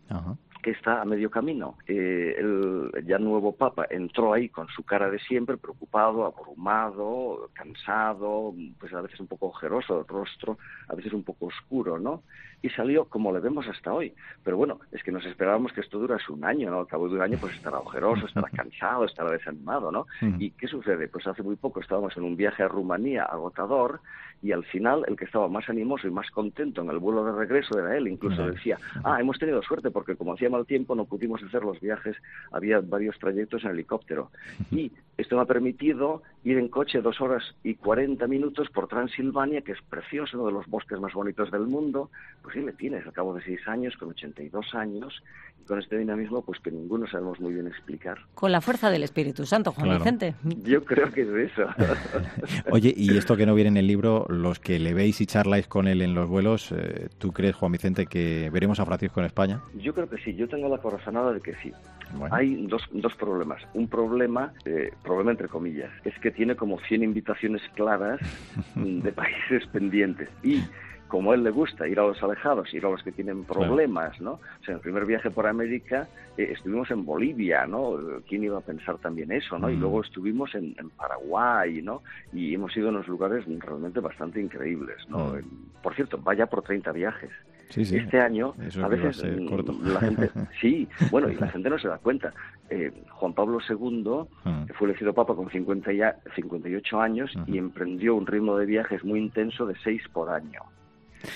que 0.63 0.71
está 0.71 1.01
a 1.01 1.05
medio 1.05 1.29
camino. 1.29 1.77
Eh, 1.85 2.35
el 2.39 3.05
ya 3.05 3.19
nuevo 3.19 3.55
Papa 3.55 3.85
entró 3.89 4.33
ahí 4.33 4.49
con 4.49 4.67
su 4.69 4.83
cara 4.83 5.11
de 5.11 5.19
siempre, 5.19 5.57
preocupado, 5.57 6.25
abrumado, 6.25 7.49
cansado, 7.53 8.55
pues 8.79 8.93
a 8.93 9.01
veces 9.01 9.19
un 9.19 9.27
poco 9.27 9.47
ojeroso 9.47 9.99
el 9.99 10.07
rostro, 10.07 10.57
a 10.87 10.95
veces 10.95 11.13
un 11.13 11.23
poco 11.23 11.47
oscuro, 11.47 11.99
¿no? 11.99 12.23
Y 12.61 12.69
salió 12.69 13.05
como 13.05 13.33
le 13.33 13.41
vemos 13.41 13.67
hasta 13.67 13.93
hoy. 13.93 14.13
Pero 14.41 14.55
bueno, 14.55 14.79
es 14.93 15.03
que 15.03 15.11
nos 15.11 15.25
esperábamos 15.25 15.73
que 15.73 15.81
esto 15.81 15.99
durase 15.99 16.31
un 16.31 16.45
año, 16.45 16.71
¿no? 16.71 16.79
Al 16.79 16.87
cabo 16.87 17.09
de 17.09 17.15
un 17.15 17.21
año 17.21 17.37
pues 17.39 17.53
estará 17.55 17.77
ojeroso, 17.79 18.25
estará 18.25 18.49
cansado, 18.55 19.03
estará 19.03 19.31
desanimado, 19.31 19.91
¿no? 19.91 20.07
¿Y 20.39 20.51
qué 20.51 20.67
sucede? 20.67 21.09
Pues 21.09 21.27
hace 21.27 21.43
muy 21.43 21.57
poco 21.57 21.81
estábamos 21.81 22.15
en 22.15 22.23
un 22.23 22.37
viaje 22.37 22.63
a 22.63 22.69
Rumanía 22.69 23.23
agotador 23.25 23.99
y 24.41 24.51
al 24.51 24.63
final 24.65 25.03
el 25.07 25.15
que 25.15 25.25
estaba 25.25 25.47
más 25.47 25.67
animoso 25.69 26.07
y 26.07 26.11
más 26.11 26.29
contento 26.29 26.81
en 26.81 26.89
el 26.89 26.99
vuelo 26.99 27.23
de 27.23 27.31
regreso 27.31 27.79
era 27.79 27.97
él. 27.97 28.07
Incluso 28.07 28.45
decía, 28.45 28.77
ah, 29.03 29.19
hemos 29.19 29.39
tenido 29.39 29.61
suerte 29.61 29.89
porque 29.89 30.15
como 30.15 30.33
hacía 30.33 30.49
mal 30.53 30.65
tiempo 30.65 30.95
no 30.95 31.05
pudimos 31.05 31.43
hacer 31.43 31.63
los 31.63 31.79
viajes, 31.79 32.15
había 32.51 32.79
varios 32.79 33.17
trayectos 33.19 33.63
en 33.63 33.71
helicóptero. 33.71 34.31
Y 34.71 34.91
esto 35.17 35.35
me 35.35 35.43
ha 35.43 35.45
permitido 35.45 36.23
ir 36.43 36.57
en 36.57 36.67
coche 36.67 37.01
dos 37.01 37.21
horas 37.21 37.43
y 37.63 37.75
cuarenta 37.75 38.27
minutos 38.27 38.69
por 38.69 38.87
Transilvania, 38.87 39.61
que 39.61 39.73
es 39.73 39.81
precioso, 39.87 40.37
uno 40.37 40.47
de 40.47 40.53
los 40.53 40.67
bosques 40.67 40.99
más 40.99 41.13
bonitos 41.13 41.51
del 41.51 41.67
mundo. 41.67 42.09
Pues 42.41 42.55
sí, 42.55 42.61
le 42.61 42.73
tienes 42.73 43.05
al 43.05 43.13
cabo 43.13 43.35
de 43.35 43.43
seis 43.43 43.59
años, 43.67 43.95
con 43.97 44.09
82 44.09 44.73
años, 44.73 45.21
y 45.61 45.65
con 45.65 45.79
este 45.79 45.97
dinamismo, 45.97 46.41
pues 46.41 46.59
que 46.59 46.71
ninguno 46.71 47.07
sabemos 47.07 47.39
muy 47.39 47.53
bien 47.53 47.67
explicar. 47.67 48.17
Con 48.33 48.51
la 48.51 48.61
fuerza 48.61 48.89
del 48.89 49.03
Espíritu 49.03 49.45
Santo, 49.45 49.71
Juan 49.71 49.97
Vicente. 49.97 50.33
Yo 50.63 50.83
creo 50.83 51.11
que 51.11 51.21
es 51.21 51.51
eso. 51.51 51.67
Oye, 52.71 52.93
y 52.95 53.15
esto 53.15 53.37
que 53.37 53.45
no 53.45 53.53
viene 53.53 53.69
en 53.69 53.77
el 53.77 53.87
libro, 53.87 54.25
los 54.29 54.59
que 54.59 54.79
le 54.79 54.93
veis 54.93 55.21
y 55.21 55.27
charláis 55.27 55.67
con 55.67 55.87
él 55.87 56.01
en 56.01 56.15
los 56.15 56.27
vuelos, 56.27 56.71
eh, 56.71 57.09
¿tú 57.19 57.31
crees, 57.31 57.55
Juan 57.55 57.71
Vicente, 57.71 58.07
que 58.07 58.49
veremos 58.51 58.79
a 58.79 58.85
Francisco 58.85 59.19
en 59.19 59.27
España? 59.27 59.61
Yo 59.75 59.93
creo 59.93 60.09
que 60.09 60.17
sí, 60.17 60.35
yo 60.35 60.42
tengo 60.47 60.69
la 60.69 60.77
corazonada 60.77 61.33
de 61.33 61.41
que 61.41 61.55
sí. 61.55 61.71
Hay 62.31 62.67
dos, 62.67 62.87
dos 62.91 63.15
problemas. 63.15 63.61
Un 63.73 63.87
problema, 63.87 64.53
eh, 64.65 64.91
problema 65.03 65.31
entre 65.31 65.47
comillas, 65.47 65.91
es 66.03 66.17
que 66.19 66.31
tiene 66.31 66.55
como 66.55 66.79
100 66.79 67.03
invitaciones 67.03 67.61
claras 67.75 68.19
de 68.75 69.11
países 69.11 69.65
pendientes. 69.67 70.29
Y 70.43 70.61
como 71.13 71.31
a 71.31 71.35
él 71.35 71.43
le 71.43 71.51
gusta 71.51 71.87
ir 71.87 71.99
a 71.99 72.07
los 72.07 72.23
alejados, 72.23 72.73
ir 72.73 72.83
a 72.87 72.89
los 72.89 73.03
que 73.03 73.11
tienen 73.11 73.43
problemas, 73.43 74.19
¿no? 74.19 74.31
O 74.31 74.63
sea, 74.63 74.69
en 74.69 74.75
el 74.75 74.79
primer 74.79 75.05
viaje 75.05 75.29
por 75.29 75.45
América 75.45 76.07
eh, 76.37 76.53
estuvimos 76.53 76.89
en 76.89 77.05
Bolivia, 77.05 77.67
¿no? 77.67 77.97
¿Quién 78.27 78.43
iba 78.43 78.57
a 78.57 78.61
pensar 78.61 78.97
también 78.97 79.31
eso, 79.31 79.59
¿no? 79.59 79.69
Y 79.69 79.75
luego 79.75 80.01
estuvimos 80.01 80.55
en, 80.55 80.73
Paraguay, 80.97 81.83
¿no? 81.83 82.01
Y 82.31 82.55
hemos 82.55 82.75
ido 82.75 82.87
a 82.87 82.89
unos 82.89 83.07
lugares 83.07 83.45
realmente 83.45 83.99
bastante 83.99 84.41
increíbles, 84.41 84.97
¿no? 85.07 85.35
Por 85.83 85.93
cierto, 85.93 86.17
vaya 86.17 86.47
por 86.47 86.63
30 86.63 86.91
viajes. 86.91 87.29
Este 87.75 88.19
año, 88.19 88.53
a 88.81 88.87
veces 88.87 89.23
mm, 89.23 89.87
la 89.87 89.99
gente, 89.99 90.29
sí, 90.61 90.87
bueno, 91.11 91.29
y 91.29 91.35
la 91.35 91.47
gente 91.47 91.69
no 91.69 91.79
se 91.79 91.87
da 91.87 91.97
cuenta. 91.97 92.33
Eh, 92.69 92.91
Juan 93.09 93.33
Pablo 93.33 93.59
II 93.67 94.27
fue 94.73 94.87
elegido 94.87 95.13
papa 95.13 95.35
con 95.35 95.49
50 95.49 95.91
ya, 95.93 96.15
58 96.35 97.01
años 97.01 97.31
y 97.47 97.57
emprendió 97.57 98.15
un 98.15 98.25
ritmo 98.25 98.57
de 98.57 98.65
viajes 98.65 99.03
muy 99.03 99.19
intenso 99.19 99.65
de 99.65 99.75
6 99.83 100.01
por 100.13 100.29
año 100.29 100.61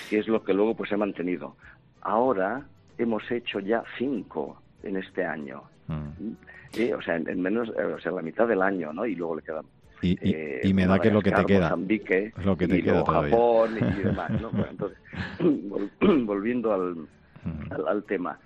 que 0.08 0.18
es 0.18 0.28
lo 0.28 0.42
que 0.42 0.54
luego 0.54 0.74
pues 0.74 0.92
he 0.92 0.96
mantenido. 0.96 1.56
Ahora 2.02 2.62
hemos 2.96 3.28
hecho 3.30 3.60
ya 3.60 3.82
cinco 3.96 4.60
en 4.82 4.96
este 4.96 5.24
año. 5.24 5.62
Mm. 5.86 6.92
o 6.94 7.02
sea, 7.02 7.16
en, 7.16 7.40
menos, 7.40 7.70
eh, 7.70 7.84
o 7.84 7.98
sea, 8.00 8.12
la 8.12 8.22
mitad 8.22 8.46
del 8.46 8.62
año, 8.62 8.92
¿no? 8.92 9.06
Y 9.06 9.14
luego 9.14 9.36
le 9.36 9.42
quedan 9.42 9.64
y, 10.02 10.10
y, 10.10 10.34
eh, 10.34 10.74
me 10.74 10.86
da 10.86 10.98
que 10.98 11.08
es 11.08 11.14
lo 11.14 11.22
que 11.22 11.32
te 11.32 11.44
queda. 11.44 11.76
es 11.88 12.44
lo 12.44 12.56
que 12.56 12.68
te 12.68 12.78
y 12.78 12.82
queda 12.82 13.04
Japón 13.04 13.76
y 13.76 14.02
demás, 14.02 14.30
¿no? 14.40 14.50
entonces, 14.68 14.98
volviendo 16.00 16.72
al, 16.72 17.08
al, 17.70 17.88
al, 17.88 18.04
tema, 18.04 18.38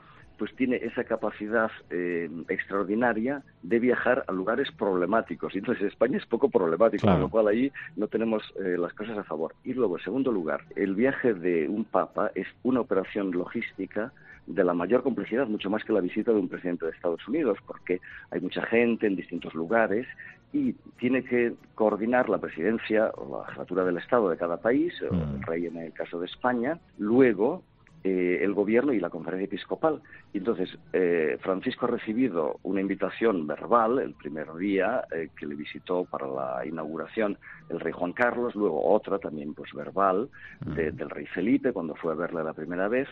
pues 0.43 0.57
tiene 0.57 0.77
esa 0.77 1.05
capacidad 1.05 1.71
eh, 1.91 2.29
extraordinaria 2.49 3.43
de 3.63 3.79
viajar 3.79 4.25
a 4.27 4.33
lugares 4.33 4.73
problemáticos. 4.73 5.55
Y 5.55 5.59
entonces 5.59 5.85
España 5.85 6.19
es 6.19 6.27
poco 6.27 6.49
problemático, 6.49 7.07
con 7.07 7.21
lo 7.21 7.29
cual 7.29 7.49
ahí 7.49 7.71
no 7.95 8.09
tenemos 8.09 8.43
eh, 8.57 8.77
las 8.77 8.93
cosas 8.93 9.17
a 9.19 9.23
favor. 9.23 9.55
Y 9.63 9.73
luego, 9.75 9.99
en 9.99 10.05
segundo 10.05 10.33
lugar, 10.33 10.63
el 10.75 10.97
viaje 10.97 11.35
de 11.35 11.69
un 11.69 11.85
papa 11.85 12.33
es 12.35 12.49
una 12.65 12.81
operación 12.81 13.31
logística 13.31 14.13
de 14.47 14.65
la 14.65 14.75
mayor 14.75 15.05
complejidad, 15.05 15.47
mucho 15.47 15.71
más 15.71 15.85
que 15.85 15.93
la 15.93 16.01
visita 16.01 16.33
de 16.33 16.41
un 16.41 16.49
presidente 16.49 16.87
de 16.87 16.91
Estados 16.91 17.27
Unidos, 17.29 17.59
porque 17.65 18.01
hay 18.33 18.41
mucha 18.41 18.63
gente 18.63 19.07
en 19.07 19.15
distintos 19.15 19.55
lugares 19.55 20.09
y 20.53 20.75
tiene 20.99 21.25
que 21.25 21.55
coordinar 21.75 22.29
la 22.29 22.39
presidencia 22.39 23.11
o 23.17 23.39
la 23.39 23.47
jefatura 23.47 23.85
del 23.85 23.99
Estado 23.99 24.29
de 24.29 24.37
cada 24.37 24.59
país, 24.59 24.93
o 25.03 25.07
el 25.07 25.39
mm. 25.39 25.43
rey 25.43 25.67
en 25.67 25.79
el 25.79 25.93
caso 25.93 26.21
de 26.21 26.27
España, 26.27 26.79
luego 26.99 27.63
eh, 28.05 28.41
el 28.43 28.53
gobierno 28.53 28.93
y 28.93 28.99
la 28.99 29.11
conferencia 29.11 29.45
episcopal. 29.45 30.03
Y 30.33 30.39
entonces, 30.39 30.77
eh, 30.93 31.39
Francisco 31.41 31.87
ha 31.87 31.91
recibido 31.91 32.59
una 32.65 32.81
invitación 32.81 33.47
verbal 33.47 34.01
el 34.01 34.15
primer 34.15 34.53
día 34.55 35.05
eh, 35.13 35.29
que 35.39 35.47
le 35.47 35.55
visitó 35.55 36.05
para 36.05 36.27
la 36.27 36.67
inauguración 36.67 37.39
el 37.69 37.79
rey 37.79 37.93
Juan 37.93 38.13
Carlos, 38.13 38.57
luego 38.57 38.93
otra 38.93 39.21
también 39.21 39.55
pues 39.55 39.73
verbal 39.73 40.29
del 40.67 41.11
rey 41.11 41.27
Felipe 41.27 41.73
cuando 41.73 41.95
fue 41.95 42.13
a 42.13 42.17
verle 42.17 42.43
la 42.43 42.53
primera 42.53 42.89
vez, 42.89 43.09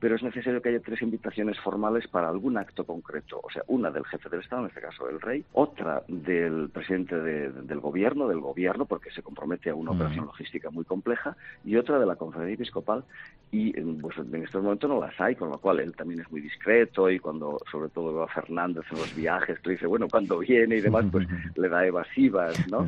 pero 0.00 0.16
es 0.16 0.22
necesario 0.22 0.60
que 0.60 0.68
haya 0.68 0.80
tres 0.80 1.00
invitaciones 1.02 1.58
formales 1.60 2.06
para 2.08 2.28
algún 2.28 2.58
acto 2.58 2.84
concreto, 2.84 3.40
o 3.42 3.50
sea, 3.50 3.62
una 3.68 3.90
del 3.90 4.04
jefe 4.04 4.28
del 4.28 4.40
Estado, 4.40 4.62
en 4.62 4.68
este 4.68 4.80
caso 4.80 5.08
el 5.08 5.20
rey, 5.20 5.44
otra 5.52 6.02
del 6.08 6.68
presidente 6.70 7.16
del 7.16 7.80
gobierno, 7.80 8.28
del 8.28 8.40
gobierno, 8.40 8.84
porque 8.84 9.10
se 9.10 9.22
compromete 9.22 9.70
a 9.70 9.74
una 9.74 9.92
operación 9.92 10.26
logística 10.26 10.70
muy 10.70 10.84
compleja, 10.84 11.36
y 11.64 11.76
otra 11.76 11.98
de 11.98 12.06
la 12.06 12.16
conferencia 12.16 12.54
episcopal, 12.54 13.04
y 13.50 13.72
pues, 13.72 14.18
en 14.18 14.42
estos 14.42 14.62
momentos 14.62 14.90
no 14.90 15.00
las 15.00 15.18
hay, 15.20 15.36
con 15.36 15.50
lo 15.50 15.58
cual 15.58 15.80
él 15.80 15.94
también 15.94 16.20
es 16.20 16.30
muy 16.30 16.40
discreto, 16.40 17.08
y 17.08 17.18
cuando 17.18 17.60
sobre 17.70 17.88
todo 17.88 18.14
va 18.14 18.28
Fernández 18.28 18.84
en 18.90 18.98
los 18.98 19.14
viajes, 19.14 19.60
tú 19.62 19.70
dice, 19.70 19.86
bueno, 19.86 20.08
cuando 20.10 20.38
viene 20.38 20.76
y 20.76 20.80
demás, 20.80 21.06
pues 21.10 21.26
le 21.56 21.68
da 21.68 21.86
evasivas, 21.86 22.68
¿no? 22.68 22.86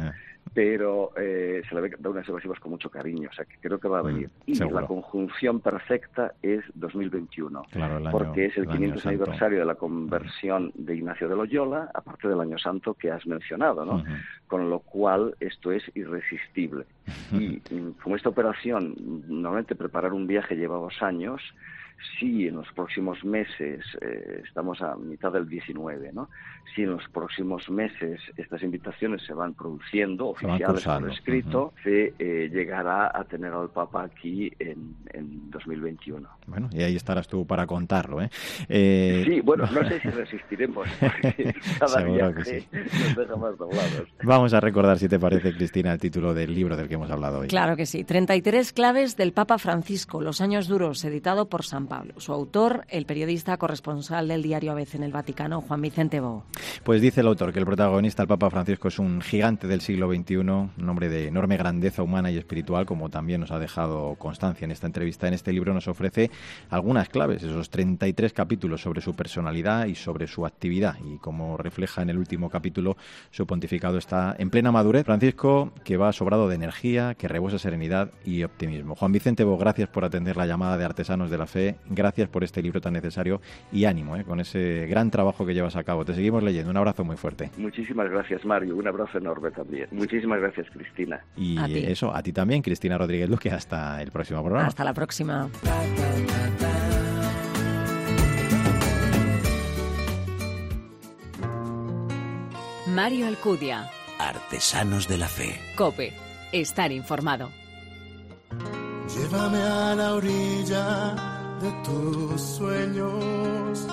Pero 0.54 1.12
eh, 1.16 1.62
se 1.68 1.74
le 1.74 1.80
ve 1.82 1.90
da 1.98 2.10
unas 2.10 2.28
evasivas 2.28 2.58
con 2.60 2.72
mucho 2.72 2.90
cariño, 2.90 3.28
o 3.30 3.34
sea 3.34 3.44
que 3.44 3.56
creo 3.60 3.78
que 3.78 3.88
va 3.88 4.00
a 4.00 4.02
mm, 4.02 4.06
venir. 4.06 4.30
y 4.46 4.54
la 4.54 4.86
conjunción 4.86 5.60
perfecta 5.60 6.34
es 6.42 6.64
2021, 6.74 7.62
porque 8.10 8.46
es 8.46 8.56
el, 8.56 8.66
500 8.66 9.06
aniversario 9.06 9.58
de 9.58 9.64
la 9.64 9.74
conversión 9.74 10.72
de 10.74 10.96
Ignacio 10.96 11.28
de 11.28 11.36
Loyola, 11.36 11.90
aparte 11.92 12.28
del 12.28 12.40
año 12.40 12.58
santo 12.58 12.94
que 12.94 13.10
has 13.10 13.26
mencionado, 13.26 13.84
¿no? 13.84 14.02
Con 14.46 14.70
lo 14.70 14.80
cual 14.80 15.34
esto 15.40 15.72
es 15.72 15.82
irresistible. 15.94 16.86
Y 17.32 17.60
mm, 17.74 17.92
como 18.02 18.16
esta 18.16 18.28
operación, 18.28 18.94
normalmente 19.26 19.74
preparar 19.74 20.12
un 20.12 20.26
viaje 20.26 20.56
lleva 20.56 20.76
dos 20.76 21.02
años, 21.02 21.42
si 22.18 22.46
en 22.48 22.56
los 22.56 22.72
próximos 22.72 23.24
meses, 23.24 23.84
eh, 24.00 24.42
estamos 24.44 24.80
a 24.82 24.96
mitad 24.96 25.32
del 25.32 25.48
19, 25.48 26.12
¿no? 26.12 26.28
si 26.74 26.82
en 26.82 26.90
los 26.90 27.08
próximos 27.08 27.68
meses 27.70 28.20
estas 28.36 28.62
invitaciones 28.62 29.22
se 29.22 29.32
van 29.32 29.54
produciendo, 29.54 30.28
oficiales 30.28 30.84
por 30.84 31.10
escrito, 31.10 31.72
se 31.82 32.14
eh, 32.18 32.50
llegará 32.52 33.10
a 33.14 33.24
tener 33.24 33.52
al 33.52 33.70
Papa 33.70 34.04
aquí 34.04 34.52
en, 34.58 34.94
en 35.12 35.50
2021. 35.50 36.28
Bueno, 36.46 36.68
y 36.72 36.82
ahí 36.82 36.96
estarás 36.96 37.28
tú 37.28 37.46
para 37.46 37.66
contarlo. 37.66 38.20
¿eh? 38.20 38.30
eh 38.68 39.22
sí, 39.26 39.40
bueno, 39.40 39.64
no 39.72 39.84
sé 39.88 40.00
si 40.00 40.08
resistiremos, 40.08 40.86
cada 41.78 42.04
día 42.04 42.30
nos 42.30 42.44
deja 42.44 43.36
más 43.36 43.56
doblados. 43.56 44.08
Vamos 44.22 44.52
a 44.54 44.60
recordar, 44.60 44.98
si 44.98 45.08
te 45.08 45.18
parece, 45.18 45.54
Cristina, 45.54 45.92
el 45.92 45.98
título 45.98 46.34
del 46.34 46.54
libro 46.54 46.76
del 46.76 46.88
que 46.88 46.94
hemos 46.94 47.10
hablado 47.10 47.40
hoy. 47.40 47.48
Claro 47.48 47.76
que 47.76 47.86
sí. 47.86 48.04
33 48.04 48.72
claves 48.72 49.16
del 49.16 49.32
Papa 49.32 49.58
Francisco, 49.58 50.20
Los 50.20 50.40
años 50.40 50.68
duros, 50.68 51.04
editado 51.04 51.48
por 51.48 51.64
San 51.64 51.85
Pablo. 51.86 52.14
Su 52.18 52.32
autor, 52.32 52.84
el 52.88 53.06
periodista 53.06 53.56
corresponsal 53.56 54.28
del 54.28 54.42
diario 54.42 54.72
ABC 54.72 54.96
en 54.96 55.02
el 55.04 55.12
Vaticano, 55.12 55.60
Juan 55.60 55.82
Vicente 55.82 56.20
Bo. 56.20 56.44
Pues 56.84 57.00
dice 57.00 57.20
el 57.20 57.26
autor 57.26 57.52
que 57.52 57.58
el 57.58 57.66
protagonista, 57.66 58.22
el 58.22 58.28
Papa 58.28 58.50
Francisco, 58.50 58.88
es 58.88 58.98
un 58.98 59.20
gigante 59.20 59.66
del 59.66 59.80
siglo 59.80 60.08
XXI, 60.12 60.36
un 60.36 60.88
hombre 60.88 61.08
de 61.08 61.28
enorme 61.28 61.56
grandeza 61.56 62.02
humana 62.02 62.30
y 62.30 62.36
espiritual, 62.36 62.86
como 62.86 63.10
también 63.10 63.40
nos 63.40 63.50
ha 63.50 63.58
dejado 63.58 64.14
constancia 64.16 64.64
en 64.64 64.70
esta 64.70 64.86
entrevista. 64.86 65.28
En 65.28 65.34
este 65.34 65.52
libro 65.52 65.74
nos 65.74 65.88
ofrece 65.88 66.30
algunas 66.70 67.08
claves, 67.08 67.42
esos 67.42 67.70
33 67.70 68.32
capítulos 68.32 68.82
sobre 68.82 69.00
su 69.00 69.14
personalidad 69.14 69.86
y 69.86 69.94
sobre 69.94 70.26
su 70.26 70.46
actividad. 70.46 70.96
Y 71.04 71.18
como 71.18 71.56
refleja 71.56 72.02
en 72.02 72.10
el 72.10 72.18
último 72.18 72.50
capítulo, 72.50 72.96
su 73.30 73.46
pontificado 73.46 73.98
está 73.98 74.34
en 74.38 74.50
plena 74.50 74.72
madurez. 74.72 75.04
Francisco, 75.04 75.72
que 75.84 75.96
va 75.96 76.12
sobrado 76.12 76.48
de 76.48 76.54
energía, 76.54 77.14
que 77.14 77.28
rebosa 77.28 77.58
serenidad 77.58 78.10
y 78.24 78.42
optimismo. 78.42 78.94
Juan 78.94 79.12
Vicente 79.12 79.44
Bo, 79.44 79.56
gracias 79.56 79.88
por 79.88 80.04
atender 80.04 80.36
la 80.36 80.46
llamada 80.46 80.76
de 80.76 80.84
Artesanos 80.84 81.30
de 81.30 81.38
la 81.38 81.46
Fe. 81.46 81.75
Gracias 81.88 82.28
por 82.28 82.44
este 82.44 82.62
libro 82.62 82.80
tan 82.80 82.92
necesario 82.92 83.40
y 83.72 83.84
ánimo 83.84 84.16
¿eh? 84.16 84.24
con 84.24 84.40
ese 84.40 84.86
gran 84.86 85.10
trabajo 85.10 85.46
que 85.46 85.54
llevas 85.54 85.76
a 85.76 85.84
cabo. 85.84 86.04
Te 86.04 86.14
seguimos 86.14 86.42
leyendo. 86.42 86.70
Un 86.70 86.76
abrazo 86.76 87.04
muy 87.04 87.16
fuerte. 87.16 87.50
Muchísimas 87.56 88.10
gracias, 88.10 88.44
Mario. 88.44 88.76
Un 88.76 88.88
abrazo 88.88 89.18
enorme 89.18 89.50
también. 89.50 89.88
Muchísimas 89.92 90.40
gracias, 90.40 90.66
Cristina. 90.70 91.24
Y 91.36 91.58
eso, 91.84 92.14
a 92.14 92.22
ti 92.22 92.32
también, 92.32 92.62
Cristina 92.62 92.98
Rodríguez 92.98 93.28
Luque. 93.28 93.50
Hasta 93.50 94.02
el 94.02 94.10
próximo 94.10 94.42
programa. 94.42 94.66
Hasta 94.66 94.84
la 94.84 94.94
próxima. 94.94 95.48
Mario 102.86 103.26
Alcudia. 103.26 103.90
Artesanos 104.18 105.06
de 105.06 105.18
la 105.18 105.28
Fe. 105.28 105.60
Cope. 105.76 106.14
Estar 106.50 106.92
informado. 106.92 107.50
Llévame 109.14 109.58
a 109.58 109.94
la 109.94 110.14
orilla 110.14 111.35
de 111.60 111.70
tus 111.84 112.40
sueños 112.40 113.86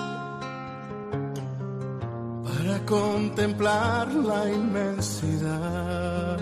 para 2.44 2.78
contemplar 2.86 4.12
la 4.12 4.50
inmensidad. 4.50 6.38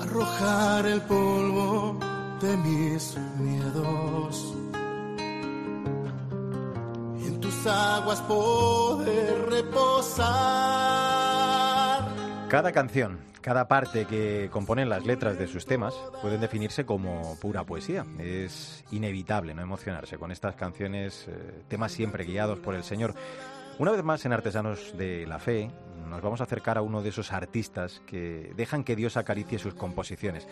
Arrojar 0.00 0.86
el 0.86 1.00
polvo 1.02 1.98
de 2.40 2.56
mis 2.58 3.16
miedos 3.38 4.54
y 7.20 7.26
en 7.26 7.40
tus 7.40 7.66
aguas 7.66 8.20
poder 8.22 9.46
reposar. 9.50 10.24
Cada 12.48 12.72
canción 12.72 13.33
cada 13.44 13.68
parte 13.68 14.06
que 14.06 14.48
componen 14.50 14.88
las 14.88 15.04
letras 15.04 15.38
de 15.38 15.46
sus 15.46 15.66
temas 15.66 15.94
pueden 16.22 16.40
definirse 16.40 16.86
como 16.86 17.36
pura 17.42 17.62
poesía. 17.64 18.06
Es 18.18 18.82
inevitable 18.90 19.52
no 19.52 19.60
emocionarse 19.60 20.16
con 20.16 20.32
estas 20.32 20.54
canciones, 20.54 21.26
eh, 21.28 21.62
temas 21.68 21.92
siempre 21.92 22.24
guiados 22.24 22.58
por 22.60 22.74
el 22.74 22.84
Señor. 22.84 23.14
Una 23.78 23.90
vez 23.90 24.04
más 24.04 24.24
en 24.24 24.32
Artesanos 24.32 24.96
de 24.96 25.26
la 25.26 25.40
Fe 25.40 25.68
nos 26.08 26.22
vamos 26.22 26.40
a 26.40 26.44
acercar 26.44 26.78
a 26.78 26.82
uno 26.82 27.02
de 27.02 27.08
esos 27.08 27.32
artistas 27.32 28.00
que 28.06 28.52
dejan 28.56 28.84
que 28.84 28.94
Dios 28.94 29.16
acaricie 29.16 29.58
sus 29.58 29.74
composiciones. 29.74 30.46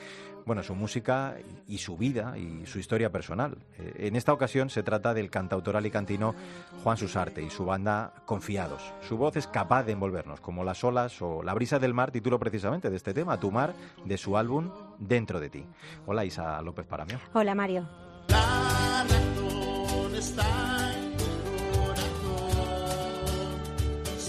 Bueno, 0.45 0.65
su 0.65 0.75
música 0.75 1.37
y 1.69 1.79
su 1.79 1.97
vida 1.97 2.37
y 2.37 2.67
su 2.67 2.81
historia 2.81 3.13
personal. 3.13 3.59
Eh, 3.79 4.09
en 4.09 4.17
esta 4.17 4.33
ocasión 4.33 4.71
se 4.71 4.83
trata 4.83 5.15
del 5.15 5.31
cantautor 5.31 5.77
alicantino 5.77 6.35
Juan 6.83 6.97
Susarte 6.97 7.43
y 7.43 7.51
su 7.51 7.65
banda 7.65 8.13
Confiados. 8.25 8.93
Su 9.07 9.17
voz 9.17 9.37
es 9.37 9.47
capaz 9.47 9.85
de 9.85 9.93
envolvernos, 9.93 10.41
como 10.41 10.65
las 10.65 10.83
olas 10.83 11.23
o 11.23 11.45
la 11.45 11.55
brisa 11.55 11.79
del 11.79 11.95
mar, 11.95 12.11
título 12.11 12.41
precisamente 12.41 12.91
de 12.91 12.97
este 12.97 13.15
tema, 13.15 13.39
Tu 13.39 13.53
mar, 13.53 13.73
de 14.05 14.19
su 14.19 14.37
álbum 14.37 14.71
Dentro 14.99 15.39
de 15.39 15.49
ti. 15.49 15.65
Hola 16.07 16.25
Isa 16.25 16.61
López 16.63 16.87
Paramio. 16.87 17.21
Hola 17.35 17.55
Mario. 17.55 17.87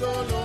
Solo 0.03 0.42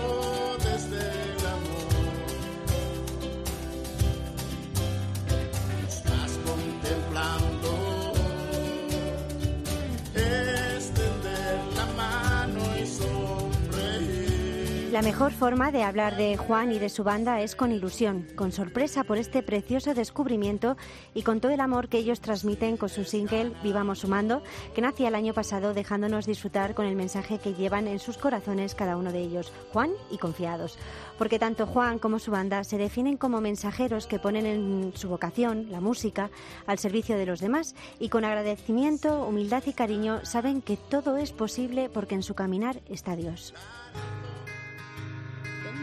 La 14.98 15.02
mejor 15.02 15.30
forma 15.30 15.70
de 15.70 15.84
hablar 15.84 16.16
de 16.16 16.36
Juan 16.36 16.72
y 16.72 16.80
de 16.80 16.88
su 16.88 17.04
banda 17.04 17.40
es 17.40 17.54
con 17.54 17.70
ilusión, 17.70 18.26
con 18.34 18.50
sorpresa 18.50 19.04
por 19.04 19.16
este 19.16 19.44
precioso 19.44 19.94
descubrimiento 19.94 20.76
y 21.14 21.22
con 21.22 21.40
todo 21.40 21.52
el 21.52 21.60
amor 21.60 21.88
que 21.88 21.98
ellos 21.98 22.20
transmiten 22.20 22.76
con 22.76 22.88
su 22.88 23.04
single 23.04 23.52
Vivamos 23.62 24.00
Sumando, 24.00 24.42
que 24.74 24.80
nacía 24.80 25.06
el 25.06 25.14
año 25.14 25.34
pasado 25.34 25.72
dejándonos 25.72 26.26
disfrutar 26.26 26.74
con 26.74 26.84
el 26.84 26.96
mensaje 26.96 27.38
que 27.38 27.54
llevan 27.54 27.86
en 27.86 28.00
sus 28.00 28.18
corazones 28.18 28.74
cada 28.74 28.96
uno 28.96 29.12
de 29.12 29.20
ellos, 29.20 29.52
Juan 29.72 29.92
y 30.10 30.18
confiados. 30.18 30.76
Porque 31.16 31.38
tanto 31.38 31.68
Juan 31.68 32.00
como 32.00 32.18
su 32.18 32.32
banda 32.32 32.64
se 32.64 32.76
definen 32.76 33.18
como 33.18 33.40
mensajeros 33.40 34.08
que 34.08 34.18
ponen 34.18 34.46
en 34.46 34.92
su 34.96 35.08
vocación, 35.08 35.68
la 35.70 35.80
música, 35.80 36.28
al 36.66 36.80
servicio 36.80 37.16
de 37.16 37.26
los 37.26 37.38
demás 37.38 37.76
y 38.00 38.08
con 38.08 38.24
agradecimiento, 38.24 39.24
humildad 39.24 39.62
y 39.64 39.74
cariño 39.74 40.24
saben 40.24 40.60
que 40.60 40.76
todo 40.76 41.18
es 41.18 41.30
posible 41.30 41.88
porque 41.88 42.16
en 42.16 42.24
su 42.24 42.34
caminar 42.34 42.80
está 42.88 43.14
Dios. 43.14 43.54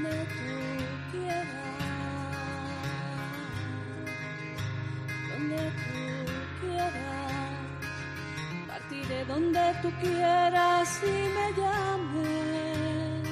Donde 0.05 0.25
tú 0.35 0.45
quieras, 1.11 1.47
donde 5.31 5.61
tú 5.81 5.97
quieras, 6.61 7.33
partiré 8.67 9.19
donde 9.25 9.65
tú 9.81 9.89
quieras 10.01 11.01
y 11.03 11.15
me 11.35 11.47
llames. 11.59 13.23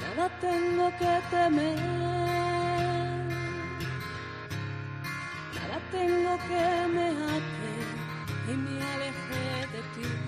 Nada 0.00 0.28
tengo 0.40 0.86
que 0.98 1.12
temer, 1.30 1.78
nada 5.54 5.78
tengo 5.92 6.32
que 6.48 6.64
me 6.94 7.06
ate 7.36 7.74
y 8.48 8.56
me 8.56 8.74
aleje 8.92 9.42
de 9.72 9.80
ti. 9.94 10.27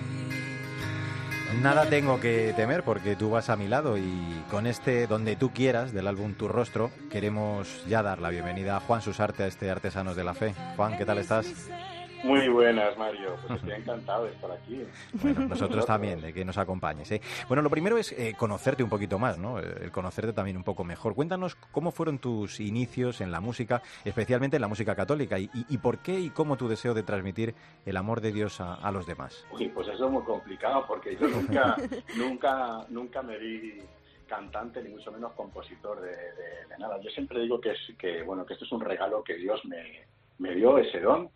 Nada 1.59 1.89
tengo 1.89 2.19
que 2.19 2.53
temer 2.55 2.83
porque 2.83 3.15
tú 3.15 3.29
vas 3.29 3.49
a 3.49 3.55
mi 3.55 3.67
lado 3.67 3.97
y 3.97 4.43
con 4.49 4.65
este 4.65 5.05
Donde 5.05 5.35
tú 5.35 5.51
quieras 5.51 5.91
del 5.91 6.07
álbum 6.07 6.33
Tu 6.33 6.47
Rostro 6.47 6.91
queremos 7.11 7.85
ya 7.87 8.01
dar 8.01 8.19
la 8.19 8.29
bienvenida 8.29 8.77
a 8.77 8.79
Juan 8.79 9.01
Susarte 9.01 9.43
a 9.43 9.47
este 9.47 9.69
Artesanos 9.69 10.15
de 10.15 10.23
la 10.23 10.33
Fe. 10.33 10.55
Juan, 10.75 10.97
¿qué 10.97 11.05
tal 11.05 11.17
estás? 11.17 11.47
Muy 12.23 12.47
buenas, 12.49 12.95
Mario. 12.97 13.35
Pues 13.47 13.59
estoy 13.59 13.73
encantado 13.81 14.25
de 14.25 14.31
estar 14.31 14.51
aquí. 14.51 14.83
Bueno, 15.13 15.41
nosotros 15.49 15.85
también, 15.85 16.21
de 16.21 16.33
que 16.33 16.45
nos 16.45 16.57
acompañes. 16.57 17.11
¿eh? 17.11 17.21
Bueno, 17.47 17.63
lo 17.63 17.69
primero 17.69 17.97
es 17.97 18.11
eh, 18.11 18.35
conocerte 18.37 18.83
un 18.83 18.89
poquito 18.89 19.17
más, 19.17 19.39
¿no? 19.39 19.57
El 19.59 19.91
conocerte 19.91 20.31
también 20.33 20.55
un 20.57 20.63
poco 20.63 20.83
mejor. 20.83 21.15
Cuéntanos 21.15 21.55
cómo 21.55 21.91
fueron 21.91 22.19
tus 22.19 22.59
inicios 22.59 23.21
en 23.21 23.31
la 23.31 23.39
música, 23.39 23.81
especialmente 24.05 24.57
en 24.57 24.61
la 24.61 24.67
música 24.67 24.95
católica, 24.95 25.39
y, 25.39 25.49
y- 25.53 25.65
y 25.69 25.77
por 25.79 25.99
qué 25.99 26.19
y 26.19 26.29
cómo 26.29 26.57
tu 26.57 26.67
deseo 26.67 26.93
de 26.93 27.03
transmitir 27.03 27.55
el 27.85 27.97
amor 27.97 28.21
de 28.21 28.31
Dios 28.31 28.61
a, 28.61 28.75
a 28.75 28.91
los 28.91 29.05
demás. 29.07 29.45
Uy, 29.51 29.69
pues 29.69 29.87
eso 29.87 30.05
es 30.05 30.11
muy 30.11 30.23
complicado 30.23 30.85
porque 30.87 31.15
yo 31.15 31.27
nunca, 31.27 31.75
nunca, 32.17 32.85
nunca 32.89 33.21
me 33.23 33.37
vi 33.39 33.79
cantante 34.27 34.81
ni 34.83 34.89
mucho 34.89 35.11
menos 35.11 35.33
compositor 35.33 35.99
de, 36.01 36.09
de- 36.11 36.67
de 36.69 36.77
nada. 36.77 36.99
Yo 37.01 37.09
siempre 37.09 37.41
digo 37.41 37.59
que 37.59 37.71
es 37.71 37.79
que 37.97 38.21
bueno 38.23 38.45
que 38.45 38.53
esto 38.53 38.65
es 38.65 38.71
un 38.71 38.81
regalo 38.81 39.23
que 39.23 39.35
Dios 39.35 39.59
me, 39.65 40.05
me 40.37 40.55
dio 40.55 40.77
ese 40.77 40.99
don 41.01 41.29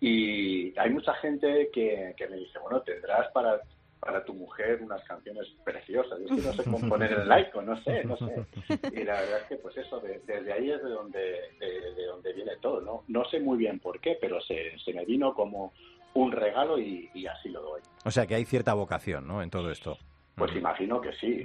y 0.00 0.78
hay 0.78 0.90
mucha 0.90 1.14
gente 1.14 1.70
que, 1.72 2.14
que 2.16 2.28
me 2.28 2.36
dice 2.36 2.58
bueno 2.60 2.80
tendrás 2.82 3.30
para 3.32 3.60
para 4.00 4.24
tu 4.24 4.32
mujer 4.32 4.78
unas 4.80 5.02
canciones 5.08 5.44
preciosas. 5.64 6.20
Yo 6.20 6.26
es 6.26 6.40
que 6.40 6.46
no 6.46 6.52
sé 6.54 6.62
componer 6.70 7.10
el 7.12 7.28
laico, 7.28 7.60
no 7.60 7.82
sé, 7.82 8.04
no 8.04 8.16
sé. 8.16 8.44
Y 8.92 9.02
la 9.02 9.14
verdad 9.20 9.38
es 9.40 9.44
que 9.48 9.56
pues 9.56 9.76
eso, 9.76 9.98
de- 9.98 10.20
desde 10.24 10.52
ahí 10.52 10.70
es 10.70 10.80
de 10.80 10.88
donde, 10.88 11.18
de, 11.58 11.94
de 11.96 12.06
donde 12.06 12.32
viene 12.32 12.52
todo, 12.60 12.80
¿no? 12.80 13.02
No 13.08 13.24
sé 13.24 13.40
muy 13.40 13.58
bien 13.58 13.80
por 13.80 13.98
qué, 14.00 14.16
pero 14.20 14.40
se, 14.40 14.78
se 14.78 14.92
me 14.92 15.04
vino 15.04 15.34
como 15.34 15.72
un 16.14 16.30
regalo 16.30 16.78
y, 16.78 17.10
y 17.12 17.26
así 17.26 17.48
lo 17.48 17.60
doy. 17.60 17.80
O 18.04 18.12
sea 18.12 18.24
que 18.24 18.36
hay 18.36 18.44
cierta 18.44 18.72
vocación, 18.72 19.26
¿no? 19.26 19.42
En 19.42 19.50
todo 19.50 19.68
esto. 19.72 19.98
Pues 20.36 20.54
imagino 20.54 21.00
que 21.00 21.12
sí. 21.14 21.44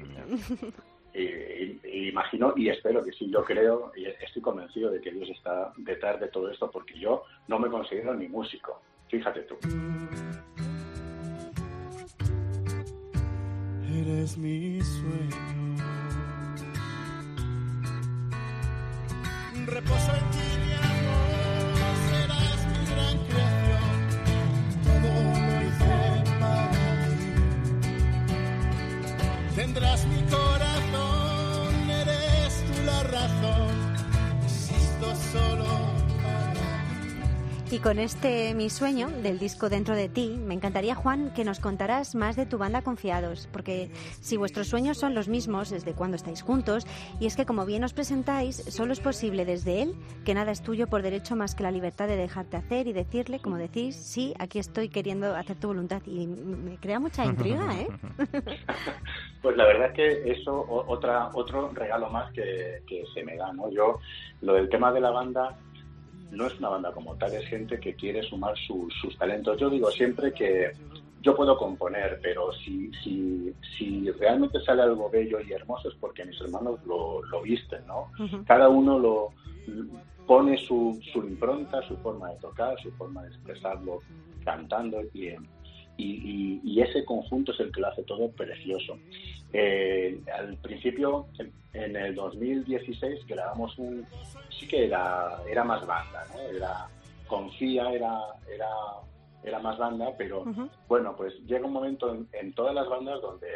Y 1.14 2.10
imagino 2.10 2.54
y 2.56 2.70
espero 2.70 3.04
que 3.04 3.12
sí, 3.12 3.30
yo 3.32 3.44
creo 3.44 3.92
y 3.96 4.06
estoy 4.06 4.42
convencido 4.42 4.90
de 4.92 5.02
que 5.02 5.12
Dios 5.12 5.30
está 5.30 5.74
detrás 5.78 6.20
de 6.20 6.28
todo 6.28 6.50
esto 6.50 6.70
porque 6.72 6.98
yo 6.98 7.24
no 7.48 7.60
me 7.60 7.70
considero 7.70 8.14
ni 8.16 8.28
músico, 8.28 8.82
fíjate 9.10 9.42
tú. 9.42 9.58
Eres 13.96 14.38
mi 14.38 14.82
sueño. 14.82 15.54
Reposo 19.66 20.12
en 20.16 20.32
ti, 20.32 20.58
mi 20.66 20.74
amor, 20.74 21.76
serás 22.10 22.60
mi 22.68 22.86
gran 22.92 23.18
creación. 23.28 23.92
Todo 24.84 25.12
lo 25.40 25.62
hice 25.62 25.94
para 26.40 26.72
ti. 27.18 27.32
Tendrás 29.56 30.06
mi 30.08 30.22
corazón, 30.24 30.43
solo 35.34 35.64
para 35.64 35.68
ti. 35.68 35.73
Y 37.74 37.80
con 37.80 37.98
este 37.98 38.54
Mi 38.54 38.70
Sueño 38.70 39.10
del 39.10 39.40
disco 39.40 39.68
Dentro 39.68 39.96
de 39.96 40.08
ti, 40.08 40.38
me 40.38 40.54
encantaría, 40.54 40.94
Juan, 40.94 41.34
que 41.34 41.44
nos 41.44 41.60
contaras 41.60 42.14
más 42.14 42.36
de 42.36 42.46
tu 42.46 42.60
banda 42.60 42.84
Confiados, 42.84 43.50
porque 43.52 43.90
si 44.22 44.38
vuestros 44.38 44.68
sueños 44.68 45.00
son 45.00 45.16
los 45.16 45.28
mismos 45.28 45.72
desde 45.72 45.94
cuando 45.94 46.16
estáis 46.16 46.44
juntos, 46.44 46.86
y 47.20 47.26
es 47.26 47.36
que 47.36 47.48
como 47.48 47.66
bien 47.66 47.84
os 47.84 47.94
presentáis, 47.94 48.58
solo 48.58 48.94
es 48.94 49.00
posible 49.00 49.44
desde 49.44 49.82
él 49.82 49.96
que 50.24 50.36
nada 50.36 50.52
es 50.52 50.62
tuyo 50.62 50.86
por 50.86 51.02
derecho 51.02 51.36
más 51.36 51.56
que 51.56 51.64
la 51.64 51.72
libertad 51.72 52.08
de 52.08 52.16
dejarte 52.16 52.58
hacer 52.58 52.86
y 52.86 52.94
decirle, 52.94 53.40
como 53.40 53.58
decís, 53.58 53.96
sí, 53.96 54.36
aquí 54.38 54.60
estoy 54.60 54.90
queriendo 54.90 55.36
hacer 55.36 55.60
tu 55.60 55.70
voluntad. 55.70 56.04
Y 56.06 56.28
me 56.28 56.78
crea 56.78 57.00
mucha 57.00 57.26
intriga, 57.26 57.74
¿eh? 57.74 57.88
Pues 59.42 59.58
la 59.58 59.66
verdad 59.66 59.88
es 59.88 59.94
que 59.94 60.32
eso 60.32 60.64
otra 60.70 61.32
otro 61.34 61.70
regalo 61.74 62.10
más 62.12 62.32
que, 62.34 62.84
que 62.88 63.04
se 63.16 63.24
me 63.24 63.36
da, 63.36 63.52
¿no? 63.52 63.70
Yo 63.72 64.00
lo 64.42 64.54
del 64.54 64.70
tema 64.70 64.92
de 64.94 65.02
la 65.02 65.10
banda 65.10 65.58
no 66.34 66.48
es 66.48 66.58
una 66.60 66.70
banda 66.70 66.92
como 66.92 67.16
tal, 67.16 67.34
es 67.34 67.46
gente 67.48 67.80
que 67.80 67.96
quiere 67.96 68.22
sumar 68.24 68.56
su- 68.58 68.90
sus 69.02 69.18
talentos. 69.18 69.58
Yo 69.60 69.70
digo 69.70 69.90
siempre 69.92 70.34
que 70.34 70.72
yo 71.22 71.36
puedo 71.36 71.56
componer, 71.58 72.20
pero 72.22 72.52
si, 72.52 72.92
si, 73.04 73.54
si 73.78 74.12
realmente 74.12 74.60
sale 74.62 74.82
algo 74.82 75.10
bello 75.10 75.40
y 75.40 75.54
hermoso 75.54 75.88
es 75.90 75.96
porque 75.96 76.26
mis 76.26 76.40
hermanos 76.42 76.80
lo, 76.86 77.24
lo 77.24 77.42
visten, 77.42 77.86
¿no? 77.88 78.12
Cada 78.44 78.68
uno 78.68 79.00
lo 79.00 79.30
pone 80.26 80.58
su, 80.58 81.00
su 81.12 81.20
impronta, 81.20 81.82
su 81.88 81.96
forma 81.98 82.30
de 82.32 82.38
tocar, 82.40 82.78
su 82.82 82.92
forma 82.92 83.22
de 83.24 83.30
expresarlo 83.30 84.00
cantando 84.44 85.02
y, 85.14 85.30
y, 85.98 86.04
y- 86.06 86.62
y 86.64 86.82
ese 86.82 87.06
conjunto 87.06 87.52
es 87.52 87.60
el 87.60 87.72
que 87.72 87.82
lo 87.82 87.88
hace 87.88 88.04
todo 88.04 88.30
precioso. 88.32 88.98
Eh, 89.52 90.20
al 90.34 90.58
principio, 90.58 91.28
en, 91.40 91.52
en 91.74 91.96
el 91.96 92.16
2016, 92.16 93.26
grabamos 93.28 93.78
un... 93.78 94.06
Sí 94.50 94.68
que 94.68 94.86
era, 94.86 95.38
era 95.50 95.64
más 95.64 95.86
banda, 95.86 96.26
¿no? 96.34 96.40
Era, 96.42 96.88
Confía 97.28 97.92
era, 97.92 98.20
era, 98.54 98.70
era 99.44 99.60
más 99.60 99.78
banda, 99.78 100.12
pero 100.18 100.44
bueno, 100.88 101.16
pues 101.16 101.34
llega 101.46 101.66
un 101.66 101.74
momento 101.74 102.14
en, 102.14 102.28
en 102.34 102.54
todas 102.54 102.74
las 102.76 102.88
bandas 102.88 103.22
donde 103.22 103.48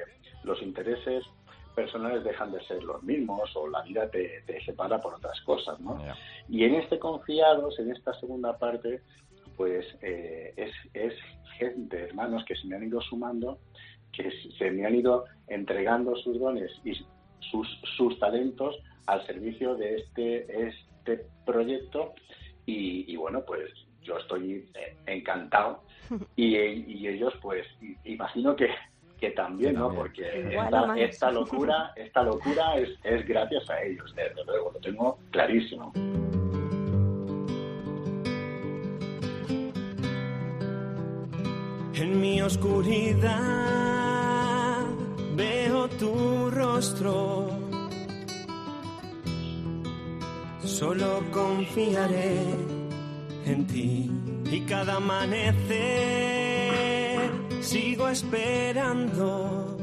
los 0.43 0.61
intereses 0.61 1.23
personales 1.75 2.23
dejan 2.23 2.51
de 2.51 2.63
ser 2.65 2.83
los 2.83 3.03
mismos 3.03 3.55
o 3.55 3.67
la 3.67 3.81
vida 3.83 4.09
te, 4.09 4.41
te 4.47 4.63
separa 4.65 4.99
por 4.99 5.13
otras 5.15 5.39
cosas, 5.41 5.79
¿no? 5.79 5.97
Y 6.49 6.63
en 6.63 6.75
este 6.75 6.97
Confiados, 6.97 7.77
en 7.79 7.91
esta 7.91 8.13
segunda 8.19 8.57
parte, 8.57 9.01
pues 9.57 9.85
eh, 10.01 10.53
es, 10.55 10.71
es 10.93 11.13
gente, 11.57 12.03
hermanos, 12.03 12.45
que 12.45 12.55
se 12.55 12.67
me 12.67 12.75
han 12.75 12.83
ido 12.83 13.01
sumando, 13.01 13.59
que 14.13 14.31
se 14.57 14.71
me 14.71 14.85
han 14.85 14.95
ido 14.95 15.25
entregando 15.47 16.15
sus 16.15 16.39
dones 16.39 16.71
y 16.85 16.93
sus, 17.39 17.67
sus 17.97 18.17
talentos 18.19 18.77
al 19.07 19.25
servicio 19.25 19.75
de 19.75 19.95
este, 19.95 20.67
este 20.67 21.25
proyecto 21.45 22.13
y, 22.65 23.11
y 23.11 23.15
bueno, 23.15 23.43
pues 23.45 23.69
yo 24.03 24.17
estoy 24.17 24.69
eh, 24.75 24.95
encantado 25.07 25.83
y, 26.35 26.55
y 26.55 27.07
ellos 27.07 27.33
pues 27.41 27.65
imagino 28.05 28.55
que, 28.55 28.69
que 29.19 29.31
también, 29.31 29.75
¿no? 29.75 29.93
Porque 29.93 30.55
esta, 30.55 30.95
esta 30.97 31.31
locura, 31.31 31.93
esta 31.95 32.23
locura 32.23 32.75
es, 32.75 32.89
es 33.03 33.27
gracias 33.27 33.69
a 33.69 33.81
ellos, 33.81 34.13
desde 34.15 34.45
luego, 34.45 34.71
lo 34.73 34.79
tengo 34.79 35.17
clarísimo. 35.31 35.91
En 41.99 42.21
mi 42.21 42.41
oscuridad 42.43 43.33
veo 45.35 45.87
tu 45.89 46.51
rostro. 46.51 47.49
Solo 50.63 51.23
confiaré 51.31 52.37
en 53.45 53.65
ti 53.65 54.11
y 54.51 54.59
cada 54.61 54.97
amanecer 54.97 55.71
sigo 57.61 58.09
esperando 58.09 59.75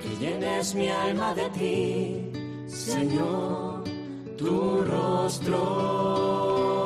que 0.00 0.08
llenes 0.24 0.74
mi 0.76 0.88
alma 0.88 1.34
de 1.34 1.50
ti, 1.50 2.30
Señor, 2.68 3.82
tu 4.36 4.82
rostro. 4.84 6.79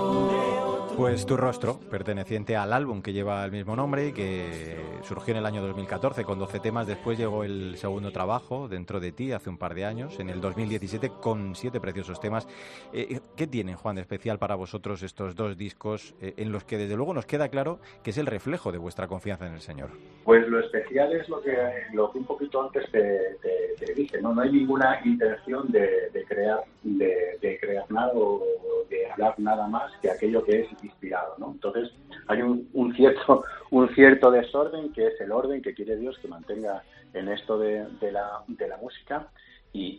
Pues 0.97 1.27
Tu 1.27 1.37
Rostro, 1.37 1.81
perteneciente 1.91 2.57
al 2.57 2.73
álbum 2.73 3.03
que 3.03 3.13
lleva 3.13 3.45
el 3.45 3.51
mismo 3.51 3.75
nombre 3.75 4.09
y 4.09 4.13
que 4.13 4.94
surgió 5.05 5.33
en 5.33 5.39
el 5.39 5.47
año 5.47 5.63
2014 5.63 6.25
con 6.25 6.39
12 6.39 6.61
temas. 6.61 6.87
Después 6.87 7.19
llegó 7.19 7.45
el 7.45 7.77
segundo 7.77 8.11
trabajo, 8.13 8.69
Dentro 8.69 9.01
de 9.01 9.13
ti, 9.13 9.33
hace 9.33 9.51
un 9.51 9.59
par 9.59 9.75
de 9.75 9.85
años, 9.85 10.19
en 10.21 10.31
el 10.31 10.41
2017, 10.41 11.11
con 11.21 11.55
siete 11.55 11.81
preciosos 11.81 12.21
temas. 12.21 12.47
Eh, 12.93 13.21
¿Qué 13.37 13.47
tienen, 13.47 13.77
Juan, 13.77 13.97
de 13.97 14.03
especial 14.03 14.39
para 14.39 14.55
vosotros 14.55 15.03
estos 15.03 15.35
dos 15.35 15.57
discos 15.57 16.15
eh, 16.21 16.35
en 16.37 16.51
los 16.53 16.65
que 16.65 16.79
desde 16.79 16.97
luego 16.97 17.15
nos 17.15 17.27
queda 17.27 17.49
claro 17.49 17.79
que 18.03 18.11
es 18.11 18.19
el 18.19 18.27
reflejo 18.27 18.73
de 18.73 18.79
vuestra 18.79 19.07
confianza 19.07 19.47
en 19.47 19.55
el 19.55 19.61
Señor? 19.61 19.91
Pues 20.25 20.47
lo 20.49 20.59
especial 20.61 21.13
es 21.13 21.29
lo 21.29 21.41
que, 21.43 21.57
lo 21.93 22.11
que 22.11 22.19
un 22.19 22.25
poquito 22.25 22.63
antes 22.63 22.91
te, 22.91 23.37
te- 23.43 23.85
te 23.87 23.95
dije, 23.95 24.21
¿no? 24.23 24.35
No 24.35 24.43
hay 24.43 24.53
ninguna 24.53 25.01
intención 25.05 25.71
de, 25.71 26.11
de 26.13 26.25
crear 26.25 26.61
de, 26.83 27.39
de 27.41 27.59
crear 27.61 27.91
nada 27.91 28.13
o 28.15 28.43
de 28.89 29.11
hablar 29.11 29.35
nada 29.39 29.67
más 29.69 29.91
que 30.01 30.11
aquello 30.11 30.45
que 30.45 30.61
es 30.61 30.69
inspirado, 30.83 31.35
¿no? 31.39 31.53
Entonces 31.53 31.91
hay 32.29 32.43
un, 32.43 32.69
un 32.73 32.95
cierto 32.95 33.43
un 33.71 33.89
cierto 33.95 34.31
desorden 34.31 34.93
que 34.95 35.09
es 35.09 35.21
el 35.21 35.33
orden 35.33 35.61
que 35.61 35.75
quiere 35.75 35.97
Dios 35.97 36.19
que 36.21 36.29
mantenga 36.29 36.83
en 37.13 37.29
esto 37.29 37.59
de, 37.59 37.87
de 38.01 38.13
la, 38.13 38.43
de 38.47 38.69
la 38.69 38.77
música 38.79 39.29
y, 39.73 39.97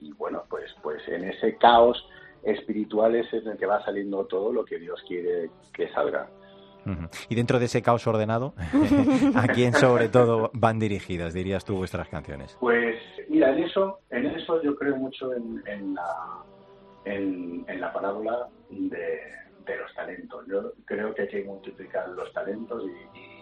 y- 0.00 0.06
y, 0.08 0.12
bueno, 0.12 0.44
pues 0.50 0.70
pues 0.82 1.06
en 1.08 1.24
ese 1.24 1.56
caos 1.56 1.96
espiritual 2.42 3.14
es 3.14 3.32
en 3.32 3.48
el 3.48 3.56
que 3.56 3.66
va 3.66 3.82
saliendo 3.84 4.26
todo 4.26 4.52
lo 4.52 4.64
que 4.64 4.78
Dios 4.78 5.00
quiere 5.08 5.50
que 5.72 5.88
salga. 5.92 6.28
Y 7.30 7.34
dentro 7.34 7.58
de 7.58 7.64
ese 7.64 7.80
caos 7.80 8.06
ordenado, 8.06 8.52
¿a 9.34 9.48
quién 9.48 9.72
sobre 9.72 10.10
todo 10.10 10.50
van 10.52 10.78
dirigidas, 10.78 11.32
dirías 11.32 11.64
tú, 11.64 11.76
vuestras 11.76 12.08
canciones? 12.10 12.54
Pues 12.60 12.96
mira, 13.30 13.50
en 13.56 13.64
eso, 13.64 14.00
en 14.10 14.26
eso 14.26 14.62
yo 14.62 14.76
creo 14.76 14.96
mucho 14.96 15.32
en, 15.32 15.62
en 15.66 15.94
la, 15.94 16.04
en, 17.06 17.64
en 17.68 17.80
la 17.80 17.90
parábola 17.90 18.48
de, 18.68 18.98
de 19.64 19.76
los 19.78 19.94
talentos. 19.94 20.44
Yo 20.46 20.72
creo 20.84 21.14
que 21.14 21.22
hay 21.22 21.28
que 21.28 21.44
multiplicar 21.44 22.10
los 22.10 22.30
talentos 22.34 22.82
y 22.84 23.33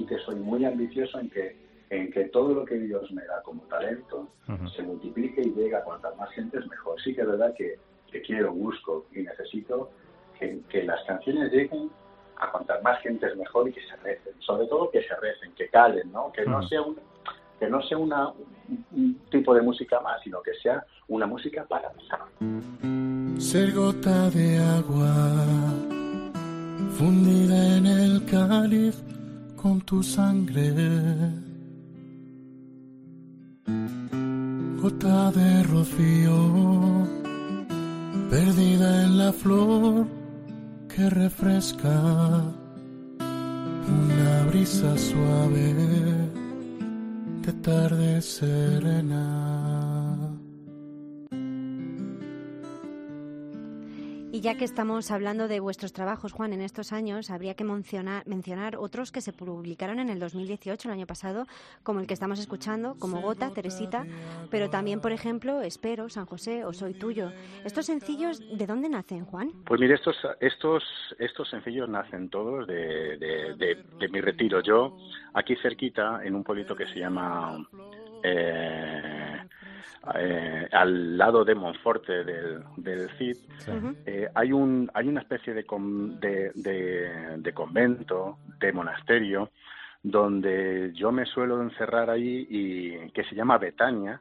sí 0.00 0.06
que 0.06 0.18
soy 0.20 0.36
muy 0.36 0.64
ambicioso 0.64 1.18
en 1.18 1.30
que, 1.30 1.56
en 1.90 2.10
que 2.10 2.24
todo 2.24 2.54
lo 2.54 2.64
que 2.64 2.76
Dios 2.76 3.10
me 3.12 3.24
da 3.24 3.42
como 3.42 3.62
talento 3.62 4.28
se 4.74 4.82
multiplique 4.82 5.42
y 5.42 5.52
llegue 5.52 5.76
a 5.76 5.84
cuantas 5.84 6.16
más 6.16 6.30
gente 6.30 6.58
es 6.58 6.66
mejor. 6.66 7.00
Sí 7.02 7.14
que 7.14 7.20
es 7.20 7.26
verdad 7.26 7.54
que, 7.56 7.78
que 8.10 8.22
quiero, 8.22 8.52
busco 8.52 9.06
y 9.12 9.22
necesito 9.22 9.90
que, 10.38 10.60
que 10.68 10.84
las 10.84 11.02
canciones 11.04 11.52
lleguen 11.52 11.90
a 12.36 12.50
cuantas 12.50 12.82
más 12.82 13.00
gente 13.02 13.26
es 13.26 13.36
mejor 13.36 13.68
y 13.68 13.72
que 13.72 13.82
se 13.82 13.96
recen. 13.96 14.32
Sobre 14.40 14.66
todo 14.66 14.90
que 14.90 15.02
se 15.02 15.14
recen, 15.16 15.52
que 15.54 15.68
calen, 15.68 16.10
¿no? 16.10 16.32
Que 16.32 16.44
no 16.46 16.66
sea 16.66 16.82
un, 16.82 16.96
que 17.58 17.68
no 17.68 17.82
sea 17.82 17.98
una, 17.98 18.28
un, 18.28 18.84
un 18.92 19.14
tipo 19.30 19.54
de 19.54 19.60
música 19.60 20.00
más, 20.00 20.22
sino 20.22 20.40
que 20.40 20.54
sea 20.54 20.84
una 21.08 21.26
música 21.26 21.64
para 21.64 21.90
pensar. 21.90 22.20
Ser 23.38 23.72
gota 23.72 24.30
de 24.30 24.58
agua 24.58 25.46
fundida 26.96 27.76
en 27.76 27.86
el 27.86 28.24
cáliz 28.26 29.02
con 29.62 29.80
tu 29.82 30.02
sangre. 30.02 30.72
Gota 34.80 35.30
de 35.32 35.62
rocío 35.64 37.06
perdida 38.30 39.04
en 39.04 39.18
la 39.18 39.32
flor 39.32 40.06
que 40.88 41.10
refresca. 41.10 41.96
Una 43.98 44.44
brisa 44.50 44.96
suave 44.96 45.74
de 47.44 47.52
tarde 47.68 48.22
serena. 48.22 49.79
Y 54.40 54.42
ya 54.42 54.54
que 54.56 54.64
estamos 54.64 55.10
hablando 55.10 55.48
de 55.48 55.60
vuestros 55.60 55.92
trabajos, 55.92 56.32
Juan, 56.32 56.54
en 56.54 56.62
estos 56.62 56.94
años, 56.94 57.28
habría 57.30 57.52
que 57.52 57.62
mencionar, 57.62 58.26
mencionar 58.26 58.76
otros 58.76 59.12
que 59.12 59.20
se 59.20 59.34
publicaron 59.34 59.98
en 60.00 60.08
el 60.08 60.18
2018, 60.18 60.88
el 60.88 60.94
año 60.94 61.06
pasado, 61.06 61.46
como 61.82 62.00
el 62.00 62.06
que 62.06 62.14
estamos 62.14 62.38
escuchando, 62.40 62.96
como 62.98 63.20
Gota, 63.20 63.50
Teresita, 63.50 64.06
pero 64.50 64.70
también, 64.70 65.02
por 65.02 65.12
ejemplo, 65.12 65.60
Espero, 65.60 66.08
San 66.08 66.24
José 66.24 66.64
o 66.64 66.72
Soy 66.72 66.94
Tuyo. 66.94 67.30
¿Estos 67.66 67.84
sencillos 67.84 68.40
de 68.56 68.66
dónde 68.66 68.88
nacen, 68.88 69.26
Juan? 69.26 69.50
Pues 69.66 69.78
mire, 69.78 69.92
estos, 69.96 70.16
estos, 70.40 70.84
estos 71.18 71.50
sencillos 71.50 71.86
nacen 71.90 72.30
todos 72.30 72.66
de, 72.66 73.18
de, 73.18 73.54
de- 73.58 73.84
de 73.98 74.08
mi 74.08 74.22
retiro. 74.22 74.62
Yo, 74.62 74.96
aquí 75.34 75.54
cerquita, 75.56 76.24
en 76.24 76.34
un 76.34 76.44
pueblito 76.44 76.74
que 76.74 76.86
se 76.86 76.98
llama 76.98 77.58
eh, 78.22 79.09
eh, 80.14 80.68
al 80.72 81.16
lado 81.18 81.44
de 81.44 81.54
Monforte 81.54 82.24
del, 82.24 82.62
del 82.76 83.08
CID, 83.18 83.36
eh, 84.06 84.28
hay 84.34 84.52
un 84.52 84.90
hay 84.94 85.08
una 85.08 85.20
especie 85.20 85.52
de, 85.54 85.64
con- 85.64 86.18
de, 86.20 86.52
de- 86.54 87.36
de 87.38 87.52
convento, 87.52 88.38
de 88.58 88.72
monasterio, 88.72 89.50
donde 90.02 90.92
yo 90.94 91.12
me 91.12 91.26
suelo 91.26 91.60
encerrar 91.62 92.08
ahí 92.10 92.46
y 92.48 93.10
que 93.10 93.24
se 93.24 93.34
llama 93.34 93.58
Betania 93.58 94.20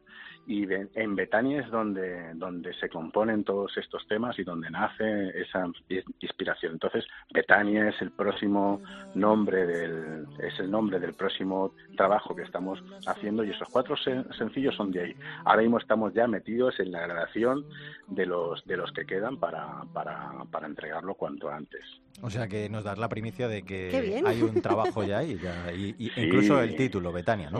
y 0.50 0.66
en 0.96 1.16
Betania 1.16 1.62
es 1.62 1.70
donde 1.70 2.34
donde 2.34 2.74
se 2.74 2.90
componen 2.90 3.44
todos 3.44 3.78
estos 3.78 4.08
temas 4.08 4.38
y 4.40 4.44
donde 4.44 4.70
nace 4.72 5.30
esa 5.40 5.68
is- 5.90 6.04
inspiración. 6.20 6.74
Entonces 6.74 7.06
Betania 7.32 7.88
es 7.90 8.02
el 8.02 8.10
próximo 8.12 8.82
nombre 9.14 9.68
del 9.68 10.26
es 10.42 10.60
el 10.60 10.72
nombre 10.72 11.00
del 11.00 11.14
próximo 11.14 11.74
trabajo 11.96 12.36
que 12.36 12.42
estamos 12.44 12.84
haciendo 13.06 13.44
y 13.44 13.52
esos 13.52 13.68
cuatro 13.70 13.96
sen- 13.96 14.26
sencillos 14.38 14.76
son 14.76 14.92
de 14.92 15.04
ahí. 15.04 15.16
Ahora 15.46 15.62
mismo 15.62 15.78
estamos 15.78 16.14
ya 16.16 16.26
metidos 16.28 16.80
en 16.80 16.92
la 16.92 17.02
grabación 17.02 17.64
de 18.08 18.26
los 18.26 18.66
de 18.66 18.76
los 18.76 18.92
que 18.92 19.06
quedan 19.06 19.38
para 19.38 19.84
para 19.94 20.32
para 20.52 20.66
entregarlo 20.66 21.14
cuanto 21.14 21.50
antes. 21.50 21.82
O 22.22 22.30
sea 22.30 22.48
que 22.48 22.68
nos 22.70 22.84
das 22.84 22.98
la 22.98 23.08
primicia 23.08 23.48
de 23.48 23.64
que 23.64 24.22
hay 24.26 24.42
un 24.42 24.62
trabajo 24.62 25.04
ya 25.06 25.20
ahí, 25.20 25.38
ya, 25.42 25.72
y, 25.72 25.96
y 25.98 26.10
Sí. 26.16 26.22
incluso 26.22 26.60
el 26.62 26.76
título, 26.76 27.14
Betania, 27.14 27.50
¿no? 27.50 27.60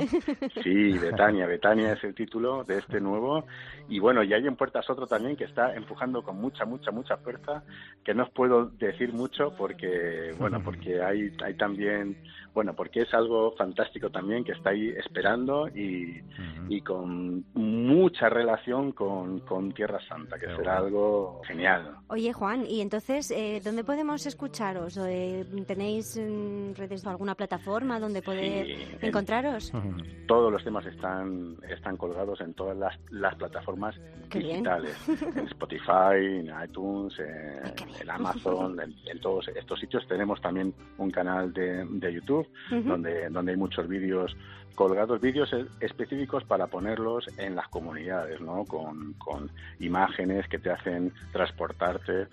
Sí, 0.64 0.98
Betania, 0.98 1.46
Betania 1.46 1.94
es 1.94 2.04
el 2.04 2.14
título 2.14 2.64
de 2.66 2.79
este 2.80 3.00
nuevo. 3.00 3.46
Y 3.88 4.00
bueno, 4.00 4.24
y 4.24 4.34
hay 4.34 4.46
en 4.46 4.56
puertas 4.56 4.90
otro 4.90 5.08
también 5.08 5.36
que 5.36 5.46
está 5.46 5.76
empujando 5.76 6.24
con 6.24 6.40
mucha, 6.40 6.66
mucha, 6.66 6.92
mucha 6.92 7.18
fuerza, 7.18 7.64
que 8.04 8.14
no 8.14 8.24
os 8.24 8.30
puedo 8.32 8.66
decir 8.66 9.14
mucho 9.14 9.54
porque, 9.58 10.34
bueno, 10.38 10.62
porque 10.66 11.02
hay, 11.02 11.32
hay 11.44 11.54
también, 11.56 12.18
bueno, 12.60 12.76
porque 12.76 13.04
es 13.04 13.14
algo 13.14 13.54
fantástico 13.56 14.10
también 14.10 14.44
que 14.44 14.52
está 14.52 14.72
ahí 14.72 14.90
esperando 14.90 15.70
y, 15.70 16.22
y 16.68 16.82
con 16.82 17.46
mucha 17.54 18.28
relación 18.28 18.92
con, 18.92 19.40
con 19.40 19.72
Tierra 19.72 19.98
Santa, 20.10 20.38
que 20.38 20.48
será 20.58 20.80
algo 20.80 21.40
genial. 21.48 21.96
Oye, 22.10 22.34
Juan, 22.34 22.66
y 22.68 22.82
entonces, 22.82 23.32
eh, 23.32 23.62
¿dónde 23.64 23.86
podemos 23.86 24.26
escucharos? 24.26 24.98
Eh, 24.98 25.46
¿Tenéis 25.66 26.18
mm, 26.20 26.74
redes 26.74 27.06
o 27.06 27.10
alguna 27.10 27.34
plataforma 27.34 27.98
donde 27.98 28.22
poder 28.22 28.66
Sí, 28.66 28.74
en- 29.00 29.06
encontraros? 29.08 29.72
Todos 30.28 30.52
los 30.52 30.62
temas 30.62 30.86
están, 30.86 31.56
están 31.70 31.96
colgados 31.96 32.42
en 32.42 32.54
todas 32.56 32.78
las, 32.78 33.00
las 33.10 33.36
plataformas 33.36 33.96
Qué 34.30 34.40
bien. 34.40 34.52
digitales, 34.64 34.98
en 35.38 35.48
Spotify, 35.48 36.18
en 36.42 36.52
iTunes, 36.62 37.18
en, 37.20 38.02
en 38.02 38.10
Amazon, 38.10 38.80
en, 38.82 38.94
en 39.10 39.22
todos 39.22 39.48
estos 39.48 39.80
sitios. 39.80 40.06
Tenemos 40.10 40.42
también 40.42 40.74
un 40.98 41.10
canal 41.10 41.54
de, 41.54 41.86
de 41.86 42.14
YouTube 42.14 42.49
Donde, 42.70 43.30
donde 43.30 43.52
hay 43.52 43.58
muchos 43.58 43.88
vídeos 43.88 44.36
colgados, 44.76 45.20
vídeos 45.20 45.54
específicos 45.80 46.44
para 46.44 46.68
ponerlos 46.68 47.28
en 47.38 47.56
las 47.56 47.68
comunidades, 47.68 48.40
¿no? 48.42 48.64
Con, 48.66 49.14
con 49.14 49.50
imágenes 49.80 50.48
que 50.48 50.60
te 50.60 50.70
hacen 50.70 51.12
transportarte. 51.32 52.28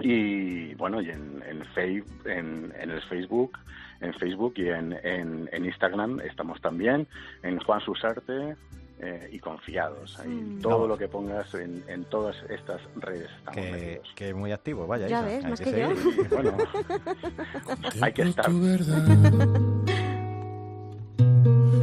Y 0.00 0.74
bueno, 0.74 1.00
y 1.00 1.10
en, 1.10 1.42
en, 1.46 2.72
en 2.76 2.90
el 2.90 3.00
Facebook, 3.02 3.58
en 4.00 4.12
Facebook 4.14 4.54
y 4.56 4.68
en, 4.68 4.92
en, 5.02 5.48
en 5.52 5.64
Instagram 5.64 6.20
estamos 6.20 6.60
también, 6.60 7.06
en 7.42 7.58
Juan 7.60 7.80
Susarte 7.80 8.56
eh, 9.00 9.28
y 9.32 9.38
confiados. 9.38 10.18
Ahí 10.18 10.28
Mm. 10.28 10.60
todo 10.60 10.72
Vamos. 10.72 10.88
lo 10.88 10.98
que 10.98 11.08
pongas 11.08 11.52
en, 11.54 11.84
en 11.88 12.04
todas 12.06 12.34
estas 12.48 12.80
redes 12.96 13.28
estamos 13.38 13.60
Que, 13.60 13.70
metidos. 13.72 14.08
que 14.16 14.34
muy 14.34 14.52
activo, 14.52 14.86
vaya. 14.86 15.06
Ya 15.08 15.18
Isa, 15.20 15.26
ves, 15.26 15.44
hay 15.44 15.50
más 15.50 15.60
que 15.60 15.70
yo. 15.70 15.72
seguir. 15.96 16.28
Bueno, 16.30 16.56
hay 18.02 18.12
que 18.12 18.22
estar. 18.22 18.44
tu 18.46 18.60
verdad 18.60 19.06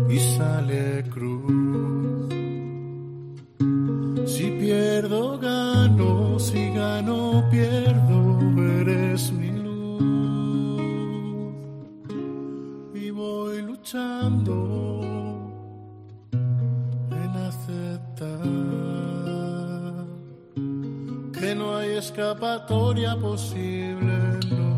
y 0.10 0.20
sale 0.20 1.04
cruz. 1.10 2.30
Si 4.28 4.50
pierdo, 4.60 5.38
gano, 5.40 6.40
si 6.40 6.70
gano, 6.74 7.44
pierdo, 7.52 8.40
eres 8.82 9.32
mi 9.34 9.53
escapatoria 22.04 23.16
posible, 23.16 24.14
no. 24.52 24.74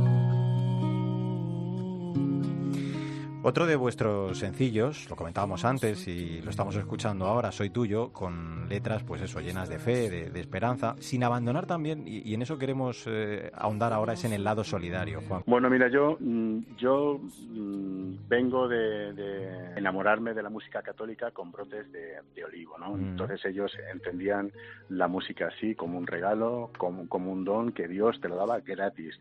Otro 3.41 3.67
de 3.67 3.75
vuestros 3.75 4.39
sencillos, 4.39 5.07
lo 5.07 5.15
comentábamos 5.15 5.65
antes 5.65 6.07
y 6.07 6.41
lo 6.41 6.49
estamos 6.49 6.75
escuchando 6.75 7.25
ahora, 7.25 7.51
Soy 7.51 7.69
Tuyo, 7.69 8.11
con 8.11 8.67
letras, 8.69 9.03
pues 9.03 9.21
eso, 9.21 9.39
llenas 9.39 9.69
de 9.69 9.77
fe, 9.77 10.09
de, 10.09 10.29
de 10.31 10.39
esperanza, 10.39 10.95
sin 10.99 11.23
abandonar 11.23 11.67
también, 11.67 12.07
y, 12.07 12.27
y 12.27 12.33
en 12.33 12.41
eso 12.41 12.57
queremos 12.57 13.03
eh, 13.05 13.51
ahondar 13.53 13.93
ahora, 13.93 14.13
es 14.13 14.23
en 14.25 14.33
el 14.33 14.43
lado 14.43 14.63
solidario, 14.63 15.21
Juan. 15.27 15.43
Bueno, 15.45 15.69
mira, 15.69 15.87
yo, 15.89 16.17
mm, 16.19 16.59
yo 16.75 17.19
vengo 18.27 18.67
de, 18.67 19.13
de 19.13 19.73
enamorarme 19.75 20.33
de 20.33 20.43
la 20.43 20.49
música 20.49 20.81
católica 20.81 21.31
con 21.31 21.51
brotes 21.51 21.91
de, 21.91 22.19
de 22.33 22.45
olivo, 22.45 22.77
¿no? 22.77 22.91
Mm. 22.91 23.09
Entonces 23.11 23.45
ellos 23.45 23.71
entendían 23.91 24.51
la 24.89 25.07
música 25.07 25.47
así, 25.47 25.75
como 25.75 25.97
un 25.97 26.07
regalo, 26.07 26.71
como, 26.77 27.07
como 27.07 27.31
un 27.31 27.45
don 27.45 27.71
que 27.71 27.87
Dios 27.87 28.19
te 28.21 28.29
lo 28.29 28.35
daba 28.35 28.59
gratis. 28.59 29.19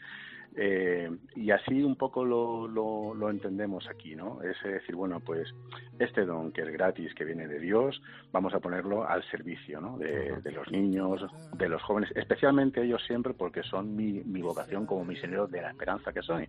Eh, 0.56 1.10
y 1.34 1.50
así 1.50 1.82
un 1.82 1.96
poco 1.96 2.24
lo, 2.24 2.68
lo, 2.68 3.12
lo 3.14 3.28
entendemos 3.28 3.88
aquí, 3.88 4.14
¿no? 4.14 4.40
Es 4.42 4.56
decir, 4.62 4.94
bueno, 4.94 5.18
pues 5.18 5.52
este 5.98 6.24
don 6.24 6.52
que 6.52 6.62
es 6.62 6.70
gratis, 6.70 7.12
que 7.14 7.24
viene 7.24 7.48
de 7.48 7.58
Dios, 7.58 8.00
vamos 8.30 8.54
a 8.54 8.60
ponerlo 8.60 9.08
al 9.08 9.24
servicio, 9.30 9.80
¿no? 9.80 9.98
De, 9.98 10.40
de 10.42 10.52
los 10.52 10.70
niños, 10.70 11.24
de 11.56 11.68
los 11.68 11.82
jóvenes, 11.82 12.12
especialmente 12.14 12.82
ellos 12.82 13.02
siempre 13.04 13.34
porque 13.34 13.62
son 13.64 13.96
mi, 13.96 14.22
mi 14.24 14.42
vocación 14.42 14.86
como 14.86 15.04
misionero 15.04 15.46
de 15.46 15.60
la 15.60 15.70
esperanza 15.70 16.12
que 16.12 16.22
soy. 16.22 16.48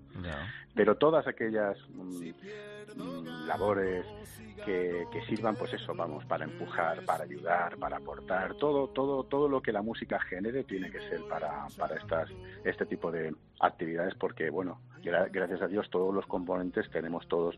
Pero 0.75 0.97
todas 0.97 1.25
aquellas 1.27 1.77
mm, 1.89 2.29
mm, 2.95 3.47
labores 3.47 4.05
que, 4.65 5.05
que 5.11 5.21
sirvan, 5.25 5.55
pues 5.55 5.73
eso, 5.73 5.93
vamos, 5.95 6.25
para 6.25 6.45
empujar, 6.45 7.03
para 7.05 7.23
ayudar, 7.23 7.77
para 7.77 7.97
aportar, 7.97 8.55
todo, 8.55 8.87
todo, 8.89 9.23
todo 9.23 9.49
lo 9.49 9.61
que 9.61 9.71
la 9.71 9.81
música 9.81 10.19
genere 10.19 10.63
tiene 10.63 10.91
que 10.91 10.99
ser 11.09 11.21
para, 11.27 11.65
para 11.77 11.95
estas, 11.95 12.29
este 12.63 12.85
tipo 12.85 13.11
de 13.11 13.33
actividades, 13.59 14.15
porque 14.15 14.49
bueno, 14.49 14.81
gra- 15.03 15.29
gracias 15.31 15.61
a 15.61 15.67
Dios 15.67 15.89
todos 15.89 16.13
los 16.13 16.25
componentes 16.27 16.89
tenemos 16.89 17.27
todos 17.27 17.57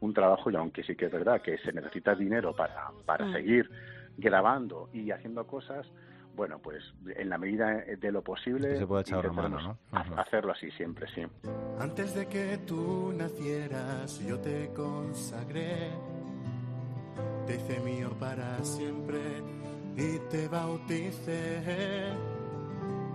un 0.00 0.14
trabajo 0.14 0.50
y 0.50 0.56
aunque 0.56 0.82
sí 0.84 0.94
que 0.96 1.06
es 1.06 1.12
verdad 1.12 1.42
que 1.42 1.58
se 1.58 1.72
necesita 1.72 2.14
dinero 2.14 2.54
para, 2.54 2.90
para 3.04 3.26
Mm. 3.26 3.32
seguir 3.32 3.70
grabando 4.16 4.88
y 4.92 5.10
haciendo 5.10 5.46
cosas, 5.46 5.86
bueno, 6.34 6.58
pues 6.60 6.82
en 7.16 7.28
la 7.30 7.38
medida 7.38 7.82
de 7.98 8.12
lo 8.12 8.22
posible 8.22 8.76
se 8.76 8.84
hacerlo 10.16 10.52
así 10.52 10.70
siempre, 10.72 11.06
sí. 11.14 11.22
Antes 11.80 12.14
de 12.14 12.26
que 12.26 12.58
tú 12.66 13.12
nacieras, 13.16 14.18
yo 14.20 14.38
te 14.40 14.70
consagré, 14.74 15.90
te 17.46 17.54
hice 17.56 17.80
mío 17.80 18.10
para 18.20 18.62
siempre 18.62 19.18
y 19.96 20.18
te 20.30 20.46
bauticé. 20.48 22.12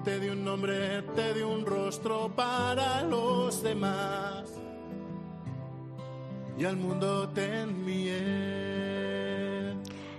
Te 0.03 0.19
di 0.19 0.27
un 0.27 0.43
nombre, 0.43 1.01
te 1.15 1.33
di 1.33 1.41
un 1.41 1.65
rostro 1.65 2.29
para 2.35 3.03
los 3.03 3.63
demás 3.63 4.43
y 6.57 6.65
al 6.65 6.75
mundo 6.75 7.29
te 7.29 7.61
envié. 7.61 8.72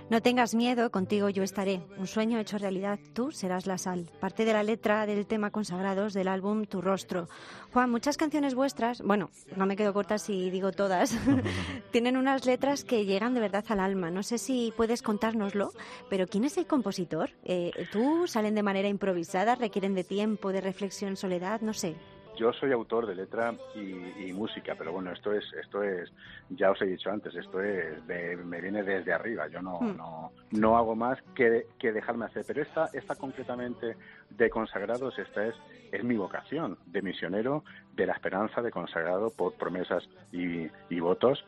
No 0.07 0.21
tengas 0.21 0.53
miedo, 0.53 0.91
contigo 0.91 1.29
yo 1.29 1.41
estaré. 1.41 1.81
Un 1.97 2.05
sueño 2.05 2.37
hecho 2.37 2.59
realidad, 2.59 2.99
tú 3.13 3.31
serás 3.31 3.65
la 3.65 3.79
sal. 3.79 4.07
Parte 4.19 4.45
de 4.45 4.53
la 4.53 4.61
letra 4.61 5.07
del 5.07 5.25
tema 5.25 5.49
consagrados 5.49 6.13
del 6.13 6.27
álbum 6.27 6.65
Tu 6.65 6.79
Rostro. 6.79 7.27
Juan, 7.73 7.89
muchas 7.89 8.15
canciones 8.15 8.53
vuestras, 8.53 9.01
bueno, 9.01 9.31
no 9.55 9.65
me 9.65 9.75
quedo 9.75 9.93
corta 9.93 10.19
si 10.19 10.51
digo 10.51 10.71
todas, 10.71 11.17
tienen 11.91 12.17
unas 12.17 12.45
letras 12.45 12.83
que 12.83 13.05
llegan 13.05 13.33
de 13.33 13.39
verdad 13.39 13.65
al 13.69 13.79
alma. 13.79 14.11
No 14.11 14.21
sé 14.21 14.37
si 14.37 14.71
puedes 14.77 15.01
contárnoslo, 15.01 15.71
pero 16.07 16.27
¿quién 16.27 16.43
es 16.43 16.57
el 16.57 16.67
compositor? 16.67 17.31
Eh, 17.43 17.71
¿Tú 17.91 18.27
salen 18.27 18.53
de 18.53 18.61
manera 18.61 18.87
improvisada, 18.87 19.55
requieren 19.55 19.95
de 19.95 20.03
tiempo, 20.03 20.51
de 20.51 20.61
reflexión, 20.61 21.17
soledad? 21.17 21.61
No 21.61 21.73
sé. 21.73 21.95
Yo 22.35 22.53
soy 22.53 22.71
autor 22.71 23.07
de 23.07 23.15
letra 23.15 23.53
y, 23.75 24.31
música, 24.33 24.75
pero 24.77 24.91
bueno, 24.91 25.11
esto 25.11 25.33
es, 25.33 25.45
esto 25.53 25.81
es, 25.83 26.11
ya 26.49 26.71
os 26.71 26.81
he 26.81 26.85
dicho 26.85 27.09
antes, 27.09 27.33
esto 27.35 27.61
es, 27.61 28.03
me 28.05 28.61
viene 28.61 28.83
desde 28.83 29.13
arriba. 29.13 29.47
Yo 29.47 29.61
no, 29.61 29.79
hmm. 29.79 29.97
no, 29.97 30.31
no 30.51 30.77
hago 30.77 30.95
más 30.95 31.21
que, 31.33 31.67
que 31.79 31.91
dejarme 31.91 32.25
hacer. 32.25 32.43
Pero 32.45 32.61
esta, 32.61 32.89
esta 32.93 33.15
concretamente 33.15 33.95
de 34.29 34.49
consagrados, 34.49 35.17
esta 35.17 35.47
es, 35.47 35.55
es 35.91 36.03
mi 36.03 36.17
vocación 36.17 36.77
de 36.87 37.01
misionero, 37.01 37.63
de 37.95 38.05
la 38.05 38.13
esperanza 38.13 38.61
de 38.61 38.71
consagrado 38.71 39.31
por 39.35 39.53
promesas 39.53 40.07
y, 40.31 40.69
votos. 40.99 41.45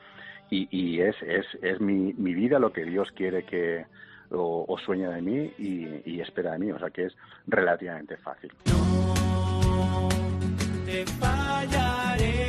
Y, 0.50 0.68
y 0.72 1.02
es, 1.02 1.16
es, 1.24 1.46
es 1.62 1.82
mi, 1.82 2.14
mi 2.14 2.34
vida 2.34 2.60
lo 2.60 2.72
que 2.72 2.86
Dios 2.86 3.12
quiere 3.12 3.44
que, 3.44 3.86
o, 4.32 4.78
sueña 4.86 5.10
de 5.10 5.22
mí 5.22 5.54
y, 5.58 6.10
y, 6.10 6.22
espera 6.22 6.54
de 6.54 6.60
mí, 6.60 6.72
o 6.72 6.80
sea 6.80 6.90
que 6.90 7.06
es 7.06 7.16
relativamente 7.48 8.18
fácil 8.18 8.52
te 10.88 11.06
fallaré. 11.20 12.47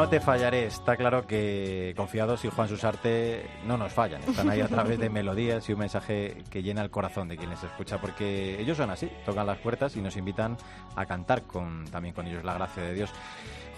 No 0.00 0.08
te 0.08 0.18
fallaré. 0.18 0.64
Está 0.64 0.96
claro 0.96 1.26
que 1.26 1.92
Confiados 1.94 2.42
y 2.46 2.48
Juan 2.48 2.66
Susarte 2.68 3.44
no 3.66 3.76
nos 3.76 3.92
fallan. 3.92 4.22
Están 4.22 4.48
ahí 4.48 4.62
a 4.62 4.66
través 4.66 4.98
de 4.98 5.10
melodías 5.10 5.68
y 5.68 5.74
un 5.74 5.78
mensaje 5.78 6.42
que 6.48 6.62
llena 6.62 6.80
el 6.80 6.88
corazón 6.88 7.28
de 7.28 7.36
quien 7.36 7.50
les 7.50 7.62
escucha, 7.62 8.00
porque 8.00 8.58
ellos 8.58 8.78
son 8.78 8.88
así, 8.88 9.10
tocan 9.26 9.46
las 9.46 9.58
puertas 9.58 9.94
y 9.96 10.00
nos 10.00 10.16
invitan 10.16 10.56
a 10.96 11.04
cantar 11.04 11.42
con, 11.42 11.84
también 11.90 12.14
con 12.14 12.26
ellos 12.26 12.42
la 12.44 12.54
gracia 12.54 12.82
de 12.82 12.94
Dios. 12.94 13.10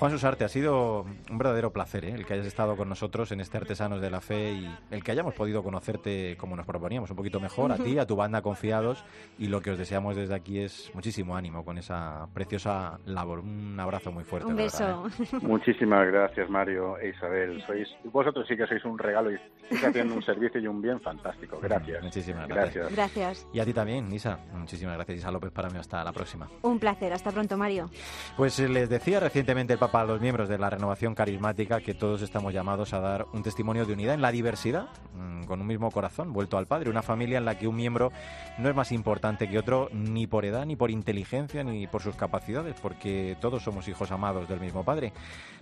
Juan 0.03 0.11
Susarte, 0.11 0.43
ha 0.43 0.49
sido 0.49 1.07
un 1.31 1.39
verdadero 1.39 1.73
placer 1.73 2.05
¿eh? 2.05 2.11
el 2.13 2.27
que 2.27 2.35
hayas 2.35 2.47
estado 2.47 2.77
con 2.77 2.89
nosotros 2.89 3.31
en 3.31 3.41
este 3.41 3.57
Artesanos 3.57 4.01
de 4.01 4.11
la 4.11 4.21
Fe 4.21 4.51
y 4.51 4.69
el 4.91 5.05
que 5.05 5.13
hayamos 5.13 5.33
podido 5.33 5.63
conocerte 5.63 6.37
como 6.39 6.57
nos 6.57 6.67
proponíamos, 6.67 7.09
un 7.11 7.17
poquito 7.17 7.39
mejor, 7.39 7.71
a 7.71 7.77
ti, 7.77 7.97
a 8.01 8.05
tu 8.05 8.17
banda 8.17 8.43
Confiados 8.43 9.05
y 9.39 9.47
lo 9.47 9.61
que 9.61 9.71
os 9.71 9.79
deseamos 9.79 10.17
desde 10.17 10.35
aquí 10.35 10.59
es 10.59 10.91
muchísimo 10.93 11.37
ánimo 11.37 11.65
con 11.65 11.79
esa 11.79 12.27
preciosa 12.35 12.99
labor. 13.05 13.39
Un 13.39 13.79
abrazo 13.79 14.11
muy 14.11 14.25
fuerte. 14.25 14.49
Un 14.49 14.57
beso. 14.57 15.07
¿eh? 15.07 15.25
Muchísimas 15.41 16.05
gracias 16.09 16.51
Mario 16.51 16.99
e 16.99 17.11
Isabel. 17.11 17.63
Sois, 17.65 17.89
vosotros 18.13 18.45
sí 18.49 18.57
que 18.57 18.67
sois 18.67 18.85
un 18.85 18.99
regalo 18.99 19.31
y 19.31 19.37
estáis 19.71 19.85
haciendo 19.85 20.17
un 20.17 20.23
servicio 20.25 20.61
y 20.61 20.67
un 20.67 20.83
bien 20.83 21.01
fantástico. 21.01 21.61
Gracias. 21.63 22.03
Muchísimas 22.03 22.49
gracias. 22.49 22.91
Gracias. 22.91 23.47
Y 23.53 23.61
a 23.61 23.65
ti 23.65 23.73
también, 23.73 24.13
Isa. 24.13 24.37
Muchísimas 24.53 24.97
gracias, 24.97 25.19
Isa 25.19 25.31
López, 25.31 25.53
para 25.53 25.71
mí. 25.71 25.79
Hasta 25.79 26.03
la 26.03 26.11
próxima. 26.11 26.49
Un 26.63 26.81
placer. 26.81 27.13
Hasta 27.13 27.31
pronto, 27.31 27.57
Mario. 27.57 27.89
Pues 28.37 28.59
les 28.59 28.89
decía 28.89 29.21
recientemente 29.21 29.75
el 29.75 29.79
Papa 29.79 29.92
a 30.01 30.05
los 30.05 30.21
miembros 30.21 30.49
de 30.49 30.59
la 30.59 30.71
renovación 30.71 31.15
carismática 31.15 31.81
que 31.81 31.93
todos 31.93 32.23
estamos 32.23 32.55
llamados 32.55 32.95
a 32.95 33.01
dar 33.01 33.27
un 33.33 33.43
testimonio 33.43 33.85
de 33.85 33.93
unidad 33.93 34.15
en 34.15 34.23
la 34.23 34.33
diversidad, 34.33 34.87
mm, 35.15 35.45
con 35.45 35.61
un 35.61 35.67
mismo 35.67 35.91
corazón, 35.91 36.33
vuelto 36.33 36.57
al 36.57 36.67
Padre, 36.67 36.89
una 36.89 37.03
familia 37.03 37.39
en 37.39 37.45
la 37.45 37.59
que 37.59 37.69
un 37.69 37.77
miembro 37.77 38.11
no 38.59 38.71
es 38.71 38.75
más 38.75 38.91
importante 38.91 39.49
que 39.49 39.59
otro 39.59 39.91
ni 39.93 40.27
por 40.27 40.45
edad, 40.47 40.65
ni 40.65 40.77
por 40.77 40.91
inteligencia, 40.91 41.63
ni 41.63 41.87
por 41.87 42.03
sus 42.03 42.17
capacidades, 42.17 42.75
porque 42.81 43.37
todos 43.41 43.63
somos 43.63 43.87
hijos 43.87 44.11
amados 44.11 44.49
del 44.49 44.61
mismo 44.61 44.83
Padre. 44.83 45.13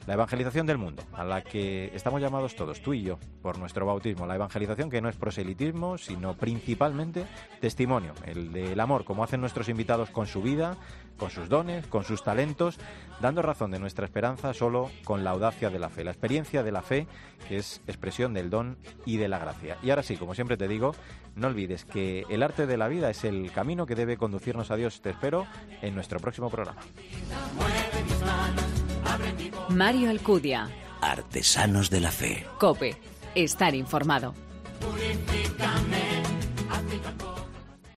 La 0.07 0.15
evangelización 0.15 0.67
del 0.67 0.79
mundo, 0.79 1.03
a 1.13 1.25
la 1.25 1.43
que 1.43 1.91
estamos 1.95 2.21
llamados 2.21 2.55
todos, 2.55 2.81
tú 2.81 2.95
y 2.95 3.03
yo, 3.03 3.19
por 3.43 3.59
nuestro 3.59 3.85
bautismo. 3.85 4.27
La 4.27 4.37
evangelización 4.37 4.91
que 4.91 5.01
no 5.01 5.09
es 5.09 5.17
proselitismo, 5.17 5.99
sino 5.99 6.35
principalmente 6.35 7.27
testimonio, 7.61 8.13
el 8.25 8.53
del 8.53 8.79
amor, 8.79 9.05
como 9.05 9.25
hacen 9.25 9.41
nuestros 9.41 9.69
invitados 9.69 10.11
con 10.11 10.27
su 10.27 10.41
vida, 10.41 10.77
con 11.21 11.31
sus 11.31 11.49
dones, 11.51 11.87
con 11.87 12.03
sus 12.03 12.25
talentos, 12.25 12.79
dando 13.21 13.43
razón 13.43 13.71
de 13.71 13.79
nuestra 13.79 14.07
esperanza 14.07 14.55
solo 14.55 14.91
con 15.05 15.23
la 15.23 15.31
audacia 15.31 15.69
de 15.69 15.79
la 15.79 15.91
fe, 15.91 16.03
la 16.03 16.11
experiencia 16.11 16.63
de 16.63 16.73
la 16.73 16.81
fe, 16.81 17.07
que 17.47 17.59
es 17.59 17.83
expresión 17.87 18.33
del 18.33 18.49
don 18.49 18.79
y 19.05 19.19
de 19.19 19.29
la 19.29 19.39
gracia. 19.39 19.77
Y 19.83 19.91
ahora 19.91 20.03
sí, 20.03 20.17
como 20.17 20.35
siempre 20.35 20.57
te 20.57 20.67
digo, 20.67 20.95
no 21.37 21.49
olvides 21.49 21.85
que 21.85 22.25
el 22.31 22.43
arte 22.43 22.67
de 22.67 22.77
la 22.79 22.89
vida 22.89 23.11
es 23.11 23.25
el 23.25 23.53
camino 23.53 23.85
que 23.87 23.95
debe 23.95 24.17
conducirnos 24.17 24.71
a 24.71 24.77
Dios. 24.77 25.03
Te 25.03 25.11
espero 25.11 25.47
en 25.83 25.95
nuestro 25.95 26.19
próximo 26.19 26.49
programa. 26.49 26.81
Mario 29.69 30.11
Alcudia. 30.11 30.69
Artesanos 31.03 31.91
de 31.91 32.01
la 32.01 32.11
Fe. 32.11 32.47
Cope. 32.59 32.97
Estar 33.35 33.75
informado. 33.75 34.35